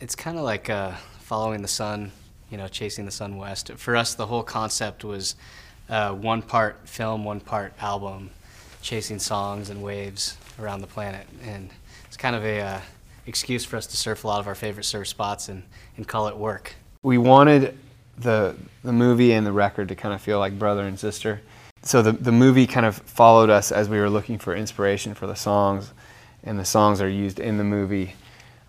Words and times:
It's 0.00 0.14
kind 0.14 0.38
of 0.38 0.44
like 0.44 0.70
uh, 0.70 0.92
following 1.18 1.60
the 1.60 1.68
sun, 1.68 2.12
you 2.50 2.56
know, 2.56 2.68
chasing 2.68 3.04
the 3.04 3.10
sun 3.10 3.36
west. 3.36 3.72
For 3.72 3.96
us, 3.96 4.14
the 4.14 4.26
whole 4.26 4.44
concept 4.44 5.02
was 5.02 5.34
uh, 5.88 6.12
one 6.12 6.40
part 6.40 6.88
film, 6.88 7.24
one 7.24 7.40
part 7.40 7.72
album, 7.80 8.30
chasing 8.80 9.18
songs 9.18 9.70
and 9.70 9.82
waves 9.82 10.36
around 10.60 10.82
the 10.82 10.86
planet, 10.86 11.26
and 11.42 11.70
it's 12.06 12.16
kind 12.16 12.36
of 12.36 12.44
a 12.44 12.60
uh, 12.60 12.80
excuse 13.26 13.64
for 13.64 13.76
us 13.76 13.88
to 13.88 13.96
surf 13.96 14.22
a 14.22 14.28
lot 14.28 14.38
of 14.38 14.46
our 14.46 14.54
favorite 14.54 14.84
surf 14.84 15.08
spots 15.08 15.48
and, 15.48 15.64
and 15.96 16.06
call 16.06 16.28
it 16.28 16.36
work. 16.36 16.74
We 17.02 17.18
wanted 17.18 17.76
the 18.18 18.54
the 18.84 18.92
movie 18.92 19.32
and 19.32 19.44
the 19.44 19.52
record 19.52 19.88
to 19.88 19.96
kind 19.96 20.14
of 20.14 20.20
feel 20.20 20.38
like 20.38 20.60
brother 20.60 20.86
and 20.86 20.96
sister. 20.96 21.40
So 21.82 22.02
the 22.02 22.12
the 22.12 22.32
movie 22.32 22.68
kind 22.68 22.86
of 22.86 22.98
followed 22.98 23.50
us 23.50 23.72
as 23.72 23.88
we 23.88 23.98
were 23.98 24.10
looking 24.10 24.38
for 24.38 24.54
inspiration 24.54 25.14
for 25.14 25.26
the 25.26 25.34
songs, 25.34 25.92
and 26.44 26.56
the 26.56 26.64
songs 26.64 27.00
are 27.00 27.08
used 27.08 27.40
in 27.40 27.58
the 27.58 27.64
movie. 27.64 28.14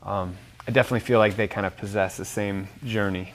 Um, 0.01 0.35
I 0.69 0.71
definitely 0.71 0.99
feel 0.99 1.17
like 1.17 1.35
they 1.35 1.47
kind 1.47 1.65
of 1.65 1.75
possess 1.77 2.17
the 2.17 2.25
same 2.25 2.67
journey. 2.85 3.33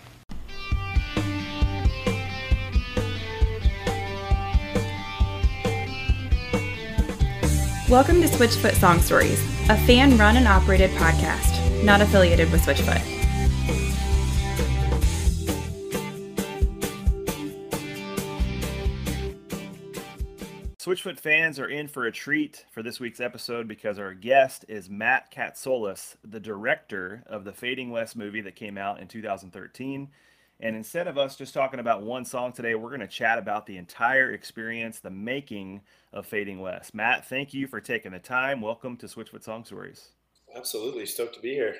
Welcome 7.88 8.22
to 8.22 8.28
Switchfoot 8.28 8.74
Song 8.74 9.00
Stories, 9.00 9.40
a 9.68 9.76
fan 9.78 10.16
run 10.16 10.36
and 10.36 10.46
operated 10.46 10.90
podcast, 10.90 11.82
not 11.82 12.00
affiliated 12.00 12.52
with 12.52 12.64
Switchfoot. 12.64 13.13
Switchfoot 20.84 21.18
fans 21.18 21.58
are 21.58 21.66
in 21.66 21.88
for 21.88 22.04
a 22.04 22.12
treat 22.12 22.66
for 22.70 22.82
this 22.82 23.00
week's 23.00 23.18
episode 23.18 23.66
because 23.66 23.98
our 23.98 24.12
guest 24.12 24.66
is 24.68 24.90
Matt 24.90 25.32
Katsolis, 25.32 26.16
the 26.22 26.38
director 26.38 27.24
of 27.26 27.44
the 27.44 27.54
Fading 27.54 27.90
West 27.90 28.16
movie 28.16 28.42
that 28.42 28.54
came 28.54 28.76
out 28.76 29.00
in 29.00 29.08
2013. 29.08 30.10
And 30.60 30.76
instead 30.76 31.08
of 31.08 31.16
us 31.16 31.36
just 31.36 31.54
talking 31.54 31.80
about 31.80 32.02
one 32.02 32.26
song 32.26 32.52
today, 32.52 32.74
we're 32.74 32.90
going 32.90 33.00
to 33.00 33.06
chat 33.06 33.38
about 33.38 33.64
the 33.64 33.78
entire 33.78 34.32
experience, 34.32 34.98
the 34.98 35.08
making 35.08 35.80
of 36.12 36.26
Fading 36.26 36.60
West. 36.60 36.94
Matt, 36.94 37.26
thank 37.26 37.54
you 37.54 37.66
for 37.66 37.80
taking 37.80 38.12
the 38.12 38.18
time. 38.18 38.60
Welcome 38.60 38.98
to 38.98 39.06
Switchfoot 39.06 39.42
Song 39.42 39.64
Stories. 39.64 40.10
Absolutely. 40.54 41.06
Stoked 41.06 41.36
to 41.36 41.40
be 41.40 41.54
here. 41.54 41.76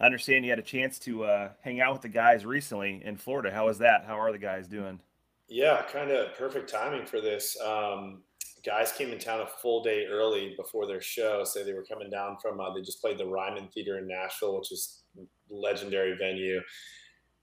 I 0.00 0.06
understand 0.06 0.44
you 0.44 0.50
had 0.50 0.58
a 0.58 0.62
chance 0.62 0.98
to 0.98 1.22
uh, 1.22 1.50
hang 1.60 1.80
out 1.80 1.92
with 1.92 2.02
the 2.02 2.08
guys 2.08 2.44
recently 2.44 3.02
in 3.04 3.18
Florida. 3.18 3.52
How 3.52 3.66
was 3.66 3.78
that? 3.78 4.04
How 4.04 4.18
are 4.18 4.32
the 4.32 4.38
guys 4.38 4.66
doing? 4.66 4.98
Yeah, 5.46 5.82
kind 5.92 6.10
of 6.10 6.34
perfect 6.34 6.70
timing 6.70 7.06
for 7.06 7.20
this. 7.20 7.56
Um, 7.60 8.22
guys 8.64 8.92
came 8.92 9.10
in 9.10 9.18
town 9.18 9.40
a 9.40 9.46
full 9.46 9.82
day 9.82 10.06
early 10.10 10.54
before 10.56 10.86
their 10.86 11.00
show. 11.00 11.44
So 11.44 11.64
they 11.64 11.72
were 11.72 11.84
coming 11.84 12.10
down 12.10 12.36
from, 12.40 12.60
uh, 12.60 12.72
they 12.72 12.80
just 12.80 13.00
played 13.00 13.18
the 13.18 13.26
Ryman 13.26 13.68
Theater 13.74 13.98
in 13.98 14.08
Nashville, 14.08 14.58
which 14.58 14.72
is 14.72 15.02
legendary 15.50 16.16
venue. 16.18 16.60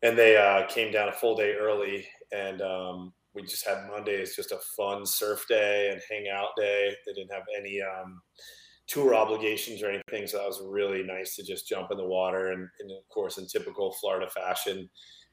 And 0.01 0.17
they 0.17 0.37
uh, 0.37 0.65
came 0.67 0.91
down 0.91 1.09
a 1.09 1.13
full 1.13 1.35
day 1.35 1.53
early. 1.53 2.07
And 2.31 2.61
um, 2.61 3.13
we 3.33 3.41
just 3.41 3.67
had 3.67 3.87
Monday 3.89 4.21
as 4.21 4.35
just 4.35 4.51
a 4.51 4.59
fun 4.77 5.05
surf 5.05 5.45
day 5.49 5.89
and 5.91 6.01
hangout 6.09 6.49
day. 6.57 6.95
They 7.05 7.13
didn't 7.13 7.33
have 7.33 7.43
any 7.57 7.81
um, 7.81 8.21
tour 8.87 9.13
obligations 9.13 9.83
or 9.83 9.89
anything. 9.89 10.25
So 10.27 10.37
that 10.37 10.47
was 10.47 10.61
really 10.65 11.03
nice 11.03 11.35
to 11.35 11.43
just 11.43 11.67
jump 11.67 11.91
in 11.91 11.97
the 11.97 12.07
water. 12.07 12.51
And, 12.51 12.67
and 12.79 12.91
of 12.91 13.07
course, 13.13 13.37
in 13.37 13.47
typical 13.47 13.91
Florida 13.99 14.29
fashion, 14.29 14.89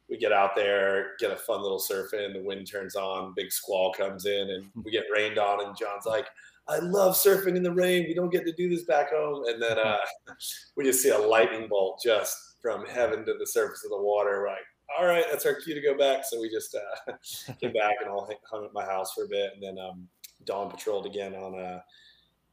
we 0.08 0.16
get 0.16 0.32
out 0.32 0.54
there, 0.54 1.12
get 1.18 1.32
a 1.32 1.36
fun 1.36 1.62
little 1.62 1.78
surf 1.78 2.14
in. 2.14 2.32
The 2.32 2.42
wind 2.42 2.66
turns 2.70 2.94
on, 2.94 3.32
big 3.34 3.50
squall 3.50 3.92
comes 3.92 4.26
in, 4.26 4.50
and 4.50 4.66
we 4.84 4.90
get 4.90 5.04
rained 5.12 5.38
on. 5.38 5.66
And 5.66 5.76
Jon's 5.76 6.06
like, 6.06 6.26
"I 6.68 6.78
love 6.78 7.14
surfing 7.14 7.56
in 7.56 7.62
the 7.62 7.72
rain. 7.72 8.04
We 8.06 8.14
don't 8.14 8.32
get 8.32 8.44
to 8.46 8.52
do 8.52 8.68
this 8.68 8.84
back 8.84 9.10
home." 9.10 9.44
And 9.46 9.60
then 9.60 9.78
uh, 9.78 9.98
we 10.76 10.84
just 10.84 11.02
see 11.02 11.10
a 11.10 11.18
lightning 11.18 11.68
bolt 11.68 12.00
just 12.02 12.36
from 12.62 12.86
heaven 12.86 13.24
to 13.26 13.34
the 13.38 13.46
surface 13.46 13.84
of 13.84 13.90
the 13.90 14.02
water. 14.02 14.42
We're 14.42 14.48
like, 14.48 14.66
"All 14.98 15.06
right, 15.06 15.24
that's 15.30 15.46
our 15.46 15.54
cue 15.54 15.74
to 15.74 15.80
go 15.80 15.98
back." 15.98 16.24
So 16.24 16.40
we 16.40 16.50
just 16.50 16.76
uh, 16.76 17.12
came 17.60 17.72
back 17.72 17.96
and 18.00 18.10
all 18.10 18.30
hung 18.50 18.64
at 18.64 18.72
my 18.72 18.84
house 18.84 19.12
for 19.12 19.24
a 19.24 19.28
bit, 19.28 19.52
and 19.54 19.62
then 19.62 19.78
um, 19.78 20.08
Dawn 20.44 20.70
patrolled 20.70 21.06
again 21.06 21.34
on 21.34 21.58
uh, 21.58 21.80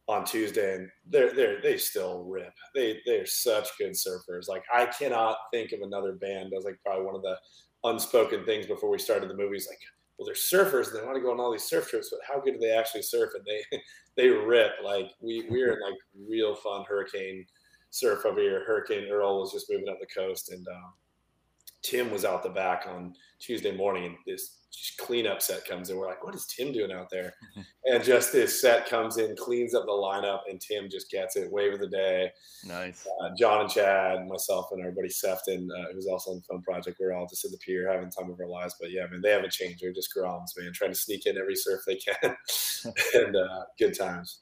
on 0.08 0.26
Tuesday, 0.26 0.76
and 0.76 0.90
they're 1.06 1.34
they 1.34 1.58
they 1.62 1.78
still 1.78 2.24
rip. 2.24 2.54
They 2.76 3.00
they're 3.06 3.26
such 3.26 3.70
good 3.78 3.92
surfers. 3.92 4.48
Like 4.48 4.64
I 4.74 4.86
cannot 4.86 5.38
think 5.52 5.72
of 5.72 5.82
another 5.82 6.14
band. 6.14 6.52
That 6.52 6.58
was 6.58 6.66
like 6.66 6.80
probably 6.86 7.06
one 7.06 7.16
of 7.16 7.22
the 7.22 7.38
unspoken 7.84 8.46
things 8.46 8.66
before 8.66 8.90
we 8.90 9.00
started 9.00 9.30
the 9.30 9.36
movies. 9.38 9.68
Like, 9.70 9.80
well, 10.18 10.26
they're 10.26 10.36
surfers 10.36 10.88
and 10.92 11.00
they 11.00 11.06
want 11.06 11.16
to 11.16 11.22
go 11.22 11.32
on 11.32 11.40
all 11.40 11.52
these 11.52 11.64
surf 11.64 11.90
trips, 11.90 12.10
but 12.12 12.20
how 12.28 12.42
good 12.42 12.54
do 12.54 12.60
they 12.60 12.72
actually 12.72 13.02
surf? 13.02 13.32
And 13.36 13.46
they 13.46 13.80
they 14.18 14.30
rip. 14.30 14.74
Like 14.84 15.12
we 15.22 15.46
we're 15.50 15.74
in 15.74 15.82
like 15.82 16.00
real 16.28 16.56
fun 16.56 16.84
hurricane 16.88 17.46
surf 17.90 18.26
over 18.26 18.40
here. 18.40 18.64
Hurricane 18.66 19.08
Earl 19.10 19.40
was 19.40 19.54
just 19.54 19.72
moving 19.72 19.90
up 19.90 20.00
the 20.00 20.08
coast, 20.08 20.52
and 20.52 20.68
um, 20.68 20.94
Tim 21.84 22.12
was 22.12 22.26
out 22.26 22.44
the 22.44 22.50
back 22.50 22.86
on 22.88 23.14
Tuesday 23.40 23.76
morning, 23.76 24.06
and 24.06 24.16
this 24.26 24.60
cleanup 24.98 25.42
set 25.42 25.66
comes 25.66 25.90
in. 25.90 25.98
We're 25.98 26.08
like, 26.08 26.24
what 26.24 26.34
is 26.34 26.48
Tim 26.48 26.72
doing 26.72 26.92
out 26.92 27.10
there? 27.12 27.34
and 27.86 28.04
just 28.04 28.32
this 28.32 28.62
set 28.62 28.88
comes 28.88 29.18
in, 29.18 29.36
cleans 29.36 29.76
up 29.76 29.86
the 29.86 29.92
lineup, 29.92 30.42
and 30.50 30.60
Tim 30.60 30.90
just 30.90 31.12
gets 31.12 31.36
it. 31.36 31.52
Wave 31.52 31.74
of 31.74 31.80
the 31.80 31.88
day. 31.88 32.32
Nice. 32.66 33.06
Uh, 33.22 33.30
Jon 33.38 33.62
and 33.62 33.70
Chad, 33.70 34.28
myself, 34.28 34.70
and 34.72 34.84
our 34.84 34.92
buddy 34.92 35.10
Sefton, 35.10 35.70
uh, 35.78 35.94
who's 35.94 36.08
also 36.08 36.32
on 36.32 36.38
the 36.38 36.44
film 36.44 36.64
project. 36.64 36.98
We're 37.00 37.14
all 37.14 37.28
just 37.28 37.46
at 37.46 37.52
the 37.52 37.58
pier 37.58 37.92
having 37.92 38.10
time 38.10 38.32
of 38.32 38.40
our 38.40 38.48
lives. 38.48 38.76
But 38.80 38.92
yeah, 38.92 39.06
man, 39.12 39.22
they 39.22 39.32
haven't 39.32 39.52
changed. 39.52 39.82
They're 39.82 39.94
just 39.94 40.16
groms, 40.16 40.58
man, 40.58 40.72
trying 40.74 40.92
to 40.92 40.98
sneak 40.98 41.26
in 41.26 41.38
every 41.38 41.56
surf 41.56 41.82
they 41.86 41.98
can. 41.98 42.36
and 43.14 43.36
uh, 43.36 43.64
good 43.78 43.98
times 43.98 44.40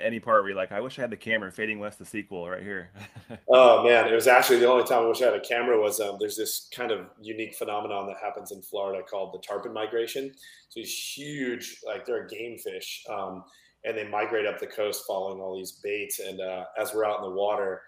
any 0.00 0.20
part 0.20 0.42
where 0.42 0.50
you're 0.50 0.56
like, 0.56 0.72
I 0.72 0.80
wish 0.80 0.98
I 0.98 1.02
had 1.02 1.10
the 1.10 1.16
camera, 1.16 1.52
Fading 1.52 1.78
West, 1.78 1.98
the 1.98 2.04
sequel 2.04 2.48
right 2.48 2.62
here. 2.62 2.90
oh 3.48 3.84
man, 3.84 4.08
it 4.08 4.14
was 4.14 4.26
actually 4.26 4.58
the 4.58 4.70
only 4.70 4.84
time 4.84 5.02
I 5.02 5.06
wish 5.06 5.20
I 5.20 5.26
had 5.26 5.34
a 5.34 5.40
camera 5.40 5.80
was 5.80 6.00
um, 6.00 6.16
there's 6.18 6.36
this 6.36 6.68
kind 6.74 6.90
of 6.90 7.06
unique 7.20 7.54
phenomenon 7.54 8.06
that 8.06 8.16
happens 8.22 8.52
in 8.52 8.62
Florida 8.62 9.02
called 9.02 9.34
the 9.34 9.46
tarpon 9.46 9.72
migration. 9.72 10.32
So 10.68 10.80
these 10.80 11.12
huge, 11.16 11.80
like 11.86 12.06
they're 12.06 12.24
a 12.24 12.28
game 12.28 12.56
fish, 12.58 13.04
um, 13.10 13.44
and 13.84 13.96
they 13.96 14.08
migrate 14.08 14.46
up 14.46 14.58
the 14.58 14.66
coast 14.66 15.04
following 15.06 15.40
all 15.40 15.56
these 15.56 15.72
baits. 15.82 16.20
And 16.20 16.40
uh, 16.40 16.64
as 16.78 16.94
we're 16.94 17.04
out 17.04 17.18
in 17.18 17.24
the 17.24 17.36
water, 17.36 17.82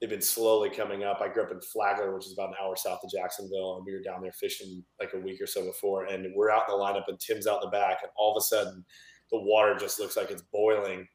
they've 0.00 0.10
been 0.10 0.20
slowly 0.20 0.70
coming 0.70 1.02
up. 1.02 1.20
I 1.20 1.28
grew 1.28 1.42
up 1.42 1.50
in 1.50 1.60
Flagler, 1.60 2.14
which 2.14 2.26
is 2.26 2.34
about 2.34 2.50
an 2.50 2.56
hour 2.62 2.76
south 2.76 3.00
of 3.02 3.10
Jacksonville, 3.10 3.76
and 3.76 3.86
we 3.86 3.92
were 3.92 4.02
down 4.02 4.22
there 4.22 4.32
fishing 4.32 4.84
like 5.00 5.14
a 5.14 5.18
week 5.18 5.40
or 5.40 5.46
so 5.46 5.64
before. 5.64 6.04
And 6.04 6.32
we're 6.36 6.50
out 6.50 6.68
in 6.68 6.78
the 6.78 6.84
lineup, 6.84 7.08
and 7.08 7.18
Tim's 7.18 7.48
out 7.48 7.64
in 7.64 7.70
the 7.70 7.76
back, 7.76 7.98
and 8.02 8.12
all 8.16 8.36
of 8.36 8.40
a 8.40 8.44
sudden, 8.44 8.84
the 9.32 9.40
water 9.40 9.74
just 9.74 9.98
looks 9.98 10.16
like 10.16 10.30
it's 10.30 10.42
boiling 10.52 11.06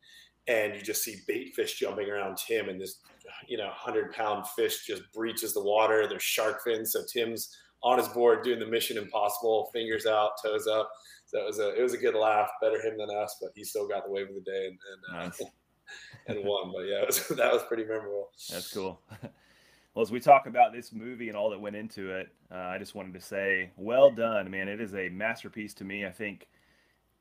and 0.48 0.76
you 0.76 0.82
just 0.82 1.04
see 1.04 1.22
bait 1.28 1.54
fish 1.56 1.80
jumping 1.80 2.10
around 2.10 2.38
Tim, 2.38 2.70
and 2.70 2.80
this, 2.80 3.00
you 3.48 3.58
know, 3.58 3.70
hundred 3.72 4.12
pound 4.14 4.48
fish 4.48 4.86
just 4.86 5.04
breaches 5.14 5.54
the 5.54 5.64
water. 5.64 6.08
There's 6.08 6.24
shark 6.24 6.64
fins, 6.64 6.94
so 6.94 7.02
Tim's 7.12 7.56
on 7.82 7.98
his 7.98 8.08
board 8.10 8.44
doing 8.44 8.60
the 8.60 8.66
Mission 8.66 8.98
Impossible, 8.98 9.70
fingers 9.74 10.06
out, 10.06 10.32
toes 10.44 10.68
up. 10.68 10.90
So 11.26 11.40
it 11.40 11.46
was 11.46 11.60
a 11.60 11.80
it 11.80 11.82
was 11.82 11.94
a 11.94 11.98
good 11.98 12.16
laugh. 12.16 12.50
Better 12.62 12.82
him 12.82 12.98
than 12.98 13.10
us, 13.10 13.38
but 13.42 13.52
he 13.56 13.64
still 13.64 13.88
got 13.88 14.06
the 14.06 14.12
wave 14.12 14.30
of 14.30 14.36
the 14.36 14.42
day 14.42 14.68
and 14.68 14.78
and, 14.92 15.18
uh, 15.18 15.24
nice. 15.26 15.42
and 16.28 16.44
won. 16.44 16.72
But 16.74 16.84
yeah, 16.84 17.06
was, 17.06 17.28
that 17.30 17.54
was 17.54 17.64
pretty 17.64 17.84
memorable. 17.84 18.30
That's 18.52 18.72
cool. 18.74 19.00
Well, 19.96 20.02
as 20.02 20.12
we 20.12 20.20
talk 20.20 20.48
about 20.48 20.74
this 20.74 20.92
movie 20.92 21.28
and 21.28 21.38
all 21.38 21.52
that 21.52 21.62
went 21.62 21.76
into 21.76 22.10
it, 22.10 22.30
uh, 22.52 22.56
I 22.56 22.80
just 22.80 22.96
wanted 22.96 23.14
to 23.14 23.22
say, 23.22 23.70
well 23.78 24.10
done, 24.10 24.50
man. 24.50 24.68
It 24.68 24.82
is 24.82 24.96
a 24.96 25.08
masterpiece 25.10 25.76
to 25.76 25.84
me. 25.84 26.04
I 26.04 26.10
think, 26.10 26.48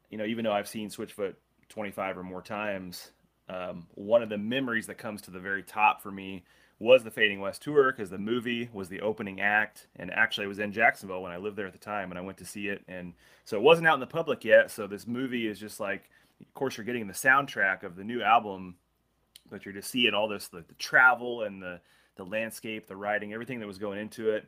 you 0.09 0.17
know, 0.17 0.25
even 0.25 0.43
though 0.43 0.55
I've 0.55 0.67
seen 0.67 0.89
Switchfoot 0.89 1.35
25 1.73 2.19
or 2.19 2.23
more 2.23 2.43
times. 2.43 3.11
Um, 3.49 3.87
one 3.95 4.23
of 4.23 4.29
the 4.29 4.39
memories 4.39 4.87
that 4.87 4.99
comes 4.99 5.23
to 5.23 5.31
the 5.31 5.41
very 5.41 5.63
top 5.63 6.03
for 6.03 6.11
me 6.11 6.45
was 6.79 7.03
the 7.03 7.11
Fading 7.11 7.41
West 7.41 7.63
tour 7.63 7.93
because 7.93 8.11
the 8.11 8.19
movie 8.19 8.69
was 8.73 8.89
the 8.89 9.01
opening 9.01 9.41
act, 9.41 9.87
and 9.97 10.11
actually 10.13 10.45
I 10.45 10.49
was 10.49 10.59
in 10.59 10.73
Jacksonville 10.73 11.23
when 11.23 11.33
I 11.33 11.37
lived 11.37 11.57
there 11.57 11.67
at 11.67 11.73
the 11.73 11.79
time, 11.79 12.11
and 12.11 12.19
I 12.19 12.23
went 12.23 12.39
to 12.39 12.45
see 12.45 12.69
it, 12.69 12.83
and 12.89 13.15
so 13.45 13.57
it 13.57 13.63
wasn't 13.63 13.87
out 13.87 13.95
in 13.95 14.01
the 14.01 14.07
public 14.07 14.45
yet. 14.45 14.71
So 14.71 14.87
this 14.87 15.07
movie 15.07 15.47
is 15.47 15.59
just 15.59 15.81
like, 15.81 16.11
of 16.41 16.53
course, 16.55 16.77
you're 16.77 16.85
getting 16.85 17.07
the 17.07 17.15
soundtrack 17.15 17.85
of 17.85 17.97
the 17.97 18.05
new 18.05 18.23
album, 18.23 18.77
but 19.51 19.65
you're 19.65 19.75
just 19.75 19.91
seeing 19.91 20.13
all 20.13 20.29
this 20.29 20.49
the, 20.49 20.65
the 20.69 20.75
travel 20.75 21.43
and 21.43 21.63
the 21.63 21.81
the 22.17 22.25
landscape, 22.25 22.87
the 22.87 22.97
writing, 22.97 23.33
everything 23.33 23.61
that 23.61 23.67
was 23.67 23.79
going 23.79 23.99
into 23.99 24.31
it. 24.31 24.47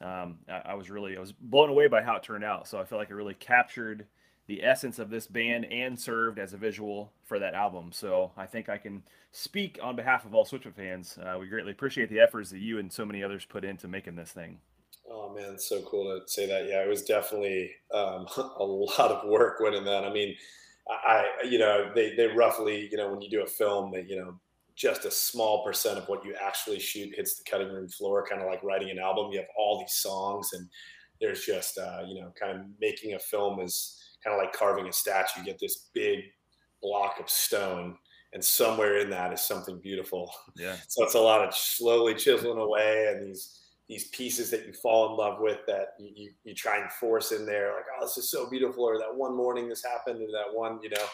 Um, 0.00 0.40
I, 0.48 0.72
I 0.72 0.74
was 0.74 0.90
really 0.90 1.16
I 1.16 1.20
was 1.20 1.32
blown 1.32 1.70
away 1.70 1.86
by 1.86 2.02
how 2.02 2.16
it 2.16 2.22
turned 2.22 2.44
out. 2.44 2.68
So 2.68 2.78
I 2.78 2.84
feel 2.84 2.98
like 2.98 3.10
it 3.10 3.14
really 3.14 3.34
captured 3.34 4.06
the 4.46 4.62
essence 4.62 4.98
of 4.98 5.10
this 5.10 5.26
band 5.26 5.64
and 5.66 5.98
served 5.98 6.38
as 6.38 6.52
a 6.52 6.56
visual 6.56 7.12
for 7.24 7.38
that 7.38 7.54
album. 7.54 7.90
So 7.92 8.32
I 8.36 8.46
think 8.46 8.68
I 8.68 8.78
can 8.78 9.02
speak 9.32 9.78
on 9.82 9.96
behalf 9.96 10.24
of 10.24 10.34
all 10.34 10.46
Switchfoot 10.46 10.74
fans. 10.74 11.18
Uh, 11.18 11.36
we 11.38 11.48
greatly 11.48 11.72
appreciate 11.72 12.08
the 12.08 12.20
efforts 12.20 12.50
that 12.50 12.60
you 12.60 12.78
and 12.78 12.92
so 12.92 13.04
many 13.04 13.22
others 13.22 13.44
put 13.44 13.64
into 13.64 13.88
making 13.88 14.16
this 14.16 14.30
thing. 14.30 14.58
Oh 15.10 15.32
man, 15.34 15.58
so 15.58 15.82
cool 15.82 16.04
to 16.04 16.28
say 16.30 16.46
that. 16.46 16.66
Yeah, 16.68 16.82
it 16.82 16.88
was 16.88 17.04
definitely 17.04 17.70
um, 17.92 18.26
a 18.36 18.64
lot 18.64 19.10
of 19.10 19.28
work 19.28 19.60
went 19.60 19.74
in 19.74 19.84
that. 19.84 20.04
I 20.04 20.12
mean, 20.12 20.34
I 20.88 21.26
you 21.44 21.58
know 21.58 21.90
they 21.94 22.14
they 22.14 22.26
roughly 22.28 22.88
you 22.90 22.96
know 22.96 23.10
when 23.10 23.20
you 23.20 23.30
do 23.30 23.42
a 23.42 23.46
film 23.46 23.92
that 23.92 24.08
you 24.08 24.16
know 24.16 24.38
just 24.76 25.04
a 25.04 25.10
small 25.10 25.64
percent 25.64 25.98
of 25.98 26.08
what 26.08 26.24
you 26.24 26.34
actually 26.40 26.78
shoot 26.78 27.14
hits 27.16 27.36
the 27.36 27.44
cutting 27.50 27.68
room 27.68 27.88
floor, 27.88 28.26
kind 28.28 28.42
of 28.42 28.48
like 28.48 28.62
writing 28.62 28.90
an 28.90 28.98
album. 28.98 29.32
You 29.32 29.38
have 29.38 29.48
all 29.56 29.78
these 29.80 29.94
songs 29.94 30.50
and 30.52 30.68
there's 31.20 31.44
just 31.44 31.78
uh, 31.78 32.02
you 32.06 32.20
know 32.20 32.32
kind 32.38 32.58
of 32.58 32.66
making 32.80 33.14
a 33.14 33.18
film 33.18 33.60
is 33.60 34.00
kind 34.26 34.38
of 34.38 34.44
like 34.44 34.52
carving 34.52 34.88
a 34.88 34.92
statue. 34.92 35.40
You 35.40 35.46
get 35.46 35.58
this 35.58 35.88
big 35.94 36.24
block 36.82 37.20
of 37.20 37.30
stone, 37.30 37.96
and 38.32 38.44
somewhere 38.44 38.98
in 38.98 39.10
that 39.10 39.32
is 39.32 39.40
something 39.40 39.78
beautiful. 39.78 40.32
Yeah. 40.56 40.76
so 40.88 41.04
it's 41.04 41.14
a 41.14 41.20
lot 41.20 41.46
of 41.46 41.54
slowly 41.54 42.14
chiseling 42.14 42.58
away 42.58 43.12
and 43.12 43.26
these 43.26 43.62
these 43.88 44.08
pieces 44.08 44.50
that 44.50 44.66
you 44.66 44.72
fall 44.72 45.10
in 45.10 45.16
love 45.16 45.40
with 45.40 45.60
that 45.66 45.94
you, 46.00 46.10
you, 46.14 46.30
you 46.42 46.54
try 46.54 46.78
and 46.78 46.90
force 46.90 47.30
in 47.30 47.46
there 47.46 47.72
like 47.74 47.84
oh 47.96 48.04
this 48.04 48.18
is 48.18 48.30
so 48.30 48.50
beautiful 48.50 48.82
or 48.82 48.98
that 48.98 49.14
one 49.14 49.36
morning 49.36 49.68
this 49.68 49.84
happened 49.84 50.20
or 50.20 50.26
that 50.32 50.52
one 50.52 50.80
you 50.82 50.90
know 50.90 51.04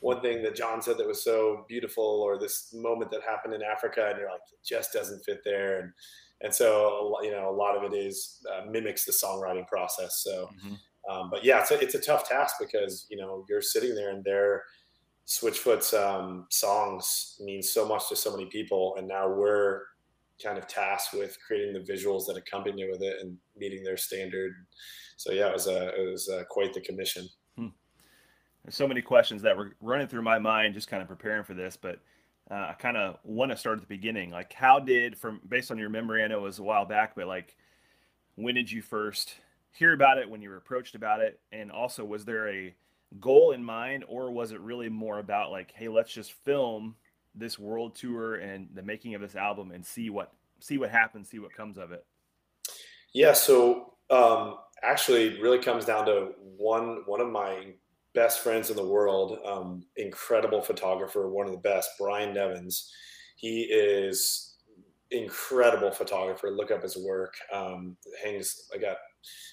one 0.00 0.22
thing 0.22 0.42
that 0.42 0.56
jon 0.56 0.80
said 0.80 0.96
that 0.96 1.06
was 1.06 1.22
so 1.22 1.66
beautiful 1.68 2.02
or 2.02 2.38
this 2.38 2.72
moment 2.72 3.10
that 3.10 3.20
happened 3.28 3.52
in 3.52 3.62
africa 3.62 4.06
and 4.08 4.18
you're 4.18 4.30
like 4.30 4.40
it 4.50 4.66
just 4.66 4.90
doesn't 4.92 5.22
fit 5.22 5.42
there 5.44 5.80
and 5.80 5.92
and 6.40 6.54
so 6.54 7.18
you 7.22 7.30
know 7.30 7.50
a 7.50 7.54
lot 7.54 7.76
of 7.76 7.92
it 7.92 7.94
is 7.94 8.42
uh, 8.50 8.64
mimics 8.70 9.04
the 9.04 9.12
songwriting 9.12 9.66
process 9.68 10.22
so 10.24 10.48
mm-hmm. 10.56 10.74
Um, 11.10 11.30
but 11.30 11.44
yeah 11.44 11.60
it's 11.60 11.70
a, 11.70 11.80
it's 11.80 11.94
a 11.94 12.00
tough 12.00 12.28
task 12.28 12.56
because 12.60 13.06
you 13.10 13.16
know 13.16 13.44
you're 13.48 13.62
sitting 13.62 13.94
there 13.94 14.10
and 14.10 14.24
they're 14.24 14.62
switchfoot's 15.26 15.94
um, 15.94 16.46
songs 16.50 17.36
mean 17.40 17.62
so 17.62 17.86
much 17.86 18.08
to 18.08 18.16
so 18.16 18.30
many 18.30 18.46
people 18.46 18.94
and 18.98 19.08
now 19.08 19.28
we're 19.28 19.82
kind 20.42 20.58
of 20.58 20.66
tasked 20.66 21.14
with 21.14 21.36
creating 21.46 21.72
the 21.72 21.92
visuals 21.92 22.26
that 22.26 22.36
accompany 22.36 22.88
with 22.88 23.02
it 23.02 23.16
and 23.20 23.36
meeting 23.56 23.82
their 23.84 23.96
standard 23.96 24.52
so 25.16 25.32
yeah 25.32 25.48
it 25.48 25.52
was 25.52 25.66
a 25.66 25.88
it 26.00 26.10
was 26.10 26.28
a, 26.28 26.44
quite 26.50 26.72
the 26.74 26.80
commission 26.80 27.26
hmm. 27.56 27.68
there's 28.64 28.74
so 28.74 28.88
many 28.88 29.00
questions 29.00 29.40
that 29.42 29.56
were 29.56 29.76
running 29.80 30.06
through 30.06 30.22
my 30.22 30.38
mind 30.38 30.74
just 30.74 30.88
kind 30.88 31.02
of 31.02 31.08
preparing 31.08 31.44
for 31.44 31.54
this 31.54 31.76
but 31.76 32.00
uh, 32.50 32.68
I 32.70 32.74
kind 32.74 32.96
of 32.96 33.16
want 33.24 33.50
to 33.50 33.56
start 33.56 33.78
at 33.78 33.80
the 33.80 33.88
beginning. 33.88 34.30
Like, 34.30 34.52
how 34.52 34.78
did, 34.78 35.16
from 35.16 35.40
based 35.48 35.70
on 35.70 35.78
your 35.78 35.88
memory, 35.88 36.22
I 36.22 36.26
know 36.26 36.38
it 36.38 36.42
was 36.42 36.58
a 36.58 36.62
while 36.62 36.84
back, 36.84 37.14
but 37.16 37.26
like, 37.26 37.56
when 38.34 38.54
did 38.54 38.70
you 38.70 38.82
first 38.82 39.36
hear 39.74 39.92
about 39.92 40.18
it? 40.18 40.28
When 40.28 40.40
you 40.40 40.50
were 40.50 40.56
approached 40.56 40.94
about 40.94 41.20
it, 41.20 41.40
and 41.52 41.70
also, 41.70 42.04
was 42.04 42.24
there 42.24 42.48
a 42.48 42.74
goal 43.20 43.52
in 43.52 43.62
mind, 43.62 44.04
or 44.08 44.30
was 44.30 44.52
it 44.52 44.60
really 44.60 44.88
more 44.88 45.18
about 45.18 45.50
like, 45.50 45.72
hey, 45.74 45.88
let's 45.88 46.12
just 46.12 46.32
film 46.32 46.96
this 47.34 47.58
world 47.58 47.94
tour 47.96 48.36
and 48.36 48.68
the 48.74 48.82
making 48.82 49.14
of 49.14 49.20
this 49.20 49.36
album 49.36 49.72
and 49.72 49.84
see 49.84 50.10
what 50.10 50.32
see 50.60 50.78
what 50.78 50.90
happens, 50.90 51.28
see 51.28 51.38
what 51.38 51.52
comes 51.52 51.76
of 51.76 51.92
it? 51.92 52.04
Yeah. 53.12 53.32
So 53.32 53.94
um, 54.10 54.56
actually, 54.82 55.40
really 55.40 55.58
comes 55.58 55.84
down 55.84 56.06
to 56.06 56.32
one 56.56 57.02
one 57.06 57.20
of 57.20 57.28
my 57.28 57.74
best 58.14 58.40
friends 58.40 58.70
in 58.70 58.76
the 58.76 58.86
world, 58.86 59.38
um, 59.44 59.84
incredible 59.96 60.62
photographer, 60.62 61.28
one 61.28 61.46
of 61.46 61.52
the 61.52 61.58
best, 61.58 61.90
Brian 61.98 62.32
Nevins. 62.32 62.92
He 63.36 63.62
is 63.62 64.56
incredible 65.10 65.90
photographer. 65.90 66.50
Look 66.50 66.70
up 66.70 66.82
his 66.82 66.96
work. 66.96 67.34
Um, 67.52 67.96
hangs. 68.22 68.68
I 68.74 68.78
got 68.78 68.96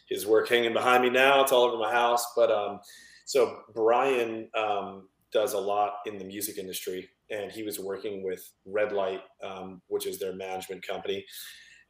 his 0.10 0.26
work 0.26 0.50
hanging 0.50 0.74
behind 0.74 1.04
me 1.04 1.10
now. 1.10 1.42
It's 1.42 1.52
all 1.52 1.64
over 1.64 1.78
my 1.78 1.92
house. 1.92 2.26
But 2.36 2.52
um, 2.52 2.80
so 3.26 3.60
Brian 3.74 4.50
um, 4.58 5.08
does 5.32 5.54
a 5.54 5.60
lot 5.60 5.96
in 6.06 6.18
the 6.18 6.26
music 6.26 6.58
industry, 6.58 7.10
and 7.30 7.52
he 7.52 7.64
was 7.64 7.80
working 7.80 8.24
with 8.24 8.52
Red 8.66 8.92
Light, 8.92 9.22
um, 9.44 9.82
which 9.88 10.06
is 10.06 10.20
their 10.20 10.36
management 10.36 10.86
company. 10.86 11.26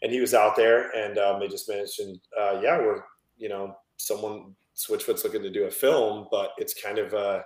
And 0.01 0.11
he 0.11 0.19
was 0.19 0.33
out 0.33 0.55
there, 0.55 0.89
and 0.95 1.17
um, 1.17 1.39
they 1.39 1.47
just 1.47 1.69
mentioned, 1.69 2.19
uh, 2.39 2.59
"Yeah, 2.61 2.77
we're 2.79 3.03
you 3.37 3.49
know 3.49 3.75
someone 3.97 4.55
Switchfoot's 4.75 5.23
looking 5.23 5.43
to 5.43 5.49
do 5.49 5.65
a 5.65 5.71
film, 5.71 6.27
but 6.31 6.51
it's 6.57 6.73
kind 6.73 6.97
of 6.97 7.13
a, 7.13 7.43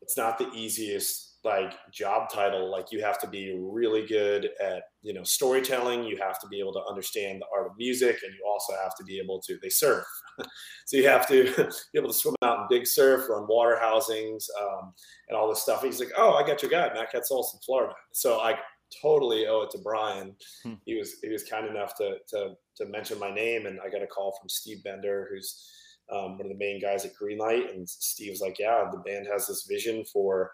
it's 0.00 0.16
not 0.16 0.38
the 0.38 0.48
easiest 0.52 1.27
like 1.44 1.74
job 1.92 2.28
title. 2.30 2.70
Like 2.70 2.90
you 2.90 3.02
have 3.02 3.18
to 3.20 3.26
be 3.26 3.56
really 3.58 4.06
good 4.06 4.50
at, 4.60 4.82
you 5.02 5.12
know, 5.12 5.22
storytelling. 5.22 6.04
You 6.04 6.16
have 6.16 6.38
to 6.40 6.48
be 6.48 6.58
able 6.58 6.72
to 6.74 6.82
understand 6.88 7.40
the 7.40 7.46
art 7.56 7.68
of 7.68 7.72
music 7.78 8.18
and 8.24 8.32
you 8.34 8.44
also 8.46 8.74
have 8.82 8.94
to 8.96 9.04
be 9.04 9.18
able 9.18 9.40
to, 9.42 9.56
they 9.62 9.68
surf. 9.68 10.04
so 10.86 10.96
you 10.96 11.06
have 11.06 11.28
to 11.28 11.44
be 11.92 11.98
able 11.98 12.08
to 12.08 12.14
swim 12.14 12.34
out 12.42 12.60
in 12.60 12.66
big 12.68 12.86
surf, 12.86 13.28
run 13.28 13.46
water 13.48 13.78
housings, 13.80 14.48
um, 14.60 14.92
and 15.28 15.38
all 15.38 15.48
this 15.48 15.62
stuff. 15.62 15.82
he's 15.82 16.00
like, 16.00 16.12
oh, 16.16 16.34
I 16.34 16.46
got 16.46 16.62
your 16.62 16.70
guy, 16.70 16.92
Matt 16.92 17.12
Katsolis 17.12 17.54
in 17.54 17.60
Florida. 17.64 17.94
So 18.12 18.40
I 18.40 18.58
totally 19.00 19.46
owe 19.46 19.62
it 19.62 19.70
to 19.70 19.78
Brian. 19.78 20.34
Hmm. 20.64 20.74
He 20.86 20.96
was, 20.96 21.16
he 21.22 21.28
was 21.28 21.44
kind 21.44 21.66
enough 21.66 21.94
to, 21.96 22.16
to, 22.30 22.54
to 22.76 22.86
mention 22.86 23.18
my 23.18 23.32
name 23.32 23.66
and 23.66 23.78
I 23.84 23.90
got 23.90 24.02
a 24.02 24.06
call 24.06 24.36
from 24.40 24.48
Steve 24.48 24.82
Bender, 24.82 25.28
who's, 25.30 25.70
um, 26.10 26.38
one 26.38 26.46
of 26.46 26.48
the 26.48 26.58
main 26.58 26.80
guys 26.80 27.04
at 27.04 27.12
Greenlight, 27.14 27.70
and 27.74 27.86
Steve's 27.86 28.40
like, 28.40 28.58
"Yeah, 28.58 28.88
the 28.90 28.96
band 29.00 29.26
has 29.30 29.46
this 29.46 29.66
vision 29.68 30.06
for 30.10 30.50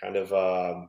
kind 0.00 0.16
of 0.16 0.32
um, 0.32 0.88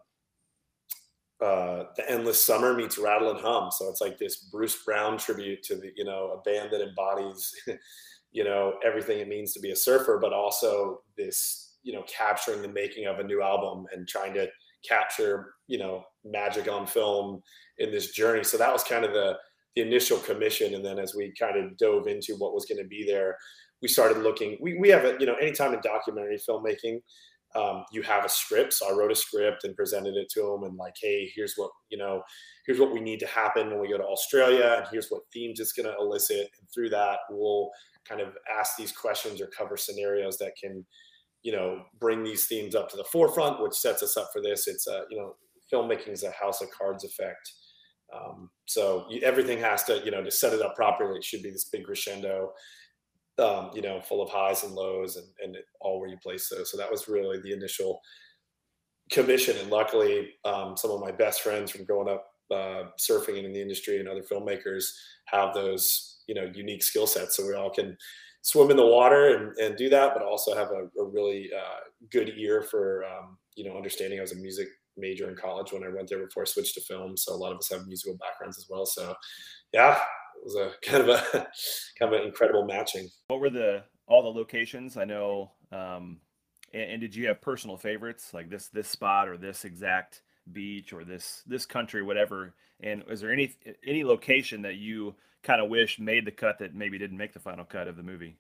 uh, 1.42 1.86
the 1.95 2.09
endless 2.09 2.44
summer 2.44 2.74
meets 2.74 2.98
rattle 2.98 3.31
and 3.31 3.39
hum." 3.39 3.69
So 3.71 3.89
it's 3.89 4.01
like 4.01 4.18
this 4.18 4.50
Bruce 4.51 4.83
Brown 4.83 5.18
tribute 5.18 5.63
to 5.63 5.75
the 5.75 5.92
you 5.95 6.06
know 6.06 6.38
a 6.38 6.42
band 6.42 6.71
that 6.71 6.81
embodies 6.81 7.54
you 8.31 8.44
know 8.44 8.75
everything 8.86 9.19
it 9.19 9.27
means 9.27 9.54
to 9.54 9.59
be 9.59 9.71
a 9.71 9.75
surfer, 9.75 10.19
but 10.21 10.33
also 10.33 11.01
this 11.18 11.77
you 11.83 11.94
know 11.94 12.04
capturing 12.07 12.62
the 12.62 12.68
making 12.68 13.06
of 13.06 13.19
a 13.19 13.24
new 13.24 13.42
album 13.42 13.86
and 13.94 14.07
trying 14.07 14.33
to 14.33 14.48
capture 14.88 15.54
you 15.68 15.77
know 15.77 16.04
magic 16.24 16.69
on 16.69 16.86
film 16.86 17.42
in 17.80 17.92
this 17.92 18.12
journey. 18.12 18.44
So 18.44 18.57
that 18.57 18.74
was 18.74 18.83
kind 18.83 19.06
of 19.06 19.13
the 19.13 19.38
the 19.75 19.83
initial 19.83 20.18
commission, 20.18 20.74
and 20.74 20.83
then 20.83 20.98
as 20.98 21.13
we 21.15 21.33
kind 21.39 21.57
of 21.57 21.77
dove 21.77 22.07
into 22.07 22.36
what 22.38 22.54
was 22.54 22.65
going 22.65 22.81
to 22.81 22.88
be 22.88 23.06
there 23.06 23.38
we 23.81 23.88
started 23.88 24.19
looking. 24.19 24.57
We 24.62 24.77
we 24.77 24.89
have 24.89 25.06
a 25.06 25.18
you 25.19 25.25
know 25.25 25.36
anytime 25.36 25.74
in 25.74 25.81
documentary 25.81 26.38
filmmaking, 26.38 27.01
um, 27.57 27.83
you 27.92 28.01
have 28.04 28.24
a 28.24 28.30
script. 28.30 28.74
So 28.74 28.89
I 28.89 28.95
wrote 28.95 29.12
a 29.12 29.15
script 29.15 29.63
and 29.63 29.75
presented 29.75 30.15
it 30.15 30.30
to 30.33 30.42
them, 30.42 30.63
and 30.63 30.77
like, 30.77 30.95
hey, 31.01 31.31
here's 31.33 31.54
what 31.56 31.71
you 31.89 31.98
know, 31.98 32.21
here's 32.65 32.80
what 32.80 32.94
we 32.94 33.00
need 33.00 33.19
to 33.21 33.27
happen 33.27 33.69
when 33.69 33.80
we 33.80 33.89
go 33.89 33.98
to 33.98 34.04
Australia, 34.04 34.75
and 34.77 34.88
here's 34.92 35.09
what 35.09 35.24
themes 35.33 35.59
it's 35.59 35.74
going 35.74 35.88
to 35.88 35.98
elicit. 36.00 36.50
And 36.59 36.69
through 36.74 36.89
that, 36.89 37.19
we'll 37.30 37.69
kind 38.07 38.21
of 38.21 38.36
ask 38.59 38.77
these 38.77 38.92
questions 38.92 39.42
or 39.42 39.48
cover 39.48 39.75
scenarios 39.75 40.38
that 40.38 40.54
can, 40.62 40.86
you 41.42 41.51
know, 41.51 41.83
bring 42.00 42.24
these 42.24 42.45
themes 42.45 42.75
up 42.75 42.89
to 42.89 42.98
the 42.98 43.04
forefront, 43.06 43.62
which 43.62 43.74
sets 43.74 44.04
us 44.04 44.18
up 44.18 44.30
for 44.31 44.42
this. 44.42 44.68
It's 44.68 44.88
a 44.88 45.04
you 45.09 45.18
know, 45.18 45.36
filmmaking 45.74 46.09
is 46.09 46.24
a 46.24 46.31
house 46.31 46.62
of 46.62 46.69
cards 46.71 47.04
effect. 47.04 47.54
Um, 48.15 48.50
so 48.68 49.06
you, 49.09 49.21
everything 49.21 49.59
has 49.59 49.83
to, 49.86 50.01
you 50.06 50.12
know, 50.12 50.24
to 50.24 50.31
set 50.31 50.54
it 50.54 50.62
up 50.62 50.75
properly, 50.75 51.18
it 51.18 51.24
should 51.24 51.44
be 51.44 51.51
this 51.51 51.65
big 51.65 51.86
crescendo 51.86 52.54
um, 53.39 53.71
you 53.73 53.81
know, 53.81 54.01
full 54.01 54.21
of 54.21 54.29
highs 54.29 54.63
and 54.63 54.73
lows 54.73 55.17
and, 55.17 55.27
and 55.43 55.57
all 55.79 55.99
where 55.99 56.09
you 56.09 56.17
place 56.17 56.49
those. 56.49 56.71
So 56.71 56.77
that 56.77 56.89
was 56.89 57.07
really 57.07 57.39
the 57.39 57.53
initial 57.53 58.01
commission. 59.11 59.57
And 59.57 59.69
luckily, 59.69 60.33
um, 60.45 60.75
some 60.75 60.91
of 60.91 60.99
my 60.99 61.11
best 61.11 61.41
friends 61.41 61.71
from 61.71 61.85
growing 61.85 62.09
up 62.09 62.27
uh, 62.51 62.89
surfing 62.99 63.43
in 63.43 63.53
the 63.53 63.61
industry 63.61 63.99
and 63.99 64.07
other 64.07 64.23
filmmakers 64.23 64.85
have 65.25 65.53
those, 65.53 66.19
you 66.27 66.35
know, 66.35 66.49
unique 66.53 66.83
skill 66.83 67.07
sets. 67.07 67.35
So 67.35 67.45
we 67.45 67.53
all 67.53 67.69
can 67.69 67.97
swim 68.41 68.71
in 68.71 68.77
the 68.77 68.85
water 68.85 69.35
and, 69.35 69.57
and 69.57 69.77
do 69.77 69.89
that, 69.89 70.13
but 70.13 70.23
also 70.23 70.55
have 70.55 70.71
a, 70.71 70.87
a 70.99 71.05
really 71.05 71.49
uh, 71.55 71.79
good 72.11 72.33
ear 72.37 72.61
for, 72.61 73.03
um, 73.05 73.37
you 73.55 73.67
know, 73.67 73.75
understanding. 73.75 74.19
I 74.19 74.21
was 74.21 74.31
a 74.31 74.37
music 74.37 74.67
major 74.95 75.29
in 75.29 75.35
college 75.35 75.71
when 75.71 75.83
I 75.83 75.89
went 75.89 76.09
there 76.09 76.25
before 76.25 76.43
I 76.43 76.45
switched 76.45 76.75
to 76.75 76.81
film. 76.81 77.17
So 77.17 77.33
a 77.33 77.35
lot 77.35 77.51
of 77.51 77.59
us 77.59 77.69
have 77.69 77.85
musical 77.85 78.17
backgrounds 78.17 78.57
as 78.57 78.67
well. 78.69 78.85
So 78.85 79.13
yeah, 79.73 79.99
was 80.47 80.55
a 80.55 80.71
kind 80.89 81.03
of 81.03 81.09
a 81.09 81.47
kind 81.99 82.13
of 82.13 82.21
an 82.21 82.27
incredible 82.27 82.66
matching. 82.66 83.09
What 83.27 83.39
were 83.39 83.49
the 83.49 83.83
all 84.07 84.23
the 84.23 84.39
locations? 84.39 84.97
I 84.97 85.06
know. 85.06 85.51
Um, 85.71 86.19
and, 86.73 86.92
and, 86.92 87.01
did 87.01 87.16
you 87.16 87.27
have 87.27 87.42
personal 87.42 87.77
favorites 87.77 88.33
like 88.33 88.49
this 88.49 88.68
this 88.68 88.87
spot 88.87 89.27
or 89.27 89.37
this 89.37 89.66
exact 89.66 90.21
beach 90.51 90.94
or 90.94 91.04
this 91.04 91.44
this 91.45 91.66
country, 91.66 92.04
whatever? 92.04 92.54
And 92.80 93.04
is 93.09 93.21
there 93.21 93.31
any 93.31 93.56
any 93.85 94.04
location 94.04 94.61
that 94.63 94.75
you 94.75 95.16
kind 95.44 95.61
of 95.61 95.69
wish 95.69 95.99
made 95.99 96.25
the 96.25 96.31
cut 96.31 96.59
that 96.59 96.75
maybe 96.75 96.97
didn't 96.97 97.18
make 97.18 97.33
the 97.33 97.39
final 97.39 97.66
cut 97.66 97.87
of 97.87 97.97
the 97.97 98.04
movie? 98.04 98.37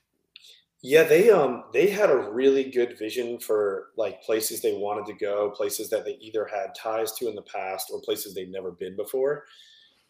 Yeah, 0.81 1.03
they 1.03 1.31
um 1.31 1.63
they 1.73 1.89
had 1.89 2.09
a 2.09 2.17
really 2.17 2.69
good 2.69 2.97
vision 2.99 3.39
for 3.39 3.87
like 3.97 4.21
places 4.21 4.61
they 4.61 4.73
wanted 4.73 5.05
to 5.07 5.13
go, 5.13 5.49
places 5.49 5.89
that 5.89 6.05
they 6.05 6.17
either 6.21 6.45
had 6.45 6.75
ties 6.75 7.13
to 7.13 7.27
in 7.27 7.35
the 7.35 7.41
past 7.41 7.89
or 7.91 7.99
places 8.01 8.33
they'd 8.33 8.51
never 8.51 8.71
been 8.71 8.95
before. 8.95 9.45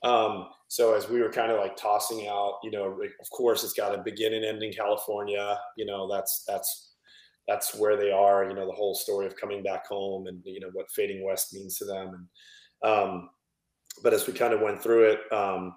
Um, 0.03 0.47
so 0.67 0.93
as 0.93 1.09
we 1.09 1.21
were 1.21 1.31
kind 1.31 1.51
of 1.51 1.59
like 1.59 1.75
tossing 1.75 2.27
out, 2.27 2.59
you 2.63 2.71
know, 2.71 2.99
of 3.21 3.29
course 3.31 3.63
it's 3.63 3.73
got 3.73 3.97
a 3.97 4.03
begin 4.03 4.33
and 4.33 4.45
end 4.45 4.61
in 4.61 4.73
California. 4.73 5.57
You 5.75 5.85
know, 5.85 6.07
that's 6.09 6.43
that's 6.47 6.93
that's 7.47 7.75
where 7.75 7.95
they 7.95 8.11
are. 8.11 8.47
You 8.47 8.53
know, 8.53 8.65
the 8.65 8.73
whole 8.73 8.95
story 8.95 9.25
of 9.25 9.37
coming 9.37 9.63
back 9.63 9.87
home 9.87 10.27
and 10.27 10.41
you 10.43 10.59
know 10.59 10.69
what 10.73 10.91
fading 10.91 11.25
west 11.25 11.53
means 11.53 11.77
to 11.77 11.85
them. 11.85 12.27
And 12.83 12.91
um, 12.91 13.29
but 14.03 14.13
as 14.13 14.27
we 14.27 14.33
kind 14.33 14.53
of 14.53 14.61
went 14.61 14.81
through 14.81 15.11
it, 15.11 15.19
um, 15.31 15.73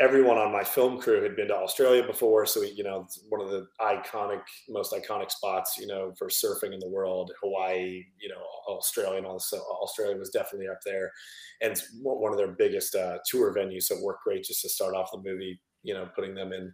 everyone 0.00 0.38
on 0.38 0.50
my 0.50 0.64
film 0.64 0.98
crew 0.98 1.22
had 1.22 1.36
been 1.36 1.48
to 1.48 1.54
Australia 1.54 2.02
before, 2.02 2.46
so 2.46 2.62
you 2.62 2.82
know 2.82 3.06
one 3.28 3.40
of 3.40 3.50
the 3.50 3.66
iconic, 3.80 4.40
most 4.68 4.92
iconic 4.92 5.30
spots, 5.30 5.76
you 5.78 5.86
know, 5.86 6.12
for 6.18 6.28
surfing 6.28 6.72
in 6.72 6.80
the 6.80 6.88
world. 6.88 7.30
Hawaii, 7.42 8.02
you 8.18 8.28
know, 8.28 8.42
Australia, 8.68 9.18
and 9.18 9.26
also 9.26 9.58
Australia 9.58 10.16
was 10.16 10.30
definitely 10.30 10.68
up 10.68 10.80
there, 10.84 11.12
and 11.60 11.72
it's 11.72 11.86
one 12.02 12.32
of 12.32 12.38
their 12.38 12.52
biggest 12.52 12.94
uh, 12.94 13.18
tour 13.26 13.54
venues. 13.54 13.84
So 13.84 13.96
it 13.96 14.02
worked 14.02 14.24
great 14.24 14.44
just 14.44 14.62
to 14.62 14.68
start 14.70 14.94
off 14.94 15.12
the 15.12 15.18
movie, 15.18 15.60
you 15.82 15.94
know, 15.94 16.08
putting 16.14 16.34
them 16.34 16.52
in 16.52 16.72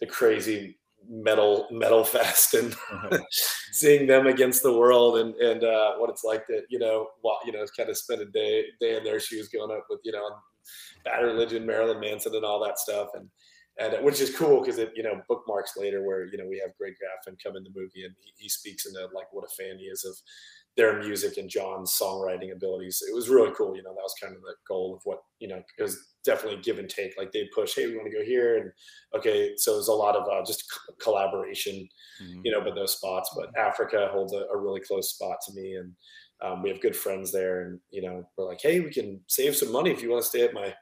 the 0.00 0.06
crazy 0.06 0.78
metal 1.08 1.66
metal 1.70 2.04
fest 2.04 2.54
and 2.54 2.72
uh-huh. 2.72 3.18
seeing 3.72 4.06
them 4.06 4.26
against 4.26 4.62
the 4.62 4.72
world 4.76 5.18
and 5.18 5.34
and 5.36 5.64
uh, 5.64 5.94
what 5.96 6.10
it's 6.10 6.24
like 6.24 6.46
to 6.46 6.62
you 6.68 6.78
know 6.78 7.08
you 7.44 7.52
know 7.52 7.64
kind 7.76 7.90
of 7.90 7.96
spend 7.96 8.20
a 8.20 8.26
day 8.26 8.64
day 8.80 8.96
in 8.96 9.04
their 9.04 9.20
shoes 9.20 9.48
going 9.48 9.70
up 9.70 9.86
with 9.90 10.00
you 10.04 10.12
know 10.12 10.28
Bad 11.04 11.22
Religion, 11.22 11.66
Marilyn 11.66 12.00
Manson, 12.00 12.34
and 12.34 12.44
all 12.44 12.62
that 12.64 12.78
stuff, 12.78 13.08
and 13.14 13.28
and 13.78 14.04
which 14.04 14.20
is 14.20 14.36
cool 14.36 14.60
because 14.60 14.78
it 14.78 14.92
you 14.94 15.02
know 15.02 15.20
bookmarks 15.28 15.76
later 15.76 16.06
where 16.06 16.26
you 16.26 16.38
know 16.38 16.46
we 16.46 16.58
have 16.58 16.76
Greg 16.78 16.94
Graffin 16.94 17.36
come 17.42 17.56
in 17.56 17.64
the 17.64 17.70
movie 17.74 18.04
and 18.04 18.14
he, 18.20 18.32
he 18.36 18.48
speaks 18.48 18.86
into 18.86 19.00
like 19.14 19.32
what 19.32 19.44
a 19.44 19.54
fan 19.54 19.78
he 19.78 19.86
is 19.86 20.04
of 20.04 20.14
their 20.76 20.98
music 21.00 21.36
and 21.36 21.50
Jon's 21.50 21.96
songwriting 22.00 22.52
abilities. 22.52 23.02
It 23.06 23.14
was 23.14 23.28
really 23.28 23.52
cool. 23.56 23.76
You 23.76 23.82
know, 23.82 23.94
that 23.94 24.02
was 24.02 24.14
kind 24.20 24.34
of 24.34 24.42
the 24.42 24.54
goal 24.66 24.94
of 24.94 25.02
what, 25.04 25.20
you 25.38 25.48
know, 25.48 25.62
was 25.78 26.11
definitely 26.24 26.60
give 26.62 26.78
and 26.78 26.88
take. 26.88 27.16
Like 27.18 27.32
they'd 27.32 27.50
push, 27.54 27.74
hey, 27.74 27.86
we 27.86 27.96
want 27.96 28.10
to 28.10 28.16
go 28.16 28.24
here. 28.24 28.58
And 28.58 28.72
okay, 29.14 29.52
so 29.56 29.74
there's 29.74 29.88
a 29.88 29.92
lot 29.92 30.16
of 30.16 30.28
uh, 30.28 30.44
just 30.44 30.64
collaboration, 31.00 31.88
mm-hmm. 32.22 32.40
you 32.44 32.52
know, 32.52 32.60
but 32.60 32.74
those 32.74 32.96
spots. 32.96 33.30
But 33.36 33.56
Africa 33.58 34.08
holds 34.12 34.32
a, 34.32 34.44
a 34.52 34.58
really 34.58 34.80
close 34.80 35.10
spot 35.10 35.36
to 35.46 35.54
me. 35.54 35.74
And 35.74 35.92
um, 36.42 36.62
we 36.62 36.70
have 36.70 36.80
good 36.80 36.96
friends 36.96 37.32
there. 37.32 37.62
And, 37.62 37.80
you 37.90 38.02
know, 38.02 38.28
we're 38.36 38.46
like, 38.46 38.60
hey, 38.62 38.80
we 38.80 38.90
can 38.90 39.20
save 39.26 39.56
some 39.56 39.72
money 39.72 39.90
if 39.90 40.02
you 40.02 40.10
want 40.10 40.22
to 40.22 40.28
stay 40.28 40.42
at 40.42 40.54
my, 40.54 40.74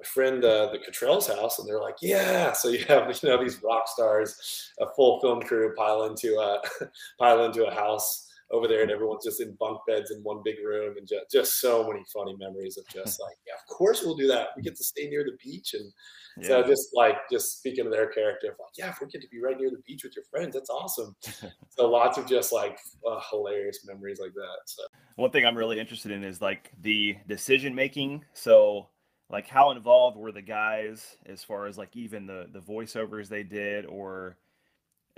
my 0.00 0.04
friend 0.04 0.44
uh, 0.44 0.70
the 0.72 0.78
Cottrell's 0.78 1.26
house, 1.26 1.58
and 1.58 1.68
they're 1.68 1.80
like, 1.80 1.96
"Yeah." 2.00 2.52
So 2.52 2.68
you 2.68 2.82
have 2.86 3.06
you 3.22 3.28
know 3.28 3.42
these 3.42 3.62
rock 3.62 3.86
stars, 3.86 4.70
a 4.80 4.86
full 4.96 5.20
film 5.20 5.42
crew 5.42 5.74
pile 5.76 6.04
into 6.04 6.38
a 6.38 6.62
pile 7.18 7.44
into 7.44 7.66
a 7.66 7.74
house 7.74 8.29
over 8.50 8.66
there 8.66 8.82
and 8.82 8.90
everyone's 8.90 9.24
just 9.24 9.40
in 9.40 9.54
bunk 9.60 9.78
beds 9.86 10.10
in 10.10 10.20
one 10.22 10.40
big 10.44 10.56
room 10.64 10.96
and 10.96 11.06
just, 11.06 11.30
just 11.30 11.60
so 11.60 11.86
many 11.86 12.02
funny 12.12 12.36
memories 12.36 12.76
of 12.76 12.84
just 12.88 13.20
like 13.20 13.36
yeah 13.46 13.54
of 13.54 13.74
course 13.74 14.02
we'll 14.04 14.16
do 14.16 14.26
that. 14.26 14.48
We 14.56 14.62
get 14.62 14.76
to 14.76 14.84
stay 14.84 15.08
near 15.08 15.24
the 15.24 15.36
beach. 15.42 15.74
And 15.74 15.92
yeah. 16.38 16.48
so 16.48 16.66
just 16.66 16.88
like 16.94 17.16
just 17.30 17.58
speaking 17.58 17.86
of 17.86 17.92
their 17.92 18.08
character 18.08 18.48
like 18.48 18.72
yeah 18.76 18.90
if 18.90 19.00
we 19.00 19.06
get 19.06 19.22
to 19.22 19.28
be 19.28 19.40
right 19.40 19.58
near 19.58 19.70
the 19.70 19.82
beach 19.86 20.04
with 20.04 20.16
your 20.16 20.24
friends 20.30 20.54
that's 20.54 20.70
awesome. 20.70 21.14
So 21.70 21.88
lots 21.88 22.18
of 22.18 22.26
just 22.26 22.52
like 22.52 22.78
uh, 23.08 23.20
hilarious 23.30 23.86
memories 23.86 24.18
like 24.20 24.34
that 24.34 24.58
so. 24.66 24.82
One 25.16 25.30
thing 25.30 25.46
i'm 25.46 25.56
really 25.56 25.78
interested 25.78 26.10
in 26.10 26.24
is 26.24 26.42
like 26.42 26.70
the 26.82 27.16
decision 27.26 27.74
making. 27.74 28.24
So 28.34 28.88
like 29.30 29.46
how 29.46 29.70
involved 29.70 30.16
were 30.16 30.32
the 30.32 30.42
guys 30.42 31.16
as 31.26 31.44
far 31.44 31.66
as 31.66 31.78
like 31.78 31.96
even 31.96 32.26
the 32.26 32.48
the 32.52 32.58
voiceovers 32.58 33.28
they 33.28 33.44
did 33.44 33.86
or 33.86 34.36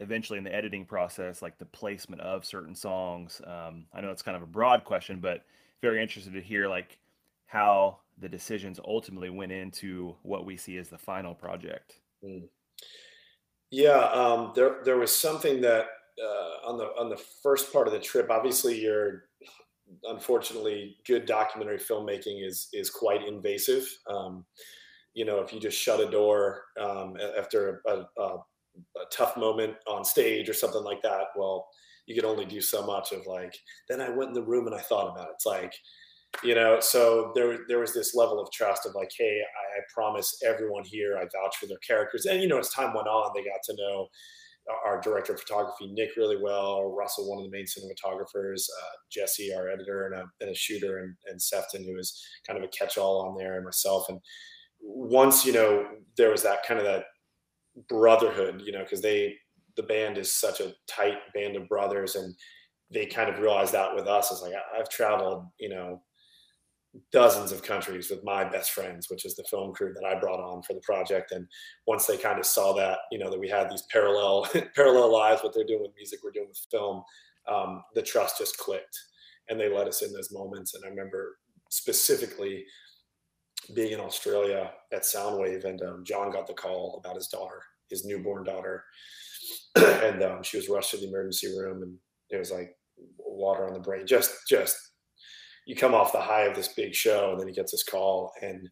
eventually 0.03 0.39
in 0.39 0.45
the 0.45 0.55
editing 0.55 0.85
process, 0.85 1.43
like 1.43 1.59
the 1.59 1.65
placement 1.67 2.21
of 2.23 2.45
certain 2.45 2.75
songs? 2.75 3.41
Um, 3.47 3.87
I 3.95 4.01
know 4.01 4.11
it's 4.11 4.23
kind 4.23 4.37
of 4.37 4.43
a 4.43 4.47
broad 4.47 4.85
question, 4.85 5.21
but 5.21 5.45
very 5.81 6.03
interested 6.03 6.33
to 6.35 6.41
hear 6.41 6.69
like 6.69 6.99
how 7.47 7.99
the 8.19 8.29
decisions 8.29 8.79
ultimately 8.85 9.31
went 9.31 9.53
into 9.53 10.15
what 10.23 10.45
we 10.45 10.57
see 10.57 10.77
as 10.77 10.89
the 10.89 10.99
final 10.99 11.35
project. 11.35 11.99
Mm. 12.25 12.49
Yeah, 13.71 14.11
um, 14.13 14.53
there 14.55 14.81
there 14.85 14.99
was 14.99 15.17
something 15.17 15.61
that 15.63 15.87
uh, 16.23 16.69
on 16.69 16.77
the 16.77 16.85
on 16.99 17.09
the 17.09 17.21
first 17.43 17.73
part 17.73 17.87
of 17.87 17.93
the 17.93 18.01
trip. 18.01 18.31
Obviously, 18.31 18.79
your 18.81 19.25
unfortunately 20.05 20.97
good 21.07 21.27
documentary 21.27 21.79
filmmaking 21.79 22.47
is 22.47 22.69
is 22.73 22.91
quite 22.91 23.27
invasive. 23.27 23.89
Um, 24.09 24.45
you 25.15 25.25
know, 25.25 25.41
if 25.41 25.53
you 25.53 25.61
just 25.61 25.79
shut 25.79 26.01
a 26.01 26.11
door 26.11 26.63
um, 26.81 27.17
after 27.39 27.83
a, 27.87 28.21
a, 28.21 28.39
a 28.97 29.05
tough 29.15 29.37
moment 29.37 29.75
on 29.87 30.05
stage 30.05 30.49
or 30.49 30.55
something 30.55 30.83
like 30.83 31.03
that, 31.03 31.27
well, 31.37 31.67
you 32.07 32.15
can 32.15 32.25
only 32.25 32.45
do 32.45 32.61
so 32.61 32.85
much 32.85 33.13
of 33.13 33.27
like, 33.27 33.57
then 33.89 34.01
I 34.01 34.09
went 34.09 34.29
in 34.29 34.35
the 34.35 34.43
room 34.43 34.67
and 34.67 34.75
I 34.75 34.81
thought 34.81 35.11
about 35.13 35.29
it. 35.29 35.35
It's 35.35 35.47
like, 35.47 35.75
you 36.43 36.55
know, 36.55 36.81
so 36.81 37.31
there, 37.35 37.59
there 37.69 37.79
was 37.79 37.93
this 37.93 38.15
level 38.15 38.41
of 38.41 38.51
trust 38.51 38.87
of 38.87 38.95
like, 38.95 39.11
hey, 39.17 39.41
I, 39.41 39.79
I 39.79 39.83
promise 39.95 40.43
everyone 40.45 40.85
here, 40.85 41.17
I 41.17 41.23
vouch 41.23 41.57
for 41.59 41.67
their 41.67 41.79
characters. 41.87 42.27
And, 42.27 42.41
you 42.41 42.49
know, 42.49 42.59
as 42.59 42.71
time 42.71 42.95
went 42.95 43.07
on, 43.07 43.33
they 43.35 43.45
got 43.45 43.63
to 43.65 43.77
know 43.77 44.09
our 44.87 45.01
director 45.01 45.35
of 45.35 45.41
photography, 45.41 45.93
Nick, 45.93 46.11
really 46.17 46.41
well. 46.41 46.95
Russell, 46.97 47.29
one 47.29 47.39
of 47.39 47.45
the 47.45 47.51
main 47.51 47.67
cinematographers, 47.67 48.63
uh, 48.81 48.95
Jesse, 49.11 49.53
our 49.53 49.69
editor 49.69 50.07
and 50.07 50.15
a, 50.15 50.25
and 50.41 50.51
a 50.51 50.55
shooter, 50.55 50.99
and, 50.99 51.17
and 51.27 51.43
Sefton, 51.43 51.85
who 51.85 51.95
was 51.95 52.25
kind 52.47 52.57
of 52.57 52.65
a 52.65 52.69
catch-all 52.69 53.23
on 53.23 53.37
there, 53.37 53.57
and 53.57 53.65
myself. 53.65 54.09
And 54.09 54.21
once 54.81 55.45
you 55.45 55.53
know 55.53 55.87
there 56.17 56.31
was 56.31 56.43
that 56.43 56.65
kind 56.67 56.79
of 56.79 56.87
that 56.87 57.07
brotherhood, 57.89 58.63
you 58.65 58.73
know, 58.73 58.83
because 58.83 59.01
they 59.01 59.37
the 59.77 59.83
band 59.83 60.19
is 60.19 60.33
such 60.33 60.61
a 60.61 60.75
tight 60.87 61.19
band 61.35 61.57
of 61.57 61.69
brothers, 61.69 62.15
and 62.17 62.35
they 62.91 63.07
kind 63.07 63.31
of 63.31 63.39
realized 63.39 63.73
that 63.73 63.95
with 63.95 64.07
us. 64.07 64.31
It's 64.31 64.43
like 64.43 64.53
I've 64.79 64.89
traveled, 64.89 65.47
you 65.59 65.69
know, 65.69 66.03
dozens 67.11 67.53
of 67.53 67.63
countries 67.63 68.11
with 68.11 68.23
my 68.23 68.45
best 68.45 68.73
friends, 68.73 69.09
which 69.09 69.25
is 69.25 69.35
the 69.35 69.45
film 69.45 69.73
crew 69.73 69.95
that 69.95 70.07
I 70.07 70.21
brought 70.21 70.41
on 70.41 70.63
for 70.63 70.75
the 70.75 70.81
project. 70.81 71.33
And 71.33 71.47
once 71.87 72.07
they 72.07 72.19
kind 72.19 72.39
of 72.39 72.45
saw 72.45 72.75
that, 72.75 72.99
you 73.11 73.19
know, 73.19 73.31
that 73.31 73.41
we 73.41 73.49
had 73.49 73.71
these 73.71 73.85
parallel 73.91 74.47
parallel 74.75 75.13
lives, 75.13 75.43
what 75.43 75.55
they're 75.55 75.65
doing 75.65 75.83
with 75.83 75.97
music, 75.97 76.21
we're 76.23 76.33
doing 76.33 76.49
with 76.49 76.67
film, 76.71 77.03
um, 77.51 77.83
the 77.95 78.03
trust 78.03 78.39
just 78.39 78.59
clicked, 78.59 78.99
and 79.49 79.59
they 79.59 79.75
let 79.75 79.89
us 79.89 80.03
in 80.03 80.13
those 80.13 80.33
moments. 80.33 80.75
And 80.75 80.85
I 80.85 80.89
remember 80.89 81.39
specifically 81.71 82.65
being 83.75 83.93
in 83.93 84.01
Australia 84.01 84.73
at 84.93 85.03
Soundwave, 85.03 85.65
and 85.65 85.81
um, 85.83 86.05
John 86.05 86.31
got 86.31 86.47
the 86.47 86.55
call 86.55 87.01
about 87.03 87.17
his 87.17 87.29
daughter, 87.29 87.63
his 87.89 88.05
newborn 88.05 88.45
daughter, 88.45 88.85
and 89.77 90.23
um, 90.23 90.43
she 90.43 90.57
was 90.57 90.69
rushed 90.69 90.91
to 90.93 90.97
the 90.97 91.09
emergency 91.09 91.49
room, 91.59 91.83
and 91.83 91.97
it 92.31 92.39
was 92.39 92.51
like 92.51 92.77
water 93.19 93.67
on 93.67 93.73
the 93.73 93.81
brain. 93.81 94.07
Just, 94.07 94.33
just 94.49 94.77
you 95.67 95.77
come 95.77 95.95
off 95.95 96.13
the 96.13 96.21
high 96.21 96.43
of 96.43 96.57
this 96.57 96.69
big 96.69 96.95
show, 96.95 97.31
and 97.31 97.41
then 97.41 97.49
he 97.49 97.55
gets 97.55 97.73
this 97.73 97.85
call, 97.85 98.33
and 98.43 98.69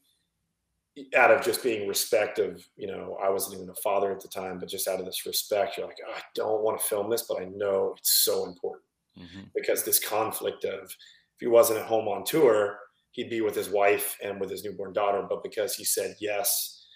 out 1.17 1.31
of 1.31 1.43
just 1.43 1.63
being 1.63 1.89
respect 1.89 2.39
of, 2.39 2.63
you 2.77 2.87
know, 2.87 3.17
I 3.23 3.31
wasn't 3.31 3.57
even 3.57 3.71
a 3.71 3.75
father 3.75 4.13
at 4.13 4.21
the 4.21 4.29
time, 4.29 4.59
but 4.59 4.69
just 4.69 4.89
out 4.89 4.99
of 4.99 5.07
this 5.07 5.25
respect, 5.25 5.77
you're 5.77 5.87
like, 5.87 5.99
oh, 6.07 6.13
I 6.17 6.21
don't 6.35 6.63
want 6.63 6.81
to 6.81 6.87
film 6.87 7.09
this, 7.09 7.27
but 7.29 7.41
I 7.41 7.45
know 7.45 7.95
it's 7.97 8.25
so 8.25 8.47
important 8.47 8.85
mm-hmm. 9.19 9.45
because 9.55 9.85
this 9.85 10.01
conflict 10.01 10.65
of 10.65 10.85
if 10.85 10.97
he 11.39 11.47
wasn't 11.47 11.79
at 11.79 11.87
home 11.87 12.09
on 12.09 12.25
tour 12.25 12.79
he'd 13.13 13.31
be 13.31 13.41
with 13.41 13.55
his 13.55 13.69
wife 13.69 14.17
and 14.23 14.41
with 14.41 14.51
his 14.51 14.65
newborn 14.65 14.93
daughter. 14.93 15.25
But 15.29 15.43
because 15.43 15.75
he 15.75 15.85
said 15.85 16.17
yes 16.21 16.87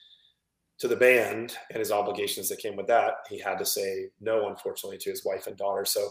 to 0.78 0.88
the 0.88 0.96
band 0.96 1.56
and 1.70 1.78
his 1.78 1.92
obligations 1.92 2.48
that 2.48 2.58
came 2.58 2.76
with 2.76 2.86
that, 2.88 3.14
he 3.28 3.38
had 3.38 3.58
to 3.58 3.64
say 3.64 4.08
no, 4.20 4.48
unfortunately, 4.48 4.98
to 4.98 5.10
his 5.10 5.24
wife 5.24 5.46
and 5.46 5.56
daughter. 5.56 5.84
So 5.84 6.08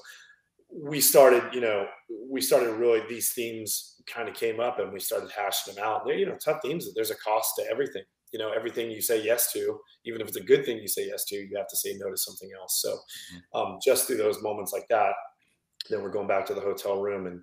we 0.72 1.02
started, 1.02 1.44
you 1.54 1.62
know, 1.62 1.86
we 2.30 2.42
started 2.42 2.72
really 2.74 3.02
these 3.08 3.32
themes 3.32 4.02
kind 4.08 4.28
of 4.28 4.36
came 4.36 4.60
up 4.60 4.80
and 4.80 4.92
we 4.92 5.00
started 5.00 5.30
hashing 5.32 5.76
them 5.76 5.84
out. 5.84 6.06
They're, 6.06 6.18
you 6.18 6.26
know, 6.26 6.38
tough 6.44 6.62
themes. 6.64 6.88
There's 6.94 7.12
a 7.12 7.16
cost 7.16 7.54
to 7.58 7.66
everything. 7.70 8.04
You 8.32 8.40
know, 8.40 8.52
everything 8.52 8.90
you 8.90 9.02
say 9.02 9.24
yes 9.24 9.52
to, 9.54 9.80
even 10.06 10.20
if 10.20 10.28
it's 10.28 10.38
a 10.38 10.44
good 10.44 10.66
thing 10.66 10.80
you 10.80 10.88
say 10.88 11.06
yes 11.06 11.26
to, 11.26 11.36
you 11.36 11.56
have 11.56 11.68
to 11.68 11.78
say 11.78 11.96
no 12.00 12.10
to 12.10 12.18
something 12.18 12.50
else. 12.60 12.82
So, 12.82 12.90
mm-hmm. 12.90 13.60
um, 13.60 13.80
just 13.84 14.08
through 14.08 14.18
those 14.18 14.42
moments 14.42 14.74
like 14.74 14.88
that, 14.90 15.14
then 15.90 16.02
we're 16.02 16.10
going 16.10 16.28
back 16.28 16.48
to 16.48 16.56
the 16.56 16.62
hotel 16.62 17.00
room 17.00 17.28
and 17.28 17.42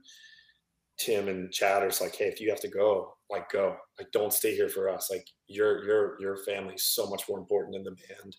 Tim 1.00 1.28
and 1.28 1.50
Chad 1.50 1.83
are 1.83 1.90
like, 2.00 2.14
hey, 2.14 2.26
if 2.26 2.40
you 2.40 2.50
have 2.50 2.61
to 2.61 2.69
go, 2.69 3.14
like 3.30 3.50
go. 3.50 3.76
Like 3.99 4.11
don't 4.12 4.33
stay 4.33 4.54
here 4.54 4.69
for 4.69 4.88
us. 4.88 5.11
Like 5.11 5.26
your 5.49 5.85
your 5.85 6.21
your 6.21 6.37
family 6.38 6.75
is 6.75 6.85
so 6.85 7.09
much 7.09 7.23
more 7.28 7.38
important 7.38 7.75
than 7.75 7.85
the 7.85 7.90
band. 7.92 8.37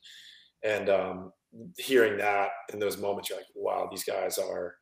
And 0.64 0.90
um, 0.90 1.32
hearing 1.78 2.18
that 2.18 2.50
in 2.72 2.80
those 2.80 2.98
moments, 2.98 3.30
you're 3.30 3.40
like, 3.40 3.48
wow, 3.56 3.88
these 3.90 4.04
guys 4.04 4.38
are 4.38 4.76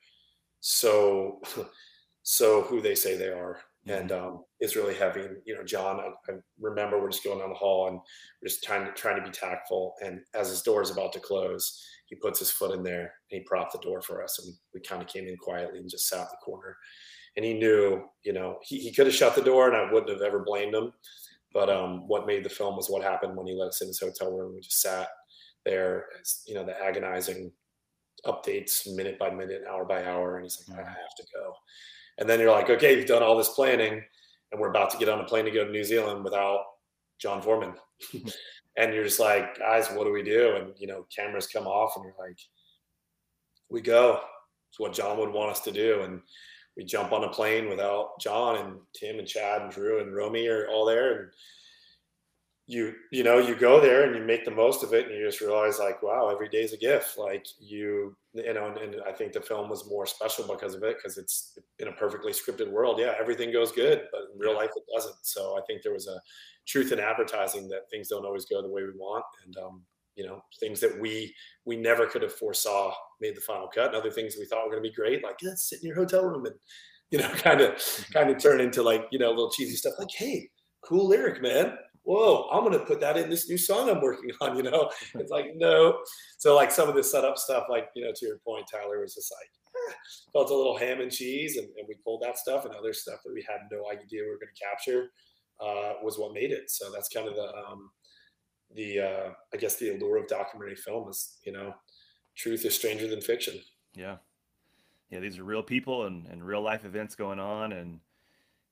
so 0.59 1.41
so 2.23 2.63
who 2.63 2.81
they 2.81 2.95
say 2.95 3.15
they 3.15 3.29
are. 3.29 3.61
Mm-hmm. 3.87 4.01
And 4.01 4.11
um, 4.11 4.43
it's 4.59 4.75
really 4.75 4.93
heavy. 4.93 5.21
And, 5.21 5.37
you 5.45 5.55
know, 5.55 5.63
Jon, 5.63 6.01
I, 6.01 6.31
I, 6.31 6.35
remember 6.59 7.01
we're 7.01 7.11
just 7.11 7.23
going 7.23 7.39
down 7.39 7.49
the 7.49 7.55
hall 7.55 7.87
and 7.87 7.95
we're 7.95 8.49
just 8.49 8.61
trying 8.61 8.85
to 8.85 8.91
trying 8.91 9.15
to 9.15 9.25
be 9.25 9.31
tactful. 9.31 9.93
And 10.03 10.19
as 10.35 10.49
his 10.49 10.63
door 10.63 10.81
is 10.81 10.91
about 10.91 11.13
to 11.13 11.21
close, 11.21 11.81
he 12.07 12.17
puts 12.17 12.39
his 12.39 12.51
foot 12.51 12.75
in 12.75 12.83
there 12.83 13.13
and 13.31 13.39
he 13.39 13.41
propped 13.41 13.71
the 13.71 13.79
door 13.79 14.01
for 14.01 14.21
us. 14.21 14.37
And 14.43 14.53
we 14.73 14.81
kind 14.81 15.01
of 15.01 15.07
came 15.07 15.27
in 15.27 15.37
quietly 15.37 15.79
and 15.79 15.89
just 15.89 16.09
sat 16.09 16.19
in 16.19 16.25
the 16.25 16.37
corner 16.43 16.75
and 17.35 17.45
he 17.45 17.53
knew, 17.53 18.03
you 18.23 18.33
know, 18.33 18.57
he, 18.63 18.79
he 18.79 18.93
could 18.93 19.07
have 19.07 19.15
shut 19.15 19.35
the 19.35 19.41
door 19.41 19.67
and 19.67 19.75
I 19.75 19.91
wouldn't 19.91 20.11
have 20.11 20.21
ever 20.21 20.39
blamed 20.39 20.75
him. 20.75 20.91
But 21.53 21.69
um, 21.69 22.07
what 22.07 22.27
made 22.27 22.43
the 22.43 22.49
film 22.49 22.75
was 22.75 22.89
what 22.89 23.03
happened 23.03 23.35
when 23.35 23.47
he 23.47 23.53
let 23.53 23.69
us 23.69 23.81
in 23.81 23.87
his 23.87 23.99
hotel 23.99 24.31
room. 24.31 24.53
We 24.53 24.61
just 24.61 24.81
sat 24.81 25.07
there, 25.65 26.05
as, 26.19 26.43
you 26.45 26.53
know, 26.53 26.63
the 26.63 26.79
agonizing 26.81 27.51
updates 28.25 28.93
minute 28.95 29.17
by 29.17 29.29
minute, 29.29 29.63
hour 29.69 29.85
by 29.85 30.05
hour. 30.05 30.35
And 30.35 30.45
he's 30.45 30.63
like, 30.67 30.79
I 30.79 30.83
have 30.83 31.15
to 31.17 31.23
go. 31.33 31.53
And 32.17 32.29
then 32.29 32.39
you're 32.39 32.51
like, 32.51 32.69
okay, 32.69 32.97
you've 32.97 33.07
done 33.07 33.23
all 33.23 33.37
this 33.37 33.49
planning 33.49 34.03
and 34.51 34.59
we're 34.59 34.69
about 34.69 34.89
to 34.91 34.97
get 34.97 35.09
on 35.09 35.21
a 35.21 35.25
plane 35.25 35.45
to 35.45 35.51
go 35.51 35.65
to 35.65 35.71
New 35.71 35.83
Zealand 35.83 36.23
without 36.23 36.61
Jon 37.19 37.41
Foreman. 37.41 37.73
and 38.77 38.93
you're 38.93 39.03
just 39.03 39.19
like, 39.19 39.57
guys, 39.57 39.89
what 39.89 40.05
do 40.05 40.11
we 40.11 40.23
do? 40.23 40.55
And, 40.55 40.73
you 40.77 40.87
know, 40.87 41.05
cameras 41.15 41.47
come 41.47 41.67
off 41.67 41.93
and 41.95 42.05
you're 42.05 42.27
like, 42.27 42.37
we 43.69 43.81
go. 43.81 44.19
It's 44.69 44.79
what 44.79 44.93
Jon 44.93 45.17
would 45.17 45.31
want 45.31 45.51
us 45.51 45.61
to 45.61 45.71
do. 45.71 46.01
And 46.01 46.21
we 46.79 46.85
jump 46.85 47.11
on 47.11 47.25
a 47.25 47.29
plane 47.29 47.67
without 47.67 48.17
Jon 48.21 48.55
and 48.55 48.77
Tim 48.93 49.19
and 49.19 49.27
Chad 49.27 49.61
and 49.61 49.69
Drew 49.69 49.99
and 49.99 50.15
Romey 50.15 50.47
are 50.47 50.69
all 50.69 50.85
there. 50.85 51.19
And 51.19 51.29
you 52.67 52.93
you 53.11 53.21
know 53.21 53.37
you 53.37 53.53
go 53.53 53.81
there 53.81 54.05
and 54.05 54.15
you 54.15 54.21
make 54.21 54.45
the 54.45 54.51
most 54.51 54.81
of 54.81 54.93
it 54.93 55.07
and 55.07 55.13
you 55.13 55.25
just 55.25 55.41
realize 55.41 55.77
like 55.77 56.01
wow 56.01 56.29
every 56.29 56.47
day's 56.47 56.71
a 56.71 56.77
gift. 56.77 57.17
Like 57.17 57.45
you 57.59 58.15
you 58.33 58.53
know 58.53 58.67
and, 58.67 58.77
and 58.77 58.95
I 59.05 59.11
think 59.11 59.33
the 59.33 59.41
film 59.41 59.69
was 59.69 59.89
more 59.89 60.05
special 60.05 60.47
because 60.47 60.73
of 60.73 60.83
it 60.83 60.95
because 60.95 61.17
it's 61.17 61.59
in 61.79 61.89
a 61.89 61.91
perfectly 61.91 62.31
scripted 62.31 62.71
world. 62.71 62.97
Yeah 62.97 63.13
everything 63.19 63.51
goes 63.51 63.73
good 63.73 64.03
but 64.09 64.21
in 64.33 64.39
real 64.39 64.55
life 64.55 64.69
it 64.73 64.83
doesn't. 64.95 65.17
So 65.23 65.57
I 65.57 65.61
think 65.67 65.81
there 65.83 65.91
was 65.91 66.07
a 66.07 66.21
truth 66.65 66.93
in 66.93 66.99
advertising 67.01 67.67
that 67.67 67.89
things 67.91 68.07
don't 68.07 68.25
always 68.25 68.45
go 68.45 68.61
the 68.61 68.69
way 68.69 68.83
we 68.83 68.91
want. 68.91 69.25
And 69.45 69.57
um, 69.57 69.81
you 70.19 70.27
know 70.27 70.43
things 70.59 70.81
that 70.81 70.99
we 70.99 71.33
we 71.65 71.77
never 71.77 72.05
could 72.05 72.21
have 72.21 72.33
foresaw 72.33 72.93
made 73.21 73.35
the 73.35 73.41
final 73.41 73.67
cut 73.67 73.87
and 73.87 73.95
other 73.95 74.11
things 74.11 74.35
we 74.37 74.45
thought 74.45 74.65
were 74.65 74.71
going 74.71 74.83
to 74.83 74.89
be 74.89 74.95
great 74.95 75.23
like 75.23 75.37
yeah, 75.41 75.51
sit 75.55 75.79
in 75.81 75.87
your 75.87 75.95
hotel 75.95 76.25
room 76.25 76.45
and 76.45 76.55
you 77.09 77.17
know 77.17 77.29
kind 77.37 77.61
of 77.61 77.71
kind 78.13 78.29
of 78.29 78.37
turn 78.37 78.59
into 78.59 78.83
like 78.83 79.05
you 79.11 79.17
know 79.17 79.29
little 79.29 79.49
cheesy 79.49 79.75
stuff 79.75 79.93
like 79.97 80.11
hey 80.11 80.47
cool 80.85 81.07
lyric 81.07 81.41
man. 81.41 81.73
Whoa 82.03 82.49
i'm 82.51 82.63
going 82.63 82.77
to 82.77 82.85
put 82.85 83.01
that 83.01 83.17
in 83.17 83.29
this 83.29 83.49
new 83.49 83.57
song 83.57 83.89
i'm 83.89 84.01
working 84.01 84.31
on 84.41 84.57
you 84.57 84.63
know? 84.63 84.89
It's 85.15 85.31
like 85.31 85.51
no. 85.55 85.99
So 86.37 86.55
like 86.55 86.71
some 86.71 86.89
of 86.89 86.95
the 86.95 87.03
setup 87.03 87.37
stuff 87.37 87.65
like 87.69 87.87
you 87.95 88.03
know 88.03 88.11
to 88.13 88.25
your 88.25 88.39
point 88.39 88.65
tyler 88.71 88.99
was 88.99 89.15
just 89.15 89.31
like 89.39 89.49
felt 90.33 90.49
a 90.49 90.55
little 90.55 90.77
ham 90.77 91.01
and 91.01 91.11
cheese, 91.11 91.57
and, 91.57 91.67
and, 91.77 91.87
we 91.87 91.95
pulled 92.03 92.21
that 92.21 92.37
stuff 92.37 92.65
and 92.65 92.73
other 92.75 92.93
stuff 92.93 93.19
that 93.25 93.33
we 93.33 93.43
had 93.47 93.61
no 93.71 93.89
idea 93.89 94.21
we 94.21 94.29
were 94.29 94.37
going 94.37 94.53
to 94.53 94.63
capture 94.63 95.09
uh, 95.61 95.93
was 96.03 96.17
what 96.17 96.33
made 96.33 96.51
it. 96.51 96.69
So 96.69 96.91
that's 96.91 97.09
kind 97.09 97.27
of 97.27 97.35
the 97.35 97.47
um, 97.55 97.89
the 98.75 98.99
uh, 98.99 99.29
I 99.53 99.57
guess 99.57 99.77
the 99.77 99.95
allure 99.95 100.17
of 100.17 100.27
documentary 100.27 100.75
film 100.75 101.09
is 101.09 101.37
you 101.43 101.51
know 101.51 101.73
truth 102.35 102.65
is 102.65 102.75
stranger 102.75 103.07
than 103.07 103.21
fiction. 103.21 103.59
Yeah, 103.95 104.17
yeah, 105.09 105.19
these 105.19 105.39
are 105.39 105.43
real 105.43 105.63
people 105.63 106.05
and, 106.05 106.27
and 106.27 106.45
real 106.45 106.61
life 106.61 106.85
events 106.85 107.15
going 107.15 107.39
on, 107.39 107.71
and 107.71 107.99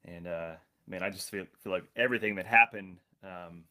and 0.05 0.27
uh, 0.27 0.51
man, 0.87 1.03
I 1.03 1.09
just 1.09 1.29
feel 1.29 1.45
feel 1.63 1.71
like 1.71 1.85
everything 1.95 2.35
that 2.35 2.45
happened 2.45 2.97
um, 3.23 3.63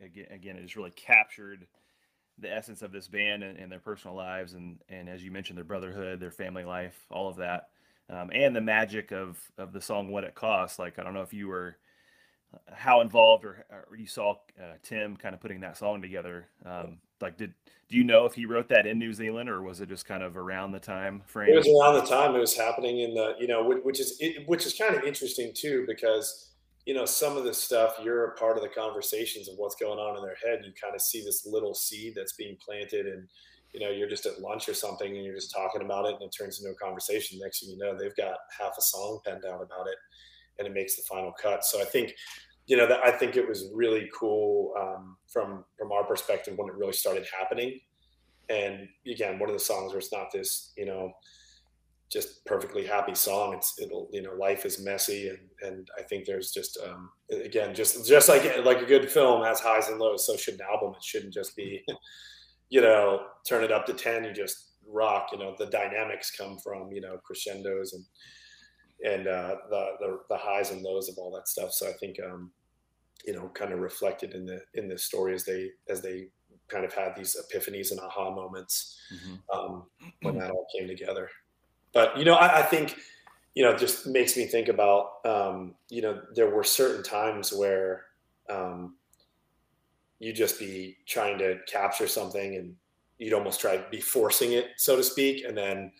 again 0.00 0.26
again 0.30 0.56
it 0.56 0.62
just 0.62 0.76
really 0.76 0.92
captured 0.92 1.66
the 2.38 2.52
essence 2.52 2.82
of 2.82 2.90
this 2.90 3.06
band 3.06 3.44
and, 3.44 3.56
and, 3.58 3.70
their 3.70 3.78
personal 3.78 4.16
lives 4.16 4.54
and 4.54 4.80
and 4.88 5.08
as 5.08 5.22
you 5.22 5.30
mentioned 5.30 5.56
their 5.56 5.64
brotherhood 5.64 6.18
their 6.18 6.32
family 6.32 6.64
life 6.64 6.98
all 7.10 7.28
of 7.28 7.36
that. 7.36 7.68
Um, 8.10 8.30
and 8.34 8.54
the 8.54 8.60
magic 8.60 9.12
of 9.12 9.38
of 9.56 9.72
the 9.72 9.80
song 9.80 10.10
what 10.10 10.24
it 10.24 10.34
costs. 10.34 10.78
Like 10.78 10.98
i 10.98 11.02
don't 11.02 11.14
know 11.14 11.22
if 11.22 11.32
you 11.32 11.48
were 11.48 11.76
how 12.72 13.00
involved 13.00 13.44
or, 13.44 13.64
or 13.70 13.96
you 13.96 14.06
saw 14.06 14.32
uh, 14.60 14.74
tim 14.82 15.16
kind 15.16 15.34
of 15.34 15.40
putting 15.40 15.60
that 15.60 15.76
song 15.76 16.00
together 16.02 16.48
um, 16.64 16.98
like 17.20 17.36
did 17.36 17.52
do 17.88 17.96
you 17.96 18.04
know 18.04 18.26
if 18.26 18.34
he 18.34 18.46
wrote 18.46 18.68
that 18.68 18.86
in 18.86 18.98
new 18.98 19.12
zealand 19.12 19.48
or 19.48 19.62
was 19.62 19.80
it 19.80 19.88
just 19.88 20.06
kind 20.06 20.22
of 20.22 20.36
around 20.36 20.72
the 20.72 20.80
time 20.80 21.22
frame 21.26 21.50
it 21.50 21.56
was 21.56 21.68
around 21.68 21.94
the 21.94 22.06
time 22.08 22.34
it 22.34 22.40
was 22.40 22.56
happening 22.56 23.00
in 23.00 23.14
the 23.14 23.34
you 23.38 23.46
know 23.46 23.62
which 23.82 24.00
is 24.00 24.20
which 24.46 24.66
is 24.66 24.74
kind 24.74 24.94
of 24.94 25.04
interesting 25.04 25.52
too 25.54 25.84
because 25.86 26.50
you 26.86 26.92
know, 26.92 27.06
some 27.06 27.36
of 27.36 27.44
this 27.44 27.62
stuff, 27.62 27.96
you're 28.02 28.26
a 28.26 28.36
part 28.36 28.56
of 28.56 28.62
the 28.62 28.68
conversations 28.68 29.48
of 29.48 29.56
what's 29.56 29.76
going 29.76 29.98
on 29.98 30.16
in 30.16 30.22
their 30.22 30.36
head. 30.44 30.64
You 30.64 30.72
kind 30.80 30.94
of 30.94 31.00
see 31.00 31.22
this 31.24 31.46
little 31.46 31.74
seed 31.74 32.14
that's 32.14 32.34
being 32.34 32.56
planted, 32.64 33.06
and 33.06 33.26
you 33.72 33.80
know, 33.80 33.90
you're 33.90 34.08
just 34.08 34.26
at 34.26 34.40
lunch 34.40 34.68
or 34.68 34.74
something, 34.74 35.16
and 35.16 35.24
you're 35.24 35.34
just 35.34 35.52
talking 35.52 35.82
about 35.82 36.06
it, 36.06 36.14
and 36.14 36.22
it 36.22 36.34
turns 36.36 36.60
into 36.60 36.72
a 36.72 36.76
conversation. 36.76 37.38
Next 37.40 37.60
thing 37.60 37.70
you 37.70 37.78
know, 37.78 37.96
they've 37.96 38.16
got 38.16 38.36
half 38.58 38.74
a 38.78 38.82
song 38.82 39.20
penned 39.24 39.44
out 39.46 39.62
about 39.62 39.86
it, 39.86 39.96
and 40.58 40.66
it 40.66 40.74
makes 40.74 40.96
the 40.96 41.02
final 41.02 41.32
cut. 41.32 41.64
So 41.64 41.80
I 41.80 41.84
think, 41.84 42.12
you 42.66 42.76
know, 42.76 42.86
that 42.86 43.00
I 43.04 43.10
think 43.10 43.36
it 43.36 43.48
was 43.48 43.70
really 43.74 44.08
cool 44.18 44.72
um, 44.80 45.16
from 45.28 45.64
from 45.78 45.92
our 45.92 46.04
perspective 46.04 46.54
when 46.56 46.68
it 46.68 46.74
really 46.74 46.92
started 46.92 47.26
happening. 47.38 47.80
And 48.48 48.88
again, 49.10 49.38
one 49.38 49.48
of 49.48 49.54
the 49.54 49.60
songs 49.60 49.92
where 49.92 49.98
it's 49.98 50.12
not 50.12 50.30
this, 50.32 50.72
you 50.76 50.84
know, 50.84 51.12
just 52.14 52.44
perfectly 52.44 52.86
happy 52.86 53.14
song. 53.14 53.54
It's 53.54 53.74
it'll 53.80 54.08
you 54.12 54.22
know 54.22 54.34
life 54.34 54.64
is 54.64 54.82
messy 54.82 55.28
and 55.28 55.38
and 55.62 55.88
I 55.98 56.02
think 56.02 56.26
there's 56.26 56.52
just 56.52 56.78
um, 56.86 57.10
again 57.30 57.74
just 57.74 58.06
just 58.06 58.28
like 58.28 58.64
like 58.64 58.80
a 58.80 58.86
good 58.86 59.10
film 59.10 59.42
has 59.44 59.60
highs 59.60 59.88
and 59.88 59.98
lows. 59.98 60.26
So 60.26 60.36
should 60.36 60.54
an 60.54 60.66
album. 60.70 60.94
It 60.96 61.02
shouldn't 61.02 61.34
just 61.34 61.56
be 61.56 61.84
you 62.68 62.80
know 62.80 63.26
turn 63.48 63.64
it 63.64 63.72
up 63.72 63.86
to 63.86 63.94
ten. 63.94 64.24
You 64.24 64.32
just 64.32 64.74
rock. 64.86 65.28
You 65.32 65.38
know 65.38 65.54
the 65.58 65.66
dynamics 65.66 66.30
come 66.30 66.58
from 66.62 66.92
you 66.92 67.00
know 67.00 67.18
crescendos 67.24 67.94
and 67.94 68.04
and 69.04 69.26
uh, 69.26 69.56
the, 69.70 69.86
the 70.00 70.18
the 70.30 70.36
highs 70.36 70.70
and 70.70 70.82
lows 70.82 71.08
of 71.08 71.18
all 71.18 71.30
that 71.32 71.48
stuff. 71.48 71.72
So 71.72 71.88
I 71.88 71.92
think 71.92 72.18
um, 72.24 72.50
you 73.26 73.34
know 73.34 73.50
kind 73.54 73.72
of 73.72 73.80
reflected 73.80 74.34
in 74.34 74.46
the 74.46 74.60
in 74.74 74.88
the 74.88 74.98
story 74.98 75.34
as 75.34 75.44
they 75.44 75.70
as 75.88 76.00
they 76.00 76.28
kind 76.68 76.84
of 76.84 76.94
had 76.94 77.14
these 77.14 77.36
epiphanies 77.36 77.90
and 77.90 78.00
aha 78.00 78.30
moments 78.34 78.98
mm-hmm. 79.12 79.58
um, 79.58 79.84
when 80.22 80.38
that 80.38 80.50
all 80.50 80.66
came 80.76 80.88
together. 80.88 81.28
But 81.92 82.16
you 82.18 82.24
know, 82.24 82.34
I, 82.34 82.60
I 82.60 82.62
think 82.62 82.96
you 83.54 83.62
know, 83.62 83.76
just 83.76 84.06
makes 84.06 84.36
me 84.36 84.46
think 84.46 84.68
about 84.68 85.24
um, 85.24 85.74
you 85.88 86.02
know, 86.02 86.20
there 86.34 86.50
were 86.50 86.64
certain 86.64 87.02
times 87.02 87.52
where 87.52 88.06
um, 88.50 88.96
you 90.18 90.32
just 90.32 90.58
be 90.58 90.96
trying 91.06 91.38
to 91.38 91.58
capture 91.66 92.08
something 92.08 92.56
and 92.56 92.74
you'd 93.18 93.32
almost 93.32 93.60
try 93.60 93.76
to 93.76 93.84
be 93.90 94.00
forcing 94.00 94.52
it, 94.52 94.70
so 94.76 94.96
to 94.96 95.02
speak, 95.02 95.44
and 95.44 95.56
then 95.56 95.92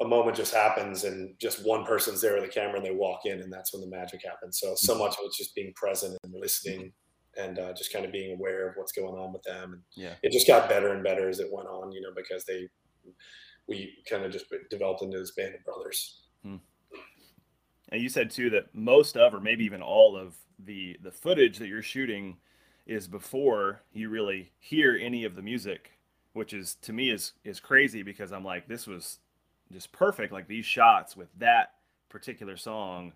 a 0.00 0.04
moment 0.04 0.36
just 0.36 0.52
happens 0.52 1.04
and 1.04 1.34
just 1.40 1.64
one 1.64 1.84
person's 1.84 2.20
there 2.20 2.34
with 2.34 2.42
the 2.42 2.48
camera 2.48 2.76
and 2.76 2.84
they 2.84 2.94
walk 2.94 3.20
in 3.24 3.40
and 3.40 3.52
that's 3.52 3.72
when 3.72 3.80
the 3.80 3.88
magic 3.88 4.20
happens. 4.24 4.58
So 4.58 4.74
so 4.76 4.96
much 4.96 5.12
of 5.12 5.18
it's 5.24 5.38
just 5.38 5.54
being 5.54 5.72
present 5.76 6.16
and 6.24 6.34
listening 6.34 6.92
and 7.36 7.58
uh, 7.58 7.72
just 7.72 7.92
kind 7.92 8.04
of 8.04 8.12
being 8.12 8.34
aware 8.34 8.68
of 8.68 8.74
what's 8.76 8.92
going 8.92 9.14
on 9.14 9.32
with 9.32 9.42
them. 9.42 9.72
And 9.72 9.82
yeah, 9.94 10.14
it 10.22 10.32
just 10.32 10.46
got 10.46 10.68
better 10.68 10.92
and 10.92 11.02
better 11.02 11.28
as 11.28 11.40
it 11.40 11.52
went 11.52 11.68
on, 11.68 11.92
you 11.92 12.00
know, 12.00 12.10
because 12.14 12.44
they 12.44 12.68
we 13.66 13.94
kind 14.08 14.24
of 14.24 14.32
just 14.32 14.46
developed 14.70 15.02
into 15.02 15.18
this 15.18 15.32
band 15.32 15.54
of 15.54 15.64
brothers. 15.64 16.22
Hmm. 16.42 16.56
And 17.90 18.02
you 18.02 18.08
said 18.08 18.30
too 18.30 18.50
that 18.50 18.74
most 18.74 19.16
of, 19.16 19.34
or 19.34 19.40
maybe 19.40 19.64
even 19.64 19.82
all 19.82 20.16
of 20.16 20.36
the 20.58 20.96
the 21.02 21.12
footage 21.12 21.58
that 21.58 21.68
you're 21.68 21.82
shooting 21.82 22.36
is 22.86 23.08
before 23.08 23.82
you 23.92 24.08
really 24.08 24.52
hear 24.58 24.98
any 25.00 25.24
of 25.24 25.36
the 25.36 25.42
music, 25.42 25.92
which 26.32 26.52
is 26.52 26.74
to 26.82 26.92
me 26.92 27.10
is 27.10 27.32
is 27.44 27.60
crazy 27.60 28.02
because 28.02 28.32
I'm 28.32 28.44
like 28.44 28.68
this 28.68 28.86
was 28.86 29.18
just 29.72 29.92
perfect. 29.92 30.32
Like 30.32 30.48
these 30.48 30.66
shots 30.66 31.16
with 31.16 31.28
that 31.38 31.74
particular 32.08 32.56
song, 32.56 33.12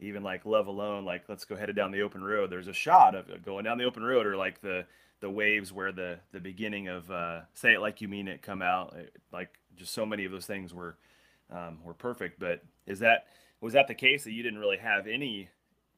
even 0.00 0.22
like 0.22 0.46
Love 0.46 0.66
Alone, 0.66 1.04
like 1.04 1.24
let's 1.28 1.44
go 1.44 1.56
headed 1.56 1.76
down 1.76 1.90
the 1.92 2.02
open 2.02 2.22
road. 2.22 2.50
There's 2.50 2.68
a 2.68 2.72
shot 2.72 3.14
of 3.14 3.44
going 3.44 3.64
down 3.64 3.78
the 3.78 3.84
open 3.84 4.02
road, 4.02 4.26
or 4.26 4.36
like 4.36 4.60
the 4.60 4.86
the 5.20 5.30
waves 5.30 5.72
where 5.72 5.92
the 5.92 6.18
the 6.32 6.40
beginning 6.40 6.88
of 6.88 7.10
uh, 7.10 7.42
"Say 7.54 7.74
It 7.74 7.80
Like 7.80 8.00
You 8.00 8.08
Mean 8.08 8.28
It" 8.28 8.42
come 8.42 8.62
out. 8.62 8.96
Like 9.32 9.58
just 9.76 9.92
so 9.92 10.06
many 10.06 10.24
of 10.24 10.32
those 10.32 10.46
things 10.46 10.72
were 10.74 10.96
um, 11.50 11.78
were 11.84 11.94
perfect. 11.94 12.40
But 12.40 12.62
is 12.86 13.00
that 13.00 13.26
was 13.60 13.74
that 13.74 13.88
the 13.88 13.94
case 13.94 14.24
that 14.24 14.32
you 14.32 14.42
didn't 14.42 14.60
really 14.60 14.78
have 14.78 15.06
any 15.06 15.50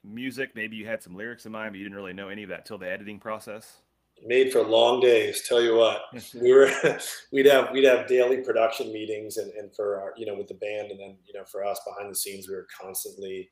music? 0.02 0.54
Maybe 0.54 0.76
you 0.76 0.86
had 0.86 1.02
some 1.02 1.16
lyrics 1.16 1.46
in 1.46 1.52
mind, 1.52 1.72
but 1.72 1.78
you 1.78 1.84
didn't 1.84 1.96
really 1.96 2.12
know 2.12 2.28
any 2.28 2.42
of 2.42 2.48
that 2.48 2.66
till 2.66 2.78
the 2.78 2.90
editing 2.90 3.20
process. 3.20 3.81
Made 4.24 4.52
for 4.52 4.62
long 4.62 5.00
days. 5.00 5.42
Tell 5.48 5.60
you 5.60 5.76
what, 5.76 6.02
we 6.40 6.52
were 6.52 6.70
we'd 7.32 7.46
have 7.46 7.70
we'd 7.72 7.84
have 7.84 8.06
daily 8.06 8.38
production 8.38 8.92
meetings, 8.92 9.36
and 9.36 9.52
and 9.52 9.74
for 9.74 10.00
our 10.00 10.12
you 10.16 10.26
know 10.26 10.34
with 10.34 10.48
the 10.48 10.54
band, 10.54 10.90
and 10.90 11.00
then 11.00 11.16
you 11.26 11.34
know 11.34 11.44
for 11.44 11.64
us 11.64 11.80
behind 11.86 12.10
the 12.10 12.18
scenes, 12.18 12.48
we 12.48 12.54
were 12.54 12.68
constantly 12.80 13.50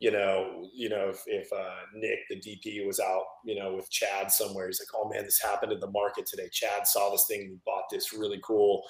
you 0.00 0.10
know, 0.10 0.68
you 0.74 0.88
know, 0.88 1.10
if, 1.10 1.22
if 1.28 1.52
uh, 1.52 1.76
Nick, 1.94 2.18
the 2.28 2.34
DP, 2.34 2.84
was 2.84 2.98
out, 2.98 3.22
you 3.44 3.54
know, 3.54 3.72
with 3.72 3.88
Chad 3.88 4.32
somewhere, 4.32 4.66
he's 4.66 4.80
like, 4.80 5.00
"Oh 5.00 5.08
man, 5.08 5.22
this 5.22 5.40
happened 5.40 5.70
in 5.70 5.78
the 5.78 5.92
market 5.92 6.26
today. 6.26 6.48
Chad 6.50 6.88
saw 6.88 7.10
this 7.10 7.26
thing 7.28 7.42
and 7.42 7.64
bought 7.64 7.84
this 7.88 8.12
really 8.12 8.40
cool 8.42 8.82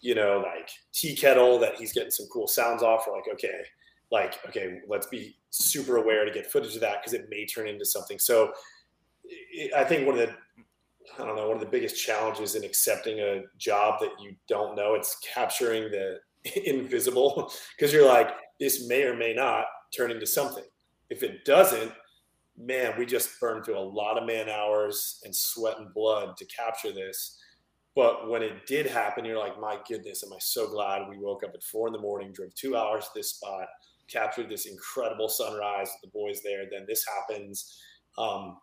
you 0.00 0.14
know, 0.14 0.42
like 0.44 0.70
tea 0.92 1.16
kettle 1.16 1.58
that 1.58 1.76
he's 1.76 1.92
getting 1.92 2.10
some 2.10 2.26
cool 2.32 2.46
sounds 2.46 2.82
off. 2.82 3.04
We're 3.06 3.14
like, 3.14 3.28
okay, 3.32 3.62
like, 4.10 4.38
okay, 4.48 4.80
let's 4.88 5.06
be 5.06 5.36
super 5.50 5.96
aware 5.96 6.24
to 6.24 6.30
get 6.30 6.46
footage 6.46 6.74
of 6.74 6.80
that 6.82 7.02
because 7.02 7.12
it 7.12 7.28
may 7.30 7.46
turn 7.46 7.68
into 7.68 7.84
something. 7.84 8.18
So 8.18 8.52
I 9.76 9.84
think 9.84 10.06
one 10.06 10.18
of 10.18 10.28
the, 10.28 10.34
I 11.18 11.26
don't 11.26 11.36
know, 11.36 11.48
one 11.48 11.56
of 11.56 11.60
the 11.60 11.70
biggest 11.70 12.02
challenges 12.02 12.54
in 12.54 12.64
accepting 12.64 13.20
a 13.20 13.42
job 13.58 14.00
that 14.00 14.10
you 14.20 14.34
don't 14.48 14.76
know, 14.76 14.94
it's 14.94 15.18
capturing 15.34 15.90
the 15.90 16.18
invisible 16.68 17.52
because 17.76 17.92
you're 17.92 18.06
like, 18.06 18.30
this 18.60 18.88
may 18.88 19.04
or 19.04 19.16
may 19.16 19.34
not 19.34 19.66
turn 19.96 20.10
into 20.10 20.26
something. 20.26 20.64
If 21.10 21.22
it 21.22 21.44
doesn't, 21.44 21.92
man, 22.58 22.94
we 22.98 23.06
just 23.06 23.38
burned 23.40 23.64
through 23.64 23.78
a 23.78 23.80
lot 23.80 24.18
of 24.18 24.26
man 24.26 24.48
hours 24.48 25.20
and 25.24 25.34
sweat 25.34 25.78
and 25.78 25.92
blood 25.92 26.36
to 26.38 26.44
capture 26.46 26.92
this 26.92 27.38
but 27.96 28.28
when 28.28 28.42
it 28.42 28.66
did 28.66 28.86
happen, 28.86 29.24
you're 29.24 29.38
like, 29.38 29.58
my 29.58 29.78
goodness, 29.88 30.22
am 30.22 30.34
I 30.34 30.38
so 30.38 30.68
glad 30.68 31.08
we 31.08 31.16
woke 31.16 31.42
up 31.42 31.52
at 31.54 31.62
four 31.62 31.86
in 31.86 31.94
the 31.94 31.98
morning, 31.98 32.30
drove 32.30 32.54
two 32.54 32.76
hours 32.76 33.04
to 33.04 33.10
this 33.14 33.30
spot, 33.30 33.66
captured 34.06 34.50
this 34.50 34.66
incredible 34.66 35.30
sunrise 35.30 35.88
with 35.94 36.12
the 36.12 36.18
boys 36.18 36.42
there. 36.44 36.64
Then 36.70 36.84
this 36.86 37.04
happens. 37.16 37.80
Um, 38.18 38.58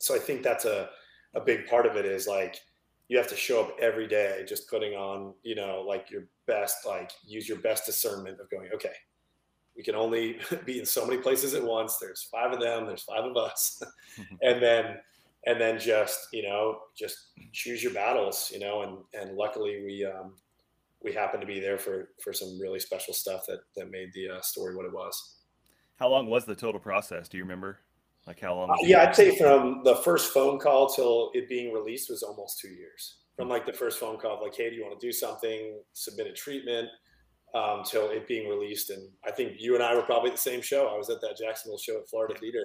so 0.00 0.14
I 0.14 0.18
think 0.18 0.42
that's 0.42 0.64
a, 0.64 0.90
a 1.34 1.40
big 1.40 1.66
part 1.66 1.86
of 1.86 1.96
it 1.96 2.04
is 2.04 2.26
like, 2.26 2.56
you 3.08 3.18
have 3.18 3.28
to 3.28 3.36
show 3.36 3.60
up 3.60 3.76
every 3.80 4.06
day, 4.06 4.44
just 4.48 4.68
putting 4.68 4.94
on, 4.94 5.34
you 5.42 5.54
know, 5.54 5.84
like 5.86 6.10
your 6.10 6.24
best, 6.46 6.86
like 6.86 7.10
use 7.24 7.48
your 7.48 7.58
best 7.58 7.86
discernment 7.86 8.40
of 8.40 8.48
going, 8.50 8.70
okay, 8.74 8.92
we 9.76 9.82
can 9.82 9.94
only 9.94 10.38
be 10.64 10.78
in 10.78 10.86
so 10.86 11.06
many 11.06 11.20
places 11.20 11.54
at 11.54 11.62
once. 11.62 11.98
There's 11.98 12.22
five 12.22 12.52
of 12.52 12.60
them, 12.60 12.86
there's 12.86 13.02
five 13.02 13.24
of 13.24 13.36
us. 13.36 13.82
and 14.42 14.62
then 14.62 14.96
and 15.46 15.60
then 15.60 15.78
just 15.78 16.28
you 16.32 16.42
know 16.42 16.78
just 16.96 17.30
choose 17.52 17.82
your 17.82 17.92
battles 17.92 18.50
you 18.52 18.60
know 18.60 18.82
and 18.82 18.98
and 19.14 19.36
luckily 19.36 19.82
we 19.84 20.04
um 20.04 20.34
we 21.02 21.12
happened 21.12 21.40
to 21.40 21.46
be 21.46 21.60
there 21.60 21.78
for 21.78 22.10
for 22.22 22.32
some 22.32 22.58
really 22.60 22.78
special 22.80 23.14
stuff 23.14 23.44
that 23.46 23.60
that 23.76 23.90
made 23.90 24.12
the 24.12 24.28
uh, 24.28 24.40
story 24.40 24.76
what 24.76 24.84
it 24.84 24.92
was 24.92 25.36
how 25.96 26.08
long 26.08 26.26
was 26.26 26.44
the 26.44 26.54
total 26.54 26.80
process 26.80 27.28
do 27.28 27.36
you 27.36 27.44
remember 27.44 27.78
like 28.26 28.40
how 28.40 28.54
long 28.54 28.70
uh, 28.70 28.74
yeah 28.82 29.02
i'd 29.02 29.16
say 29.16 29.36
from 29.36 29.82
the 29.84 29.96
first 29.96 30.32
phone 30.32 30.58
call 30.58 30.88
till 30.88 31.30
it 31.34 31.48
being 31.48 31.72
released 31.72 32.10
was 32.10 32.22
almost 32.22 32.58
two 32.60 32.68
years. 32.68 33.16
From 33.36 33.48
like 33.48 33.64
the 33.64 33.72
first 33.72 33.98
phone 33.98 34.18
call 34.18 34.42
like 34.42 34.54
hey 34.54 34.70
do 34.70 34.76
you 34.76 34.84
want 34.84 35.00
to 35.00 35.06
do 35.06 35.12
something? 35.12 35.80
Submit 35.94 36.26
a 36.26 36.32
treatment 36.32 36.88
um, 37.54 37.82
till 37.84 38.10
it 38.10 38.28
being 38.28 38.48
released. 38.48 38.90
And 38.90 39.08
i 39.26 39.30
think 39.30 39.54
you 39.58 39.74
and 39.74 39.82
i 39.82 39.94
were 39.94 40.02
probably 40.02 40.30
at 40.30 40.36
the 40.36 40.42
same 40.42 40.60
show. 40.60 40.86
I 40.88 40.98
was 40.98 41.10
at 41.10 41.20
that 41.22 41.38
jacksonville 41.38 41.78
show 41.78 41.98
at 41.98 42.08
florida 42.08 42.34
theater. 42.38 42.64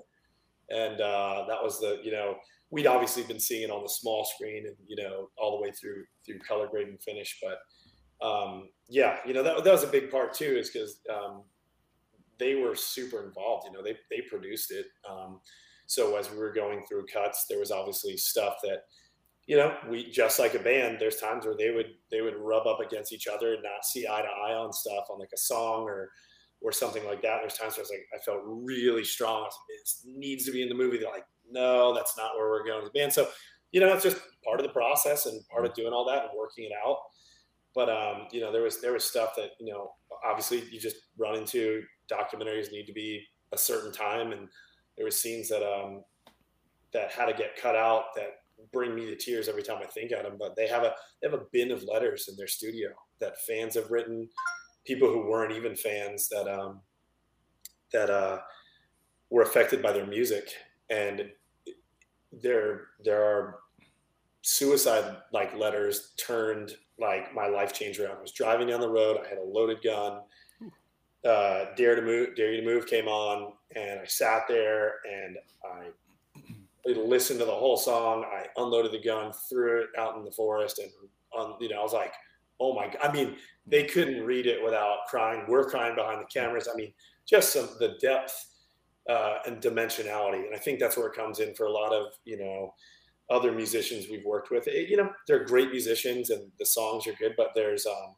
And 0.69 0.99
uh, 0.99 1.45
that 1.47 1.63
was 1.63 1.79
the 1.79 1.99
you 2.03 2.11
know 2.11 2.35
we'd 2.71 2.87
obviously 2.87 3.23
been 3.23 3.39
seeing 3.39 3.63
it 3.63 3.71
on 3.71 3.83
the 3.83 3.89
small 3.89 4.25
screen 4.25 4.65
and 4.67 4.75
you 4.87 5.01
know 5.01 5.29
all 5.37 5.57
the 5.57 5.61
way 5.61 5.71
through 5.71 6.03
through 6.25 6.39
color 6.39 6.67
grade 6.67 6.87
and 6.87 7.01
finish. 7.01 7.39
But 7.41 8.25
um, 8.25 8.69
yeah 8.89 9.17
you 9.25 9.33
know 9.33 9.43
that, 9.43 9.63
that 9.63 9.71
was 9.71 9.83
a 9.83 9.87
big 9.87 10.11
part 10.11 10.33
too 10.33 10.57
is 10.57 10.69
because 10.69 10.99
um, 11.09 11.43
they 12.39 12.55
were 12.55 12.75
super 12.75 13.25
involved 13.25 13.67
you 13.67 13.71
know 13.71 13.83
they, 13.83 13.97
they 14.09 14.21
produced 14.29 14.71
it 14.71 14.87
um, 15.09 15.39
so 15.87 16.15
as 16.17 16.31
we 16.31 16.37
were 16.37 16.53
going 16.53 16.83
through 16.87 17.05
cuts 17.11 17.45
there 17.49 17.59
was 17.59 17.71
obviously 17.71 18.17
stuff 18.17 18.55
that 18.63 18.83
you 19.47 19.57
know, 19.57 19.75
we 19.89 20.09
just 20.09 20.39
like 20.39 20.55
a 20.55 20.59
band. 20.59 20.97
There's 20.99 21.17
times 21.17 21.45
where 21.45 21.55
they 21.55 21.69
would 21.69 21.91
they 22.09 22.21
would 22.21 22.35
rub 22.35 22.65
up 22.65 22.79
against 22.79 23.13
each 23.13 23.27
other 23.27 23.53
and 23.53 23.63
not 23.63 23.85
see 23.85 24.07
eye 24.07 24.21
to 24.21 24.27
eye 24.27 24.55
on 24.55 24.73
stuff 24.73 25.05
on 25.09 25.19
like 25.19 25.29
a 25.33 25.37
song 25.37 25.83
or 25.83 26.09
or 26.61 26.71
something 26.71 27.05
like 27.05 27.21
that. 27.21 27.39
There's 27.41 27.53
times 27.53 27.73
where 27.77 27.81
I 27.81 27.83
was 27.83 27.91
like, 27.91 28.07
I 28.15 28.23
felt 28.23 28.41
really 28.43 29.03
strong. 29.03 29.41
I 29.41 29.45
was 29.45 29.57
like, 29.69 29.79
this 29.83 30.01
needs 30.05 30.45
to 30.45 30.51
be 30.51 30.63
in 30.63 30.69
the 30.69 30.75
movie. 30.75 30.97
They're 30.97 31.11
like, 31.11 31.27
no, 31.49 31.93
that's 31.93 32.17
not 32.17 32.31
where 32.35 32.49
we're 32.49 32.65
going 32.65 32.81
as 32.81 32.89
a 32.89 32.91
band. 32.91 33.13
So, 33.13 33.27
you 33.71 33.81
know, 33.81 33.93
it's 33.93 34.03
just 34.03 34.17
part 34.43 34.59
of 34.59 34.65
the 34.65 34.71
process 34.71 35.27
and 35.27 35.47
part 35.47 35.65
of 35.65 35.75
doing 35.75 35.93
all 35.93 36.05
that 36.05 36.23
and 36.23 36.31
working 36.35 36.63
it 36.63 36.71
out. 36.85 36.97
But 37.75 37.89
um, 37.89 38.27
you 38.31 38.41
know, 38.41 38.51
there 38.51 38.63
was 38.63 38.81
there 38.81 38.93
was 38.93 39.03
stuff 39.03 39.35
that 39.35 39.51
you 39.59 39.71
know, 39.71 39.91
obviously, 40.25 40.63
you 40.71 40.79
just 40.79 40.97
run 41.17 41.35
into. 41.35 41.83
Documentaries 42.11 42.71
need 42.71 42.85
to 42.85 42.93
be 42.93 43.23
a 43.51 43.57
certain 43.57 43.91
time, 43.91 44.31
and 44.31 44.47
there 44.95 45.05
were 45.05 45.11
scenes 45.11 45.49
that 45.49 45.63
um 45.63 46.03
that 46.93 47.11
had 47.11 47.25
to 47.25 47.33
get 47.33 47.57
cut 47.61 47.75
out 47.75 48.05
that 48.15 48.39
bring 48.71 48.95
me 48.95 49.05
to 49.05 49.15
tears 49.15 49.47
every 49.47 49.63
time 49.63 49.79
I 49.81 49.87
think 49.87 50.11
of 50.11 50.23
them. 50.23 50.37
But 50.39 50.55
they 50.55 50.67
have 50.67 50.83
a 50.83 50.93
they 51.21 51.29
have 51.29 51.39
a 51.39 51.45
bin 51.51 51.71
of 51.71 51.83
letters 51.83 52.27
in 52.27 52.35
their 52.35 52.47
studio 52.47 52.89
that 53.19 53.41
fans 53.41 53.75
have 53.75 53.91
written, 53.91 54.29
people 54.85 55.07
who 55.07 55.29
weren't 55.29 55.53
even 55.53 55.75
fans 55.75 56.29
that 56.29 56.47
um, 56.47 56.81
that 57.91 58.09
uh, 58.09 58.39
were 59.29 59.43
affected 59.43 59.81
by 59.81 59.91
their 59.91 60.05
music, 60.05 60.53
and 60.89 61.29
there 62.41 62.87
there 63.03 63.23
are 63.23 63.59
suicide 64.41 65.17
like 65.33 65.55
letters 65.55 66.13
turned 66.17 66.75
like 66.99 67.33
my 67.33 67.47
life 67.47 67.73
changed 67.73 67.99
around. 67.99 68.17
I 68.17 68.21
was 68.21 68.31
driving 68.31 68.67
down 68.67 68.79
the 68.79 68.89
road. 68.89 69.17
I 69.23 69.27
had 69.27 69.37
a 69.37 69.43
loaded 69.43 69.81
gun. 69.83 70.21
Uh, 71.25 71.73
Dare 71.75 71.95
to 71.95 72.01
move, 72.01 72.35
Dare 72.35 72.53
You 72.53 72.61
to 72.61 72.65
Move 72.65 72.85
came 72.85 73.07
on, 73.07 73.53
and 73.75 73.99
I 73.99 74.05
sat 74.05 74.43
there 74.47 74.95
and 75.11 75.37
I 75.65 75.87
listened 76.85 77.39
to 77.39 77.45
the 77.45 77.51
whole 77.51 77.77
song. 77.77 78.25
I 78.25 78.45
unloaded 78.57 78.91
the 78.91 79.01
gun, 79.03 79.31
threw 79.49 79.81
it 79.81 79.89
out 79.97 80.17
in 80.17 80.23
the 80.23 80.31
forest, 80.31 80.79
and 80.79 80.89
on, 81.33 81.55
you 81.59 81.69
know, 81.69 81.79
I 81.79 81.83
was 81.83 81.93
like, 81.93 82.13
"Oh 82.59 82.75
my!" 82.75 82.87
God. 82.87 82.97
I 83.01 83.11
mean, 83.11 83.37
they 83.65 83.85
couldn't 83.85 84.23
read 84.23 84.45
it 84.45 84.63
without 84.63 84.99
crying. 85.07 85.45
We're 85.47 85.67
crying 85.67 85.95
behind 85.95 86.21
the 86.21 86.25
cameras. 86.25 86.69
I 86.71 86.77
mean, 86.77 86.93
just 87.27 87.53
some 87.53 87.69
the 87.79 87.97
depth 87.99 88.45
uh, 89.09 89.39
and 89.47 89.61
dimensionality, 89.61 90.45
and 90.45 90.55
I 90.55 90.59
think 90.59 90.79
that's 90.79 90.95
where 90.95 91.07
it 91.07 91.15
comes 91.15 91.39
in 91.39 91.55
for 91.55 91.65
a 91.65 91.71
lot 91.71 91.91
of 91.91 92.13
you 92.25 92.37
know 92.37 92.73
other 93.29 93.51
musicians 93.51 94.07
we've 94.09 94.25
worked 94.25 94.51
with. 94.51 94.67
It, 94.67 94.89
you 94.89 94.97
know, 94.97 95.09
they're 95.27 95.45
great 95.45 95.71
musicians 95.71 96.29
and 96.29 96.51
the 96.59 96.65
songs 96.65 97.07
are 97.07 97.13
good, 97.13 97.33
but 97.35 97.49
there's 97.55 97.87
um, 97.87 98.15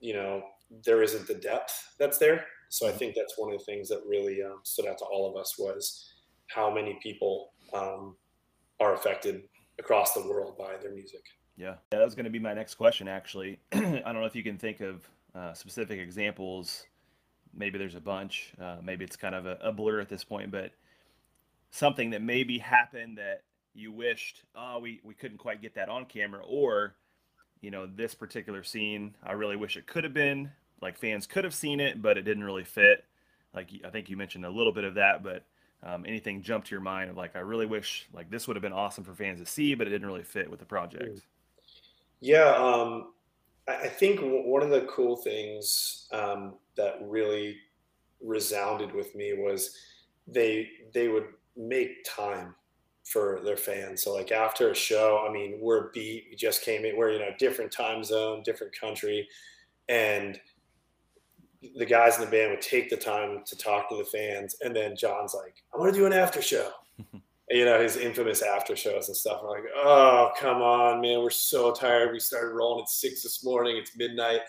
you 0.00 0.14
know, 0.14 0.42
there 0.84 1.02
isn't 1.02 1.26
the 1.26 1.34
depth 1.34 1.94
that's 1.98 2.18
there. 2.18 2.44
So 2.68 2.86
I 2.88 2.92
think 2.92 3.14
that's 3.14 3.38
one 3.38 3.52
of 3.52 3.58
the 3.58 3.64
things 3.64 3.88
that 3.88 4.02
really 4.06 4.42
um, 4.42 4.60
stood 4.62 4.86
out 4.86 4.98
to 4.98 5.04
all 5.04 5.30
of 5.30 5.40
us 5.40 5.58
was 5.58 6.12
how 6.48 6.72
many 6.72 6.98
people 7.02 7.52
um, 7.72 8.16
are 8.80 8.94
affected 8.94 9.42
across 9.78 10.12
the 10.12 10.22
world 10.22 10.56
by 10.58 10.76
their 10.80 10.92
music. 10.92 11.22
Yeah, 11.56 11.66
yeah 11.90 11.98
that 11.98 12.04
was 12.04 12.14
going 12.14 12.24
to 12.24 12.30
be 12.30 12.38
my 12.38 12.54
next 12.54 12.74
question. 12.74 13.08
Actually, 13.08 13.58
I 13.72 13.78
don't 13.78 14.14
know 14.14 14.24
if 14.24 14.36
you 14.36 14.42
can 14.42 14.58
think 14.58 14.80
of 14.80 15.08
uh, 15.34 15.54
specific 15.54 15.98
examples. 15.98 16.86
Maybe 17.54 17.78
there's 17.78 17.94
a 17.94 18.00
bunch. 18.00 18.52
Uh, 18.60 18.76
maybe 18.82 19.04
it's 19.04 19.16
kind 19.16 19.34
of 19.34 19.46
a, 19.46 19.58
a, 19.62 19.72
blur 19.72 20.00
at 20.00 20.08
this 20.08 20.22
point, 20.22 20.50
but 20.50 20.72
something 21.70 22.10
that 22.10 22.22
maybe 22.22 22.58
happened 22.58 23.18
that 23.18 23.42
you 23.74 23.92
wished, 23.92 24.42
oh, 24.54 24.78
we 24.78 25.00
we 25.02 25.14
couldn't 25.14 25.38
quite 25.38 25.62
get 25.62 25.74
that 25.74 25.88
on 25.88 26.04
camera, 26.04 26.42
or 26.46 26.94
you 27.60 27.70
know, 27.70 27.86
this 27.86 28.14
particular 28.14 28.62
scene, 28.62 29.16
I 29.22 29.32
really 29.32 29.56
wish 29.56 29.76
it 29.76 29.86
could 29.86 30.04
have 30.04 30.14
been. 30.14 30.50
Like 30.80 30.98
fans 30.98 31.26
could 31.26 31.44
have 31.44 31.54
seen 31.54 31.80
it, 31.80 32.00
but 32.00 32.16
it 32.16 32.22
didn't 32.22 32.44
really 32.44 32.64
fit. 32.64 33.04
Like 33.54 33.70
I 33.84 33.90
think 33.90 34.08
you 34.08 34.16
mentioned 34.16 34.44
a 34.44 34.50
little 34.50 34.72
bit 34.72 34.84
of 34.84 34.94
that, 34.94 35.22
but 35.22 35.44
um, 35.82 36.04
anything 36.06 36.42
jump 36.42 36.64
to 36.66 36.70
your 36.72 36.80
mind 36.80 37.10
of 37.10 37.16
like 37.16 37.36
I 37.36 37.40
really 37.40 37.66
wish 37.66 38.08
like 38.12 38.30
this 38.30 38.46
would 38.46 38.56
have 38.56 38.62
been 38.62 38.72
awesome 38.72 39.04
for 39.04 39.14
fans 39.14 39.40
to 39.40 39.46
see, 39.46 39.74
but 39.74 39.86
it 39.86 39.90
didn't 39.90 40.06
really 40.06 40.24
fit 40.24 40.50
with 40.50 40.60
the 40.60 40.66
project. 40.66 41.20
Yeah, 42.20 42.54
um, 42.56 43.12
I 43.68 43.86
think 43.86 44.20
one 44.22 44.62
of 44.62 44.70
the 44.70 44.82
cool 44.90 45.16
things 45.16 46.08
um, 46.12 46.54
that 46.76 46.98
really 47.02 47.58
resounded 48.20 48.92
with 48.92 49.14
me 49.14 49.34
was 49.34 49.76
they 50.26 50.68
they 50.92 51.08
would 51.08 51.26
make 51.56 52.04
time 52.04 52.54
for 53.04 53.40
their 53.44 53.56
fans. 53.56 54.02
So 54.02 54.12
like 54.12 54.32
after 54.32 54.70
a 54.70 54.74
show, 54.74 55.24
I 55.28 55.32
mean, 55.32 55.58
we're 55.60 55.90
beat, 55.92 56.26
we 56.30 56.36
just 56.36 56.62
came 56.62 56.84
in, 56.84 56.96
we're 56.96 57.12
you 57.12 57.18
know 57.20 57.30
different 57.38 57.72
time 57.72 58.02
zone, 58.02 58.42
different 58.42 58.78
country, 58.78 59.28
and 59.88 60.40
the 61.76 61.86
guys 61.86 62.16
in 62.16 62.24
the 62.24 62.30
band 62.30 62.50
would 62.50 62.60
take 62.60 62.88
the 62.88 62.96
time 62.96 63.42
to 63.46 63.56
talk 63.56 63.88
to 63.88 63.96
the 63.96 64.04
fans, 64.04 64.56
and 64.60 64.74
then 64.74 64.96
Jon's 64.96 65.34
like, 65.34 65.54
"I 65.74 65.78
want 65.78 65.92
to 65.92 65.98
do 65.98 66.06
an 66.06 66.12
after 66.12 66.40
show." 66.40 66.70
you 67.50 67.64
know 67.64 67.80
his 67.80 67.96
infamous 67.96 68.42
after 68.42 68.76
shows 68.76 69.08
and 69.08 69.16
stuff. 69.16 69.40
I'm 69.42 69.48
like, 69.48 69.64
"Oh, 69.74 70.30
come 70.38 70.62
on, 70.62 71.00
man, 71.00 71.20
we're 71.20 71.30
so 71.30 71.72
tired. 71.72 72.12
We 72.12 72.20
started 72.20 72.54
rolling 72.54 72.82
at 72.82 72.88
six 72.88 73.22
this 73.22 73.44
morning. 73.44 73.76
It's 73.76 73.96
midnight, 73.96 74.40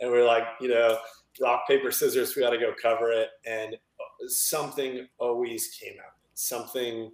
and 0.00 0.10
we're 0.10 0.26
like, 0.26 0.44
you 0.60 0.68
know, 0.68 0.98
rock 1.40 1.66
paper 1.68 1.92
scissors. 1.92 2.34
We 2.34 2.42
got 2.42 2.50
to 2.50 2.58
go 2.58 2.72
cover 2.80 3.12
it." 3.12 3.28
And 3.46 3.76
something 4.26 5.06
always 5.18 5.68
came 5.80 5.94
out. 6.04 6.14
Something. 6.34 7.12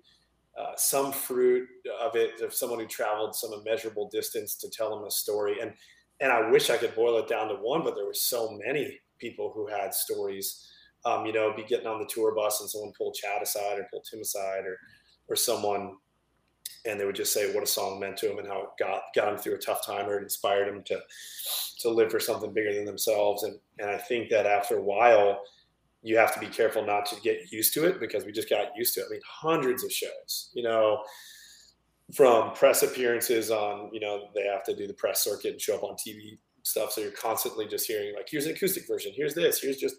Uh, 0.58 0.72
some 0.78 1.12
fruit 1.12 1.68
of 2.00 2.16
it 2.16 2.40
of 2.40 2.54
someone 2.54 2.78
who 2.78 2.86
traveled 2.86 3.34
some 3.34 3.52
immeasurable 3.52 4.08
distance 4.08 4.54
to 4.54 4.70
tell 4.70 4.88
them 4.88 5.06
a 5.06 5.10
story 5.10 5.60
and 5.60 5.74
and 6.20 6.32
I 6.32 6.50
wish 6.50 6.70
I 6.70 6.78
could 6.78 6.94
boil 6.94 7.18
it 7.18 7.28
down 7.28 7.48
to 7.48 7.56
one, 7.56 7.84
but 7.84 7.94
there 7.94 8.06
were 8.06 8.14
so 8.14 8.58
many 8.64 8.98
people 9.18 9.52
who 9.54 9.66
had 9.66 9.94
stories. 9.94 10.68
Um, 11.04 11.24
you 11.24 11.32
know, 11.32 11.52
be 11.54 11.62
getting 11.62 11.86
on 11.86 12.00
the 12.00 12.10
tour 12.12 12.34
bus 12.34 12.60
and 12.60 12.68
someone 12.68 12.92
pull 12.98 13.12
Chad 13.12 13.40
aside 13.40 13.78
or 13.78 13.86
pull 13.92 14.02
Tim 14.02 14.20
aside 14.20 14.64
or 14.64 14.76
or 15.28 15.36
someone, 15.36 15.96
and 16.84 16.98
they 16.98 17.04
would 17.04 17.14
just 17.14 17.32
say 17.32 17.54
what 17.54 17.62
a 17.62 17.66
song 17.66 18.00
meant 18.00 18.16
to 18.18 18.30
him 18.30 18.38
and 18.38 18.48
how 18.48 18.62
it 18.62 18.68
got 18.78 19.02
got 19.14 19.32
him 19.32 19.38
through 19.38 19.54
a 19.54 19.58
tough 19.58 19.84
time 19.86 20.08
or 20.08 20.18
it 20.18 20.22
inspired 20.22 20.68
him 20.68 20.82
to 20.84 21.00
to 21.80 21.90
live 21.90 22.10
for 22.10 22.20
something 22.20 22.52
bigger 22.52 22.74
than 22.74 22.84
themselves. 22.84 23.44
And 23.44 23.58
and 23.78 23.90
I 23.90 23.98
think 23.98 24.30
that 24.30 24.46
after 24.46 24.78
a 24.78 24.82
while, 24.82 25.40
you 26.02 26.16
have 26.16 26.32
to 26.34 26.40
be 26.40 26.46
careful 26.46 26.84
not 26.84 27.06
to 27.06 27.20
get 27.20 27.50
used 27.52 27.74
to 27.74 27.86
it 27.86 28.00
because 28.00 28.24
we 28.24 28.32
just 28.32 28.50
got 28.50 28.68
used 28.76 28.94
to 28.94 29.00
it. 29.00 29.06
I 29.08 29.12
mean, 29.12 29.20
hundreds 29.28 29.84
of 29.84 29.92
shows, 29.92 30.50
you 30.54 30.62
know, 30.62 31.02
from 32.14 32.52
press 32.52 32.82
appearances 32.82 33.50
on, 33.50 33.90
you 33.92 34.00
know, 34.00 34.28
they 34.34 34.44
have 34.44 34.62
to 34.64 34.76
do 34.76 34.86
the 34.86 34.94
press 34.94 35.24
circuit 35.24 35.52
and 35.52 35.60
show 35.60 35.74
up 35.74 35.82
on 35.82 35.94
TV 35.94 36.38
stuff. 36.66 36.92
So 36.92 37.00
you're 37.00 37.10
constantly 37.12 37.66
just 37.66 37.86
hearing 37.86 38.14
like, 38.14 38.28
here's 38.30 38.46
an 38.46 38.52
acoustic 38.52 38.86
version, 38.86 39.12
here's 39.14 39.34
this, 39.34 39.60
here's 39.60 39.76
just 39.76 39.96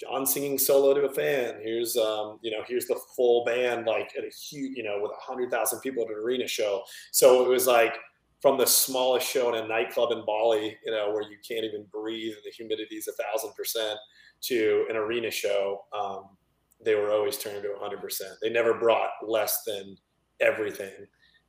Jon 0.00 0.24
singing 0.24 0.58
solo 0.58 0.94
to 0.94 1.06
a 1.06 1.12
fan. 1.12 1.56
Here's 1.60 1.96
um, 1.96 2.38
you 2.40 2.52
know, 2.52 2.62
here's 2.66 2.86
the 2.86 3.00
full 3.16 3.44
band 3.44 3.86
like 3.86 4.12
at 4.16 4.24
a 4.24 4.30
huge, 4.30 4.76
you 4.76 4.84
know, 4.84 4.98
with 5.02 5.10
a 5.10 5.20
hundred 5.20 5.50
thousand 5.50 5.80
people 5.80 6.04
at 6.04 6.10
an 6.10 6.14
arena 6.14 6.46
show. 6.46 6.82
So 7.10 7.44
it 7.44 7.48
was 7.48 7.66
like 7.66 7.94
from 8.40 8.56
the 8.56 8.66
smallest 8.66 9.28
show 9.28 9.52
in 9.52 9.64
a 9.64 9.66
nightclub 9.66 10.12
in 10.12 10.24
Bali, 10.24 10.76
you 10.84 10.92
know, 10.92 11.10
where 11.10 11.22
you 11.22 11.36
can't 11.46 11.64
even 11.64 11.84
breathe 11.90 12.34
and 12.34 12.42
the 12.44 12.52
humidity 12.56 12.94
is 12.94 13.08
a 13.08 13.22
thousand 13.22 13.52
percent, 13.56 13.98
to 14.42 14.86
an 14.88 14.96
arena 14.96 15.32
show. 15.32 15.80
Um, 15.92 16.36
they 16.84 16.94
were 16.94 17.10
always 17.10 17.36
turned 17.38 17.64
to 17.64 17.70
100%. 17.70 18.20
They 18.40 18.50
never 18.50 18.74
brought 18.74 19.10
less 19.26 19.64
than 19.66 19.96
everything. 20.40 20.92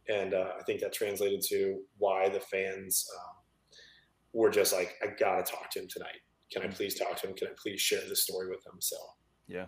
And 0.07 0.33
uh, 0.33 0.53
I 0.59 0.63
think 0.63 0.81
that 0.81 0.91
translated 0.91 1.41
to 1.49 1.81
why 1.99 2.29
the 2.29 2.39
fans 2.39 3.07
um, 3.15 3.35
were 4.33 4.49
just 4.49 4.73
like, 4.73 4.95
I 5.03 5.07
gotta 5.19 5.43
talk 5.43 5.69
to 5.71 5.79
him 5.79 5.87
tonight. 5.87 6.19
Can 6.51 6.63
I 6.63 6.67
mm. 6.67 6.75
please 6.75 6.95
talk 6.95 7.15
to 7.17 7.27
him? 7.27 7.35
Can 7.35 7.47
I 7.47 7.51
please 7.61 7.81
share 7.81 8.01
this 8.07 8.23
story 8.23 8.49
with 8.49 8.65
him? 8.65 8.79
So 8.79 8.95
yeah. 9.47 9.65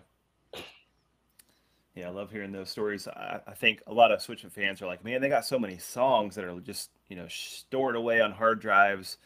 Yeah, 1.94 2.08
I 2.08 2.10
love 2.10 2.30
hearing 2.30 2.52
those 2.52 2.70
stories. 2.70 3.06
I, 3.06 3.40
I 3.46 3.52
think 3.52 3.82
a 3.86 3.92
lot 3.92 4.12
of 4.12 4.20
Switchfoot 4.20 4.52
fans 4.52 4.80
are 4.80 4.86
like, 4.86 5.04
man, 5.04 5.20
they 5.20 5.28
got 5.28 5.44
so 5.44 5.58
many 5.58 5.76
songs 5.76 6.34
that 6.36 6.44
are 6.44 6.58
just, 6.60 6.90
you 7.08 7.16
know, 7.16 7.26
stored 7.28 7.96
away 7.96 8.22
on 8.22 8.32
hard 8.32 8.60
drives. 8.60 9.18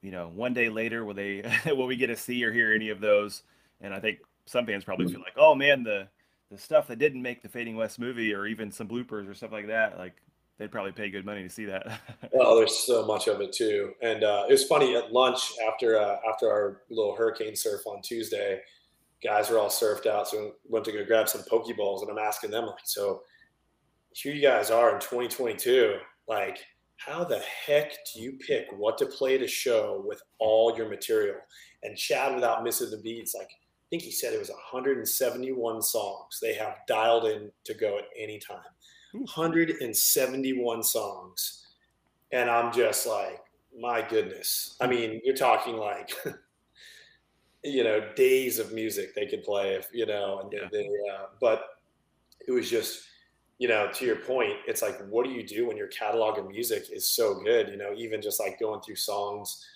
You 0.00 0.10
know, 0.10 0.28
one 0.28 0.54
day 0.54 0.70
later, 0.70 1.04
will 1.04 1.12
they, 1.12 1.42
will 1.66 1.86
we 1.86 1.96
get 1.96 2.06
to 2.06 2.16
see 2.16 2.42
or 2.44 2.52
hear 2.52 2.72
any 2.72 2.88
of 2.88 3.00
those? 3.00 3.42
And 3.82 3.92
I 3.92 4.00
think 4.00 4.20
some 4.46 4.64
fans 4.64 4.84
probably 4.84 5.08
feel 5.08 5.20
like, 5.20 5.36
oh 5.36 5.54
man, 5.54 5.82
the 5.82 6.08
the 6.50 6.56
stuff 6.56 6.86
that 6.88 6.98
didn't 6.98 7.20
make 7.20 7.42
the 7.42 7.48
Fading 7.48 7.76
West 7.76 7.98
movie, 7.98 8.32
or 8.32 8.46
even 8.46 8.72
some 8.72 8.88
bloopers 8.88 9.28
or 9.28 9.34
stuff 9.34 9.52
like 9.52 9.66
that, 9.66 9.98
like 9.98 10.16
they'd 10.58 10.70
probably 10.70 10.92
pay 10.92 11.08
good 11.10 11.24
money 11.24 11.42
to 11.42 11.48
see 11.48 11.64
that. 11.66 12.00
well, 12.32 12.56
there's 12.58 12.78
so 12.78 13.06
much 13.06 13.28
of 13.28 13.40
it 13.40 13.52
too, 13.52 13.92
and 14.02 14.24
uh, 14.24 14.44
it 14.48 14.52
was 14.52 14.64
funny 14.64 14.96
at 14.96 15.12
lunch 15.12 15.52
after 15.66 15.98
uh, 15.98 16.16
after 16.30 16.50
our 16.50 16.82
little 16.90 17.14
hurricane 17.14 17.56
surf 17.56 17.86
on 17.86 18.02
Tuesday. 18.02 18.60
Guys 19.22 19.50
were 19.50 19.58
all 19.58 19.68
surfed 19.68 20.06
out, 20.06 20.28
so 20.28 20.52
we 20.64 20.70
went 20.70 20.84
to 20.84 20.92
go 20.92 21.04
grab 21.04 21.28
some 21.28 21.42
pokeballs, 21.42 22.02
and 22.02 22.10
I'm 22.10 22.24
asking 22.24 22.52
them 22.52 22.66
like, 22.66 22.76
so 22.84 23.22
here 24.12 24.32
you 24.32 24.42
guys 24.42 24.70
are 24.70 24.94
in 24.94 25.00
2022, 25.00 25.96
like. 26.28 26.58
How 27.00 27.22
the 27.22 27.38
heck 27.38 27.92
do 28.12 28.20
you 28.20 28.32
pick 28.44 28.66
what 28.76 28.98
to 28.98 29.06
play 29.06 29.38
to 29.38 29.46
show 29.46 30.02
with 30.04 30.20
all 30.40 30.76
your 30.76 30.88
material? 30.88 31.36
And 31.84 31.96
Chad, 31.96 32.34
without 32.34 32.64
missing 32.64 32.90
the 32.90 32.96
beats, 32.96 33.36
like 33.36 33.46
I 33.46 33.88
think 33.88 34.02
he 34.02 34.10
said 34.10 34.34
it 34.34 34.38
was 34.40 34.50
171 34.50 35.80
songs 35.80 36.40
they 36.42 36.54
have 36.54 36.78
dialed 36.88 37.26
in 37.26 37.52
to 37.64 37.74
go 37.74 37.98
at 37.98 38.04
any 38.18 38.38
time. 38.38 38.58
171 39.12 40.82
songs. 40.82 41.66
And 42.32 42.50
I'm 42.50 42.72
just 42.72 43.06
like, 43.06 43.40
my 43.78 44.06
goodness. 44.06 44.76
I 44.80 44.86
mean, 44.86 45.20
you're 45.24 45.36
talking 45.36 45.76
like, 45.76 46.12
you 47.64 47.84
know, 47.84 48.12
days 48.14 48.58
of 48.58 48.72
music 48.72 49.14
they 49.14 49.26
could 49.26 49.44
play 49.44 49.74
if, 49.74 49.88
you 49.92 50.06
know, 50.06 50.40
and 50.40 50.52
yeah. 50.52 50.68
they, 50.70 50.86
uh, 50.86 51.26
but 51.40 51.64
it 52.46 52.52
was 52.52 52.70
just 52.70 53.08
you 53.58 53.66
know, 53.66 53.90
to 53.92 54.06
your 54.06 54.16
point, 54.16 54.54
it's 54.66 54.82
like, 54.82 55.00
what 55.08 55.24
do 55.24 55.32
you 55.32 55.42
do 55.42 55.66
when 55.66 55.76
your 55.76 55.88
catalog 55.88 56.38
of 56.38 56.48
music 56.48 56.90
is 56.92 57.08
so 57.08 57.40
good? 57.42 57.68
You 57.68 57.76
know, 57.76 57.92
even 57.96 58.22
just 58.22 58.38
like 58.38 58.58
going 58.60 58.80
through 58.80 58.96
songs 58.96 59.66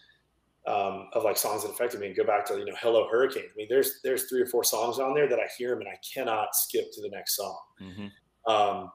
um, 0.69 1.09
of 1.13 1.25
like 1.25 1.37
songs 1.37 1.63
that 1.63 1.71
affected 1.71 1.99
me 1.99 2.07
and 2.07 2.17
go 2.17 2.23
back 2.23 2.47
to, 2.47 2.59
you 2.59 2.65
know, 2.65 2.77
Hello 2.81 3.09
Hurricane. 3.11 3.47
I 3.53 3.57
mean, 3.57 3.67
there's, 3.69 4.01
there's 4.05 4.25
three 4.25 4.41
or 4.41 4.47
four 4.47 4.63
songs 4.63 5.01
on 5.01 5.15
there 5.15 5.29
that 5.29 5.41
I 5.41 5.49
hear 5.59 5.71
them 5.71 5.81
and 5.81 5.89
I 5.89 5.99
cannot 6.15 6.55
skip 6.55 6.93
to 6.93 7.03
the 7.03 7.09
next 7.09 7.35
song. 7.35 7.59
Mm-hmm. 7.81 8.53
Um, 8.53 8.93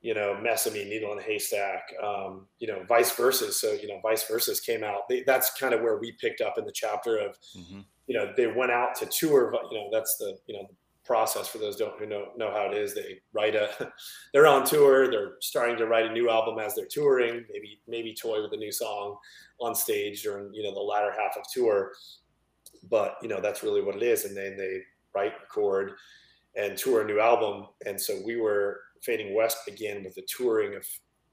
you 0.00 0.14
know, 0.14 0.38
Mess 0.40 0.66
of 0.66 0.74
Me, 0.74 0.84
Needle 0.84 1.12
and 1.12 1.20
Haystack, 1.20 1.82
um, 2.02 2.46
you 2.60 2.68
know, 2.68 2.84
Vice 2.88 3.10
Verses. 3.16 3.60
So, 3.60 3.72
you 3.72 3.88
know, 3.88 3.98
Vice 4.02 4.28
Verses 4.28 4.60
came 4.60 4.84
out. 4.84 5.08
They, 5.08 5.22
that's 5.22 5.58
kind 5.58 5.74
of 5.74 5.80
where 5.80 5.98
we 5.98 6.12
picked 6.12 6.40
up 6.40 6.56
in 6.56 6.64
the 6.64 6.72
chapter 6.72 7.18
of, 7.18 7.36
mm-hmm. 7.56 7.80
you 8.06 8.16
know, 8.16 8.32
they 8.36 8.46
went 8.46 8.70
out 8.70 8.94
to 8.96 9.06
tour, 9.06 9.52
you 9.70 9.78
know, 9.78 9.88
that's 9.92 10.16
the, 10.18 10.38
you 10.46 10.54
know, 10.54 10.68
process 11.08 11.48
for 11.48 11.56
those 11.56 11.74
don't 11.74 11.98
who 11.98 12.06
know 12.06 12.26
know 12.36 12.50
how 12.52 12.70
it 12.70 12.76
is. 12.76 12.94
They 12.94 13.18
write 13.32 13.56
a, 13.56 13.70
they're 14.32 14.46
on 14.46 14.64
tour. 14.64 15.10
They're 15.10 15.36
starting 15.40 15.78
to 15.78 15.86
write 15.86 16.04
a 16.04 16.12
new 16.12 16.28
album 16.28 16.58
as 16.58 16.74
they're 16.74 16.86
touring. 16.86 17.46
Maybe 17.50 17.80
maybe 17.88 18.14
toy 18.14 18.42
with 18.42 18.52
a 18.52 18.56
new 18.58 18.70
song 18.70 19.16
on 19.58 19.74
stage 19.74 20.22
during 20.22 20.52
you 20.52 20.62
know 20.62 20.74
the 20.74 20.80
latter 20.80 21.10
half 21.10 21.36
of 21.36 21.44
tour. 21.52 21.92
But 22.90 23.16
you 23.22 23.28
know 23.28 23.40
that's 23.40 23.62
really 23.62 23.80
what 23.80 23.96
it 23.96 24.02
is. 24.02 24.26
And 24.26 24.36
then 24.36 24.56
they 24.58 24.82
write, 25.14 25.32
record, 25.40 25.92
and 26.54 26.76
tour 26.76 27.00
a 27.00 27.06
new 27.06 27.20
album. 27.20 27.68
And 27.86 27.98
so 27.98 28.20
we 28.24 28.36
were 28.36 28.80
Fading 29.02 29.34
West 29.34 29.58
began 29.66 30.04
with 30.04 30.14
the 30.14 30.26
touring 30.28 30.74
of 30.74 30.86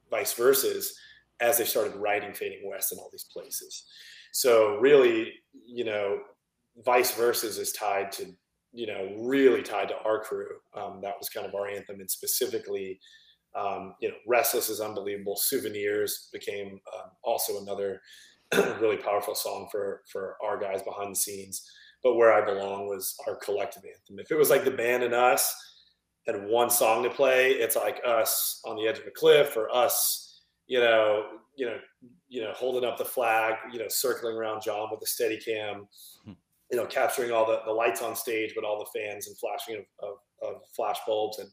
Vice 0.10 0.34
Verses 0.34 0.98
as 1.40 1.58
they 1.58 1.66
started 1.66 1.96
writing 1.96 2.34
Fading 2.34 2.70
West 2.70 2.92
in 2.92 3.00
all 3.00 3.10
these 3.12 3.28
places. 3.32 3.86
So 4.32 4.78
really, 4.78 5.34
you 5.66 5.86
know, 5.86 6.20
Vice 6.84 7.12
Verses 7.16 7.58
is 7.58 7.72
tied 7.72 8.12
to 8.14 8.28
you 8.76 8.88
know, 8.88 9.10
really 9.18 9.64
tied 9.64 9.88
to 9.88 9.98
our 10.04 10.20
crew. 10.20 10.50
Um, 10.76 11.00
that 11.02 11.16
was 11.18 11.30
kind 11.30 11.48
of 11.48 11.56
our 11.56 11.68
anthem, 11.68 12.02
and 12.02 12.12
specifically, 12.12 13.00
um, 13.56 13.96
you 14.02 14.10
know, 14.10 14.16
"Restless" 14.28 14.70
is 14.70 14.82
unbelievable. 14.82 15.38
"Souvenirs" 15.38 16.30
became 16.34 16.82
um, 16.94 17.12
also 17.24 17.62
another 17.62 18.02
really 18.82 18.98
powerful 18.98 19.34
song 19.34 19.70
for 19.72 20.04
for 20.12 20.36
our 20.44 20.60
guys 20.60 20.84
behind 20.84 21.12
the 21.12 21.20
scenes. 21.20 21.72
But 22.04 22.16
"Where 22.16 22.34
I 22.34 22.46
Belong" 22.46 22.88
was 22.88 23.16
our 23.26 23.38
collective 23.38 23.84
anthem. 23.86 24.20
If 24.20 24.30
it 24.30 24.38
was 24.38 24.50
like 24.50 24.66
the 24.66 24.72
band 24.72 25.04
and 25.04 25.14
us, 25.14 25.56
and 26.28 26.48
one 26.48 26.70
song 26.70 27.04
to 27.04 27.10
play, 27.10 27.52
it's 27.52 27.76
like 27.76 28.02
us 28.06 28.62
on 28.66 28.76
the 28.76 28.88
edge 28.88 29.00
of 29.00 29.08
a 29.08 29.12
cliff, 29.12 29.56
or 29.58 29.74
us, 29.74 30.42
you 30.68 30.80
know, 30.80 31.26
you 31.56 31.66
know, 31.66 31.78
you 32.28 32.42
know, 32.42 32.52
holding 32.54 32.88
up 32.88 32.98
the 32.98 33.06
flag, 33.06 33.56
you 33.72 33.80
know, 33.80 33.88
circling 33.88 34.36
around 34.36 34.62
Jon 34.62 34.90
with 34.92 35.00
the 35.00 35.06
steady 35.06 35.40
cam. 35.40 35.88
Hmm 36.24 36.34
you 36.72 36.78
know, 36.78 36.86
capturing 36.86 37.32
all 37.32 37.46
the, 37.46 37.62
the 37.66 37.72
lights 37.72 38.02
on 38.02 38.16
stage, 38.16 38.54
but 38.56 38.64
all 38.64 38.80
the 38.80 39.00
fans 39.00 39.28
and 39.28 39.38
flashing 39.38 39.76
of, 39.76 40.10
of, 40.10 40.56
of 40.56 40.62
flash 40.76 40.98
bulbs 41.06 41.40
and 41.40 41.50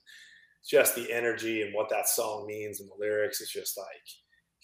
just 0.67 0.95
the 0.95 1.13
energy 1.13 1.63
and 1.63 1.75
what 1.75 1.89
that 1.91 2.09
song 2.09 2.47
means 2.47 2.81
and 2.81 2.89
the 2.89 2.95
lyrics 2.99 3.41
is 3.41 3.51
just 3.51 3.77
like 3.77 3.87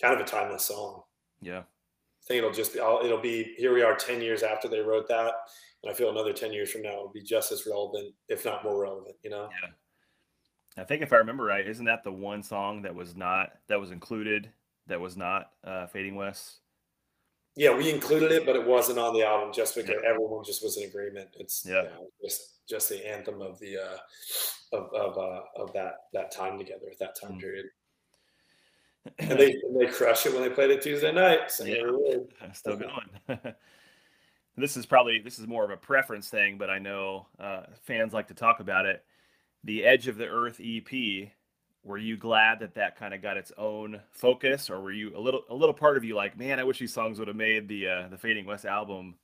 kind 0.01 0.15
of 0.15 0.21
a 0.21 0.29
timeless 0.29 0.65
song. 0.65 1.03
Yeah. 1.41 1.61
I 1.61 2.27
think 2.27 2.39
it'll 2.39 2.53
just 2.53 2.75
be, 2.75 2.81
I'll, 2.81 3.01
it'll 3.05 3.21
be, 3.21 3.55
here 3.57 3.75
we 3.75 3.83
are 3.83 3.95
10 3.95 4.21
years 4.21 4.43
after 4.43 4.69
they 4.69 4.81
wrote 4.81 5.09
that. 5.09 5.33
And 5.83 5.91
I 5.91 5.95
feel 5.95 6.11
another 6.11 6.33
10 6.33 6.53
years 6.53 6.71
from 6.71 6.83
now, 6.83 6.91
it'll 6.91 7.13
be 7.13 7.23
just 7.23 7.53
as 7.53 7.67
relevant, 7.67 8.15
if 8.29 8.45
not 8.45 8.65
more 8.65 8.81
relevant, 8.83 9.17
you 9.23 9.31
know? 9.31 9.49
Yeah. 9.63 9.71
I 10.79 10.85
think 10.85 11.03
if 11.03 11.13
I 11.13 11.17
remember 11.17 11.45
right, 11.45 11.67
isn't 11.67 11.87
that 11.87 12.05
the 12.05 12.13
one 12.13 12.43
song 12.43 12.83
that 12.83 12.95
was 12.95 13.17
not, 13.17 13.51
that 13.69 13.81
was 13.81 13.91
included, 13.91 14.51
that 14.87 15.01
was 15.01 15.17
not 15.17 15.51
uh, 15.65 15.87
Fading 15.87 16.15
West? 16.15 16.61
yeah, 17.59 17.77
we 17.77 17.91
included 17.91 18.31
it, 18.31 18.47
but 18.47 18.55
it 18.55 18.65
wasn't 18.65 19.01
on 19.01 19.13
the 19.13 19.25
album 19.25 19.53
just 19.53 19.75
because 19.75 19.91
yeah. 19.91 20.09
everyone 20.09 20.45
just 20.45 20.63
was 20.63 20.77
in 20.77 20.85
agreement. 20.85 21.29
It's 21.35 21.67
yeah, 21.69 21.83
you 21.83 21.89
know, 21.89 22.09
just 22.23 22.65
just 22.69 22.89
the 22.89 23.05
anthem 23.05 23.43
of 23.43 23.59
the 23.59 23.79
uh, 23.79 24.77
of 24.77 24.95
of 24.95 25.19
uh, 25.19 25.41
of 25.57 25.73
that 25.73 25.95
that 26.13 26.31
time 26.31 26.57
together 26.57 26.87
at 26.89 27.01
that 27.01 27.21
time 27.21 27.33
mm 27.33 27.41
period. 27.41 27.67
And 29.19 29.41
they 29.41 29.57
they 29.77 29.87
crush 29.87 30.27
it 30.27 30.35
when 30.35 30.43
they 30.43 30.51
played 30.51 30.71
it 30.71 30.83
Tuesday 30.83 31.11
night. 31.11 31.51
So 31.51 31.65
yeah, 31.65 32.53
still 32.53 32.77
going. 32.77 33.09
this 34.57 34.77
is 34.77 34.87
probably 34.87 35.19
this 35.19 35.41
is 35.41 35.49
more 35.49 35.65
of 35.65 35.71
a 35.71 35.77
preference 35.77 36.29
thing, 36.29 36.59
but 36.59 36.71
I 36.71 36.79
know 36.79 37.27
uh, 37.41 37.63
fans 37.83 38.13
like 38.13 38.29
to 38.29 38.35
talk 38.35 38.61
about 38.61 38.87
it. 38.87 39.03
The 39.65 39.85
Edge 39.85 40.09
of 40.09 40.17
the 40.17 40.27
Earth 40.27 40.61
EP 40.63 41.31
were 41.85 41.99
you 41.99 42.17
glad 42.17 42.61
that 42.61 42.75
that 42.75 42.97
kind 42.97 43.15
of 43.15 43.23
got 43.23 43.37
its 43.37 43.53
own 43.57 44.01
focus? 44.11 44.69
Or 44.69 44.81
were 44.81 44.93
you 44.93 45.17
a 45.17 45.21
little 45.21 45.43
a 45.49 45.55
little 45.55 45.75
part 45.75 45.97
of 45.97 46.05
you 46.05 46.15
like 46.15 46.37
man 46.37 46.61
i 46.61 46.65
wish 46.65 46.79
these 46.79 46.93
songs 46.93 47.19
would 47.19 47.29
have 47.29 47.37
made 47.37 47.69
the 47.69 47.89
uh, 47.89 48.09
the 48.09 48.19
fading 48.19 48.47
west 48.47 48.65
album 48.65 49.15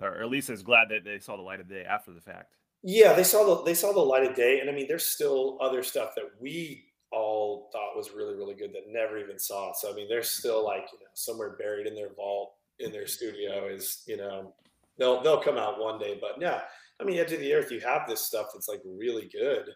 or 0.00 0.20
at 0.20 0.28
least 0.28 0.50
as 0.50 0.62
glad 0.62 0.88
that 0.88 1.04
they 1.04 1.18
saw 1.18 1.36
the 1.36 1.42
light 1.42 1.60
of 1.60 1.68
day 1.68 1.84
after 1.88 2.12
the 2.12 2.20
fact? 2.20 2.56
Yeah 2.82 3.12
they 3.12 3.24
saw 3.24 3.44
the 3.44 3.62
they 3.62 3.74
saw 3.74 3.92
the 3.92 4.00
light 4.00 4.24
of 4.28 4.34
day 4.34 4.60
and 4.60 4.68
i 4.68 4.72
mean 4.72 4.86
there's 4.88 5.06
still 5.06 5.58
other 5.60 5.82
stuff 5.82 6.14
that 6.16 6.24
we 6.40 6.84
all 7.12 7.68
thought 7.72 7.96
was 7.96 8.10
really 8.12 8.34
really 8.34 8.54
good 8.54 8.72
that 8.72 8.88
never 8.88 9.18
even 9.18 9.38
saw. 9.38 9.72
So 9.72 9.92
i 9.92 9.94
mean 9.94 10.08
there's 10.08 10.30
still 10.30 10.64
like 10.64 10.88
you 10.92 10.98
know 10.98 11.10
somewhere 11.14 11.56
buried 11.58 11.86
in 11.86 11.94
their 11.94 12.12
vault 12.14 12.54
in 12.80 12.90
their 12.90 13.06
studio 13.06 13.68
is 13.68 14.02
you 14.06 14.16
know 14.16 14.54
they'll 14.98 15.22
they'll 15.22 15.42
come 15.42 15.58
out 15.58 15.80
one 15.80 15.98
day 15.98 16.18
but 16.20 16.40
yeah 16.40 16.62
i 17.02 17.04
mean 17.04 17.18
edge 17.18 17.32
of 17.32 17.40
the 17.40 17.52
earth 17.52 17.70
you 17.70 17.80
have 17.80 18.08
this 18.08 18.22
stuff 18.22 18.46
that's 18.54 18.68
like 18.68 18.80
really 18.84 19.28
good 19.32 19.68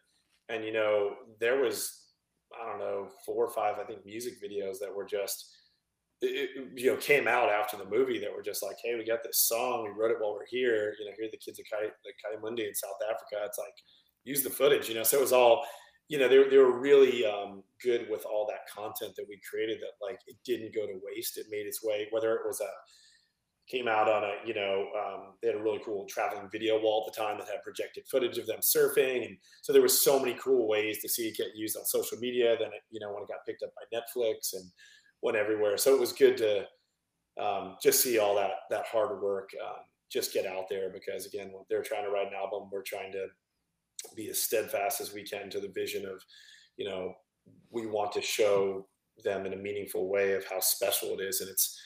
and 0.49 0.65
you 0.65 0.73
know 0.73 1.11
there 1.41 1.61
was 1.61 2.07
I 2.55 2.71
don't 2.71 2.79
know, 2.79 3.09
four 3.25 3.45
or 3.45 3.51
five, 3.51 3.79
I 3.79 3.85
think, 3.85 4.05
music 4.05 4.35
videos 4.43 4.79
that 4.81 4.95
were 4.95 5.05
just, 5.05 5.55
it, 6.23 6.51
you 6.75 6.91
know, 6.91 6.97
came 6.97 7.29
out 7.29 7.51
after 7.51 7.77
the 7.77 7.85
movie 7.85 8.19
that 8.21 8.33
were 8.35 8.43
just 8.43 8.63
like, 8.63 8.77
hey, 8.83 8.95
we 8.95 9.05
got 9.05 9.23
this 9.23 9.41
song, 9.41 9.85
we 9.85 9.91
wrote 9.91 10.11
it 10.11 10.19
while 10.21 10.33
we're 10.33 10.47
here. 10.47 10.95
You 10.99 11.07
know, 11.07 11.13
here 11.17 11.27
are 11.27 11.31
the 11.31 11.39
kids 11.39 11.59
at 11.59 11.67
Kai, 11.71 11.87
Kaimundi 11.87 12.67
in 12.67 12.75
South 12.75 12.99
Africa. 13.05 13.45
It's 13.45 13.59
like, 13.59 13.75
use 14.25 14.43
the 14.43 14.51
footage, 14.51 14.89
you 14.89 14.95
know. 14.95 15.03
So 15.03 15.19
it 15.19 15.23
was 15.23 15.33
all, 15.33 15.65
you 16.09 16.19
know, 16.19 16.29
they, 16.29 16.49
they 16.49 16.59
were 16.59 16.79
really 16.79 17.27
um, 17.27 17.63
good 17.83 18.09
with 18.09 18.25
all 18.25 18.47
that 18.49 18.71
content 18.73 19.15
that 19.17 19.27
we 19.29 19.41
created 19.49 19.81
that, 19.81 20.05
like, 20.05 20.19
it 20.27 20.37
didn't 20.45 20.75
go 20.75 20.87
to 20.87 21.01
waste. 21.03 21.37
It 21.37 21.47
made 21.51 21.67
its 21.67 21.83
way, 21.83 22.07
whether 22.11 22.35
it 22.35 22.43
was 22.47 22.61
a, 22.61 22.71
came 23.69 23.89
out 23.89 24.09
on 24.09 24.23
a 24.23 24.33
you 24.45 24.55
know 24.55 24.89
um, 24.97 25.35
they 25.43 25.49
had 25.49 25.57
a 25.57 25.63
really 25.63 25.81
cool 25.85 26.07
traveling 26.09 26.49
video 26.51 26.81
wall 26.81 27.05
at 27.07 27.13
the 27.13 27.21
time 27.21 27.39
that 27.39 27.49
had 27.49 27.63
projected 27.63 28.05
footage 28.09 28.39
of 28.39 28.47
them 28.47 28.61
surfing. 28.61 29.27
And 29.27 29.37
so 29.63 29.73
there 29.73 29.83
was 29.83 30.03
so 30.03 30.19
many 30.19 30.35
cool 30.35 30.69
ways 30.69 31.01
to 31.03 31.09
see 31.09 31.29
it 31.29 31.37
get 31.37 31.57
used 31.57 31.77
on 31.77 31.85
social 31.85 32.19
media 32.19 32.57
then 32.59 32.69
it, 32.69 32.83
you 32.91 33.01
know 33.01 33.13
when 33.13 33.23
it 33.23 33.29
got 33.29 33.45
picked 33.47 33.63
up 33.63 33.71
by 33.75 33.97
netflix 33.97 34.55
and 34.55 34.65
went 35.23 35.37
everywhere. 35.37 35.77
So 35.77 35.95
it 35.95 36.01
was 36.01 36.13
good 36.13 36.37
to 36.39 36.67
um, 37.43 37.77
just 37.83 38.03
see 38.03 38.19
all 38.19 38.35
that 38.37 38.53
that 38.71 38.87
hard 38.87 39.21
work 39.21 39.51
um, 39.65 39.81
just 40.11 40.33
get 40.33 40.47
out 40.47 40.69
there 40.71 40.91
because 40.91 41.27
again 41.27 41.53
they're 41.69 41.83
trying 41.83 42.05
to 42.05 42.11
write 42.11 42.29
an 42.29 42.35
album 42.35 42.69
we're 42.71 42.83
trying 42.83 43.13
to 43.13 43.27
be 44.15 44.31
as 44.31 44.41
steadfast 44.41 45.01
as 45.01 45.13
we 45.13 45.25
can 45.25 45.51
to 45.51 45.59
the 45.59 45.73
vision 45.75 46.07
of 46.07 46.23
you 46.77 46.87
know 46.87 47.13
we 47.71 47.87
want 47.87 48.13
to 48.13 48.23
show 48.23 48.87
them 49.25 49.47
in 49.47 49.53
a 49.53 49.57
meaningful 49.57 50.09
way 50.09 50.33
of 50.33 50.45
how 50.47 50.61
special 50.61 51.19
it 51.19 51.23
is. 51.23 51.41
And 51.41 51.51
it's 51.51 51.79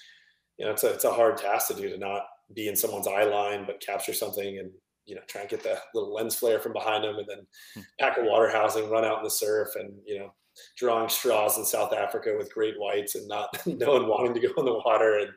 you 0.60 0.66
know, 0.66 0.72
it's 0.72 0.84
a, 0.84 0.92
it's 0.92 1.04
a 1.04 1.12
hard 1.12 1.38
task 1.38 1.68
to 1.68 1.74
do 1.74 1.88
to 1.88 1.96
not 1.96 2.24
be 2.54 2.68
in 2.68 2.76
someone's 2.76 3.08
eye 3.08 3.24
line, 3.24 3.64
but 3.66 3.80
capture 3.80 4.12
something 4.12 4.58
and, 4.58 4.70
you 5.06 5.14
know, 5.14 5.22
try 5.26 5.40
and 5.40 5.48
get 5.48 5.62
the 5.62 5.78
little 5.94 6.12
lens 6.12 6.34
flare 6.34 6.60
from 6.60 6.74
behind 6.74 7.02
them 7.02 7.16
and 7.16 7.26
then 7.26 7.46
hmm. 7.74 7.80
pack 7.98 8.18
a 8.18 8.22
water 8.22 8.50
housing, 8.50 8.90
run 8.90 9.02
out 9.02 9.18
in 9.18 9.24
the 9.24 9.30
surf 9.30 9.68
and, 9.76 9.94
you 10.04 10.18
know, 10.18 10.34
drawing 10.76 11.08
straws 11.08 11.56
in 11.56 11.64
South 11.64 11.94
Africa 11.94 12.34
with 12.36 12.52
great 12.52 12.74
whites 12.78 13.14
and 13.14 13.26
not 13.26 13.48
no 13.64 13.92
one 13.92 14.06
wanting 14.06 14.34
to 14.34 14.40
go 14.40 14.52
in 14.58 14.66
the 14.66 14.82
water 14.84 15.20
and, 15.20 15.30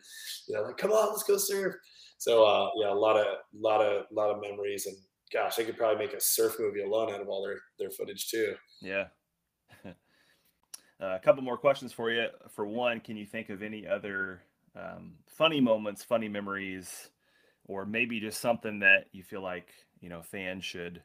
you 0.50 0.56
know, 0.56 0.64
like, 0.64 0.76
come 0.76 0.92
on, 0.92 1.08
let's 1.08 1.24
go 1.24 1.38
surf. 1.38 1.74
So, 2.18 2.44
uh, 2.44 2.70
yeah, 2.82 2.92
a 2.92 2.94
lot 2.94 3.16
of, 3.16 3.26
lot 3.58 3.80
of, 3.80 4.04
lot 4.12 4.30
of 4.30 4.42
memories 4.42 4.88
and 4.88 4.98
gosh, 5.32 5.56
they 5.56 5.64
could 5.64 5.78
probably 5.78 6.06
make 6.06 6.14
a 6.14 6.20
surf 6.20 6.58
movie 6.60 6.84
alone 6.84 7.14
out 7.14 7.22
of 7.22 7.30
all 7.30 7.42
their, 7.46 7.60
their 7.80 7.92
footage 7.92 8.28
too. 8.28 8.56
Yeah. 8.82 9.06
uh, 9.86 9.92
a 11.00 11.20
couple 11.24 11.44
more 11.44 11.58
questions 11.58 11.94
for 11.94 12.12
you. 12.12 12.28
For 12.54 12.66
one, 12.66 13.00
can 13.00 13.16
you 13.16 13.26
think 13.26 13.50
of 13.50 13.64
any 13.64 13.88
other 13.88 14.42
um, 14.76 15.16
funny 15.28 15.62
moments, 15.62 16.04
funny 16.04 16.30
memories, 16.30 17.10
or 17.66 17.86
maybe 17.86 18.20
just 18.20 18.42
something 18.42 18.80
that 18.80 19.06
you 19.12 19.24
feel 19.24 19.42
like 19.42 19.74
you 20.02 20.10
know 20.10 20.22
fans 20.22 20.66
should 20.66 21.04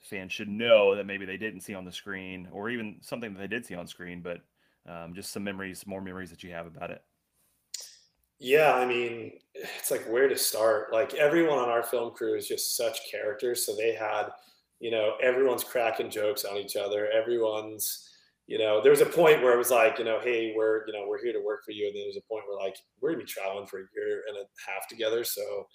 fans 0.00 0.32
should 0.32 0.48
know 0.48 0.96
that 0.96 1.06
maybe 1.06 1.24
they 1.24 1.36
didn't 1.36 1.60
see 1.60 1.74
on 1.74 1.84
the 1.84 1.92
screen, 1.92 2.48
or 2.52 2.70
even 2.70 2.96
something 3.00 3.32
that 3.32 3.40
they 3.40 3.46
did 3.46 3.64
see 3.64 3.74
on 3.74 3.86
screen, 3.86 4.20
but 4.20 4.40
um, 4.86 5.14
just 5.14 5.32
some 5.32 5.44
memories, 5.44 5.86
more 5.86 6.00
memories 6.00 6.30
that 6.30 6.42
you 6.42 6.50
have 6.50 6.66
about 6.66 6.90
it. 6.90 7.02
Yeah, 8.38 8.74
I 8.74 8.86
mean, 8.86 9.38
it's 9.54 9.90
like 9.92 10.04
where 10.10 10.28
to 10.28 10.36
start. 10.36 10.92
Like 10.92 11.14
everyone 11.14 11.58
on 11.58 11.68
our 11.68 11.84
film 11.84 12.12
crew 12.12 12.36
is 12.36 12.48
just 12.48 12.76
such 12.76 13.08
characters, 13.08 13.64
so 13.64 13.76
they 13.76 13.94
had, 13.94 14.30
you 14.80 14.90
know, 14.90 15.14
everyone's 15.22 15.62
cracking 15.62 16.10
jokes 16.10 16.44
on 16.44 16.56
each 16.56 16.74
other. 16.74 17.08
Everyone's 17.08 18.11
you 18.52 18.58
know, 18.58 18.82
there 18.82 18.90
was 18.90 19.00
a 19.00 19.06
point 19.06 19.40
where 19.40 19.54
it 19.54 19.56
was 19.56 19.70
like, 19.70 19.98
you 19.98 20.04
know, 20.04 20.20
hey, 20.22 20.52
we're, 20.54 20.86
you 20.86 20.92
know, 20.92 21.06
we're 21.08 21.22
here 21.22 21.32
to 21.32 21.42
work 21.42 21.64
for 21.64 21.70
you. 21.70 21.86
And 21.86 21.96
then 21.96 22.02
there 22.02 22.08
was 22.08 22.18
a 22.18 22.28
point 22.28 22.44
where 22.46 22.62
like, 22.62 22.76
we're 23.00 23.12
gonna 23.12 23.24
be 23.24 23.26
traveling 23.26 23.66
for 23.66 23.78
a 23.78 23.84
year 23.96 24.24
and 24.28 24.36
a 24.36 24.44
half 24.70 24.86
together. 24.88 25.24
So, 25.24 25.66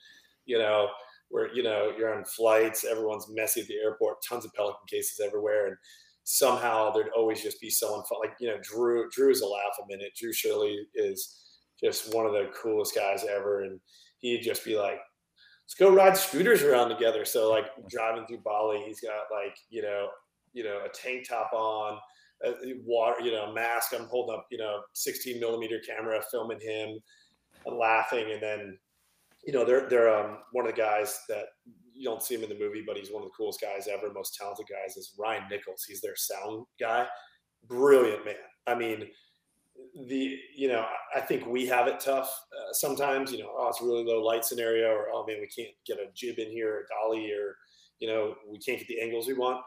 you 0.46 0.60
know, 0.60 0.90
we're, 1.32 1.52
you 1.54 1.64
know, 1.64 1.92
you're 1.98 2.14
on 2.14 2.24
flights, 2.24 2.86
everyone's 2.86 3.30
messy 3.34 3.62
at 3.62 3.68
the 3.68 3.78
airport, 3.84 4.18
tons 4.22 4.46
of 4.46 4.54
Pelican 4.54 4.86
cases 4.88 5.20
everywhere. 5.26 5.70
And 5.70 5.78
somehow 6.24 6.92
there'd 6.92 7.10
always 7.18 7.42
just 7.42 7.60
be 7.60 7.72
someone 7.72 8.04
like, 8.22 8.36
you 8.40 8.48
know, 8.48 8.60
Drew, 8.62 9.10
Drew 9.10 9.32
is 9.32 9.42
a 9.42 9.48
laugh 9.48 9.74
a 9.84 9.88
minute. 9.88 10.12
Drew 10.16 10.32
Shirley 10.32 10.88
is 10.94 11.36
just 11.84 12.14
one 12.14 12.28
of 12.28 12.34
the 12.34 12.52
coolest 12.62 12.94
guys 12.94 13.26
ever. 13.28 13.64
And 13.64 13.80
he'd 14.20 14.44
just 14.44 14.64
be 14.64 14.78
like, 14.78 15.00
let's 15.66 15.74
go 15.80 15.92
ride 15.92 16.16
scooters 16.16 16.62
around 16.62 16.90
together. 16.90 17.26
So 17.26 17.50
like 17.50 17.66
driving 17.90 18.28
through 18.28 18.42
Bali, 18.46 18.84
he's 18.86 19.02
got 19.02 19.36
like, 19.36 19.58
you 19.72 19.82
know, 19.82 20.10
you 20.54 20.64
know, 20.64 20.82
a 20.86 20.90
tank 20.90 21.28
top 21.28 21.54
on, 21.54 21.98
a 22.46 22.54
water, 22.86 23.22
you 23.22 23.32
know, 23.32 23.54
mask. 23.54 23.94
I'm 23.94 24.08
holding 24.08 24.36
up, 24.36 24.48
you 24.52 24.58
know, 24.58 24.82
16 24.94 25.40
millimeter 25.40 25.80
camera, 25.80 26.22
filming 26.32 26.60
him, 26.60 27.00
laughing, 27.66 28.32
and 28.32 28.42
then, 28.42 28.78
you 29.46 29.54
know, 29.54 29.66
they're 29.66 29.90
they're 29.90 30.14
um, 30.14 30.40
one 30.52 30.68
of 30.68 30.76
the 30.76 30.82
guys 30.82 31.22
that 31.30 31.46
you 31.94 32.04
don't 32.04 32.22
see 32.22 32.36
him 32.36 32.44
in 32.44 32.50
the 32.50 32.60
movie, 32.60 32.84
but 32.86 32.98
he's 32.98 33.12
one 33.12 33.24
of 33.24 33.30
the 33.30 33.34
coolest 33.36 33.62
guys 33.62 33.88
ever, 33.88 34.14
most 34.14 34.36
talented 34.36 34.68
guys. 34.70 34.98
Is 34.98 35.14
Ryan 35.18 35.44
Nichols? 35.50 35.84
He's 35.88 36.02
their 36.02 36.16
sound 36.16 36.66
guy, 36.80 37.08
brilliant 37.68 38.26
man. 38.26 38.36
I 38.68 38.76
mean, 38.76 39.08
the 40.08 40.38
you 40.56 40.68
know 40.68 40.86
I 41.16 41.22
think 41.22 41.46
we 41.46 41.66
have 41.68 41.88
it 41.88 42.00
tough 42.00 42.30
uh, 42.54 42.74
sometimes. 42.74 43.32
You 43.32 43.40
know, 43.40 43.52
oh, 43.58 43.70
it's 43.70 43.82
a 43.82 43.86
really 43.86 44.04
low 44.04 44.22
light 44.22 44.46
scenario, 44.46 44.90
or 44.90 45.08
oh 45.14 45.26
man, 45.28 45.38
we 45.40 45.48
can't 45.48 45.76
get 45.86 45.98
a 45.98 46.12
jib 46.14 46.38
in 46.40 46.52
here, 46.52 46.74
or 46.74 46.86
dolly, 46.90 47.32
or 47.32 47.56
you 48.00 48.08
know, 48.08 48.36
we 48.48 48.60
can't 48.60 48.78
get 48.78 48.88
the 48.88 49.02
angles 49.02 49.28
we 49.28 49.34
want. 49.34 49.62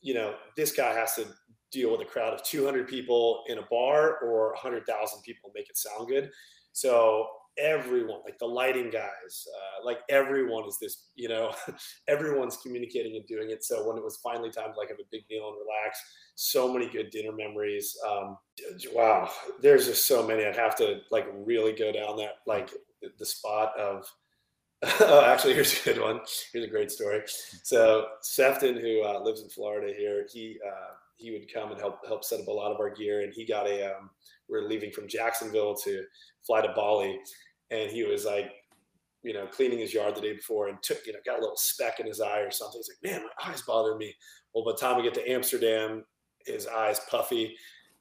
You 0.00 0.14
know, 0.14 0.34
this 0.56 0.72
guy 0.72 0.92
has 0.94 1.14
to 1.16 1.26
deal 1.70 1.90
with 1.92 2.00
a 2.00 2.04
crowd 2.04 2.34
of 2.34 2.42
200 2.42 2.88
people 2.88 3.44
in 3.48 3.58
a 3.58 3.62
bar 3.70 4.18
or 4.18 4.48
100,000 4.52 5.22
people 5.22 5.50
make 5.54 5.68
it 5.68 5.76
sound 5.76 6.08
good. 6.08 6.30
So 6.72 7.28
everyone, 7.58 8.20
like 8.24 8.38
the 8.38 8.46
lighting 8.46 8.90
guys, 8.90 9.46
uh, 9.54 9.84
like 9.84 9.98
everyone 10.08 10.64
is 10.66 10.78
this, 10.80 11.08
you 11.14 11.28
know, 11.28 11.52
everyone's 12.08 12.56
communicating 12.58 13.16
and 13.16 13.26
doing 13.26 13.50
it. 13.50 13.64
So 13.64 13.86
when 13.86 13.96
it 13.96 14.04
was 14.04 14.18
finally 14.18 14.50
time 14.50 14.72
to 14.72 14.78
like 14.78 14.88
have 14.88 15.00
a 15.00 15.08
big 15.10 15.22
meal 15.30 15.48
and 15.48 15.56
relax, 15.56 16.00
so 16.34 16.72
many 16.72 16.88
good 16.88 17.10
dinner 17.10 17.32
memories. 17.32 17.96
Um, 18.08 18.38
wow, 18.94 19.30
there's 19.60 19.86
just 19.86 20.06
so 20.06 20.26
many. 20.26 20.44
I'd 20.44 20.56
have 20.56 20.76
to 20.76 21.00
like 21.10 21.26
really 21.34 21.72
go 21.72 21.92
down 21.92 22.16
that 22.18 22.36
like 22.46 22.70
the 23.18 23.26
spot 23.26 23.78
of. 23.78 24.06
oh, 25.00 25.24
actually, 25.24 25.54
here's 25.54 25.80
a 25.80 25.82
good 25.82 26.00
one. 26.00 26.20
Here's 26.52 26.64
a 26.64 26.70
great 26.70 26.92
story. 26.92 27.22
So 27.64 28.06
Sefton, 28.22 28.76
who 28.76 29.02
uh, 29.02 29.20
lives 29.20 29.42
in 29.42 29.48
Florida 29.48 29.92
here, 29.92 30.24
he 30.32 30.60
uh, 30.64 30.94
he 31.18 31.30
would 31.30 31.52
come 31.52 31.70
and 31.70 31.80
help 31.80 31.98
help 32.06 32.24
set 32.24 32.40
up 32.40 32.46
a 32.46 32.52
lot 32.52 32.72
of 32.72 32.80
our 32.80 32.90
gear, 32.94 33.22
and 33.22 33.32
he 33.34 33.46
got 33.46 33.68
a. 33.68 33.94
Um, 33.96 34.10
we 34.48 34.58
we're 34.58 34.68
leaving 34.68 34.90
from 34.90 35.08
Jacksonville 35.08 35.74
to 35.84 36.04
fly 36.46 36.62
to 36.62 36.72
Bali, 36.74 37.18
and 37.70 37.90
he 37.90 38.04
was 38.04 38.24
like, 38.24 38.50
you 39.22 39.34
know, 39.34 39.46
cleaning 39.46 39.78
his 39.78 39.92
yard 39.92 40.14
the 40.14 40.20
day 40.20 40.32
before 40.32 40.68
and 40.68 40.82
took, 40.82 41.06
you 41.06 41.12
know, 41.12 41.18
got 41.26 41.38
a 41.38 41.42
little 41.42 41.56
speck 41.56 42.00
in 42.00 42.06
his 42.06 42.20
eye 42.20 42.40
or 42.40 42.50
something. 42.50 42.78
He's 42.78 42.90
like, 43.02 43.12
man, 43.12 43.22
my 43.22 43.50
eyes 43.50 43.62
bother 43.62 43.96
me. 43.96 44.14
Well, 44.54 44.64
by 44.64 44.72
the 44.72 44.78
time 44.78 44.96
we 44.96 45.02
get 45.02 45.14
to 45.14 45.30
Amsterdam, 45.30 46.04
his 46.46 46.66
eyes 46.66 47.00
puffy. 47.10 47.54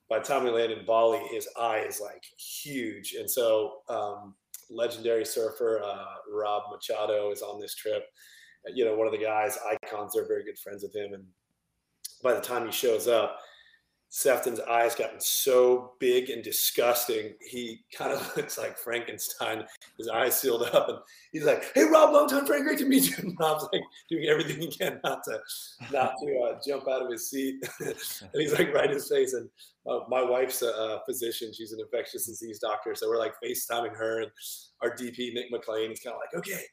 By 0.10 0.20
the 0.20 0.26
time 0.26 0.46
we 0.46 0.52
land 0.52 0.72
in 0.72 0.86
Bali, 0.86 1.20
his 1.32 1.50
eye 1.60 1.84
is 1.88 2.00
like 2.00 2.24
huge. 2.38 3.16
And 3.20 3.30
so, 3.30 3.80
um, 3.90 4.36
legendary 4.70 5.26
surfer 5.26 5.82
uh, 5.84 6.06
Rob 6.32 6.64
Machado 6.72 7.32
is 7.32 7.42
on 7.42 7.60
this 7.60 7.76
trip. 7.76 8.04
You 8.74 8.86
know, 8.86 8.96
one 8.96 9.08
of 9.08 9.14
the 9.14 9.24
guys, 9.24 9.58
icons, 9.70 10.16
are 10.18 10.28
very 10.28 10.44
good 10.44 10.60
friends 10.60 10.84
with 10.84 10.96
him. 10.96 11.14
And 11.14 11.24
by 12.24 12.34
the 12.34 12.42
time 12.42 12.66
he 12.66 12.72
shows 12.72 13.08
up, 13.08 13.40
Sefton's 14.10 14.62
eyes 14.62 14.96
gotten 14.96 15.20
so 15.20 15.94
big 16.00 16.30
and 16.30 16.42
disgusting, 16.42 17.34
he 17.42 17.82
kind 17.94 18.14
of 18.14 18.32
looks 18.38 18.58
like 18.58 18.78
Frankenstein. 18.78 19.66
His 19.98 20.08
eyes 20.08 20.40
sealed 20.40 20.64
up, 20.64 20.88
and 20.88 20.98
he's 21.34 21.44
like, 21.44 21.72
"Hey, 21.76 21.84
Rob, 21.84 22.14
long 22.14 22.28
time 22.28 22.46
friend, 22.46 22.64
great 22.64 22.80
to 22.80 22.86
meet 22.86 23.10
you." 23.10 23.16
And 23.28 23.38
Rob's 23.40 23.68
like 23.74 23.84
doing 24.10 24.26
everything 24.28 24.62
he 24.62 24.72
can 24.72 25.02
not 25.04 25.24
to 25.26 25.40
not 25.92 26.14
to 26.24 26.40
uh, 26.40 26.60
jump 26.66 26.88
out 26.88 27.02
of 27.02 27.12
his 27.12 27.30
seat, 27.30 27.56
and 27.80 27.96
he's 28.34 28.54
like 28.54 28.74
right 28.74 28.90
in 28.90 28.94
his 28.96 29.10
face. 29.10 29.34
And 29.34 29.50
uh, 29.86 30.00
my 30.08 30.24
wife's 30.24 30.62
a, 30.62 30.70
a, 30.70 31.02
physician; 31.06 31.52
she's 31.54 31.74
an 31.74 31.80
infectious 31.82 32.28
disease 32.28 32.60
doctor, 32.60 32.96
so 32.96 33.10
we're 33.10 33.20
like 33.20 33.34
FaceTiming 33.44 33.96
her, 33.96 34.22
and 34.22 34.32
our 34.82 34.96
DP 34.96 35.34
Nick 35.34 35.52
McLean. 35.52 35.90
He's 35.90 36.00
kind 36.00 36.16
of 36.16 36.22
like, 36.22 36.40
"Okay, 36.40 36.64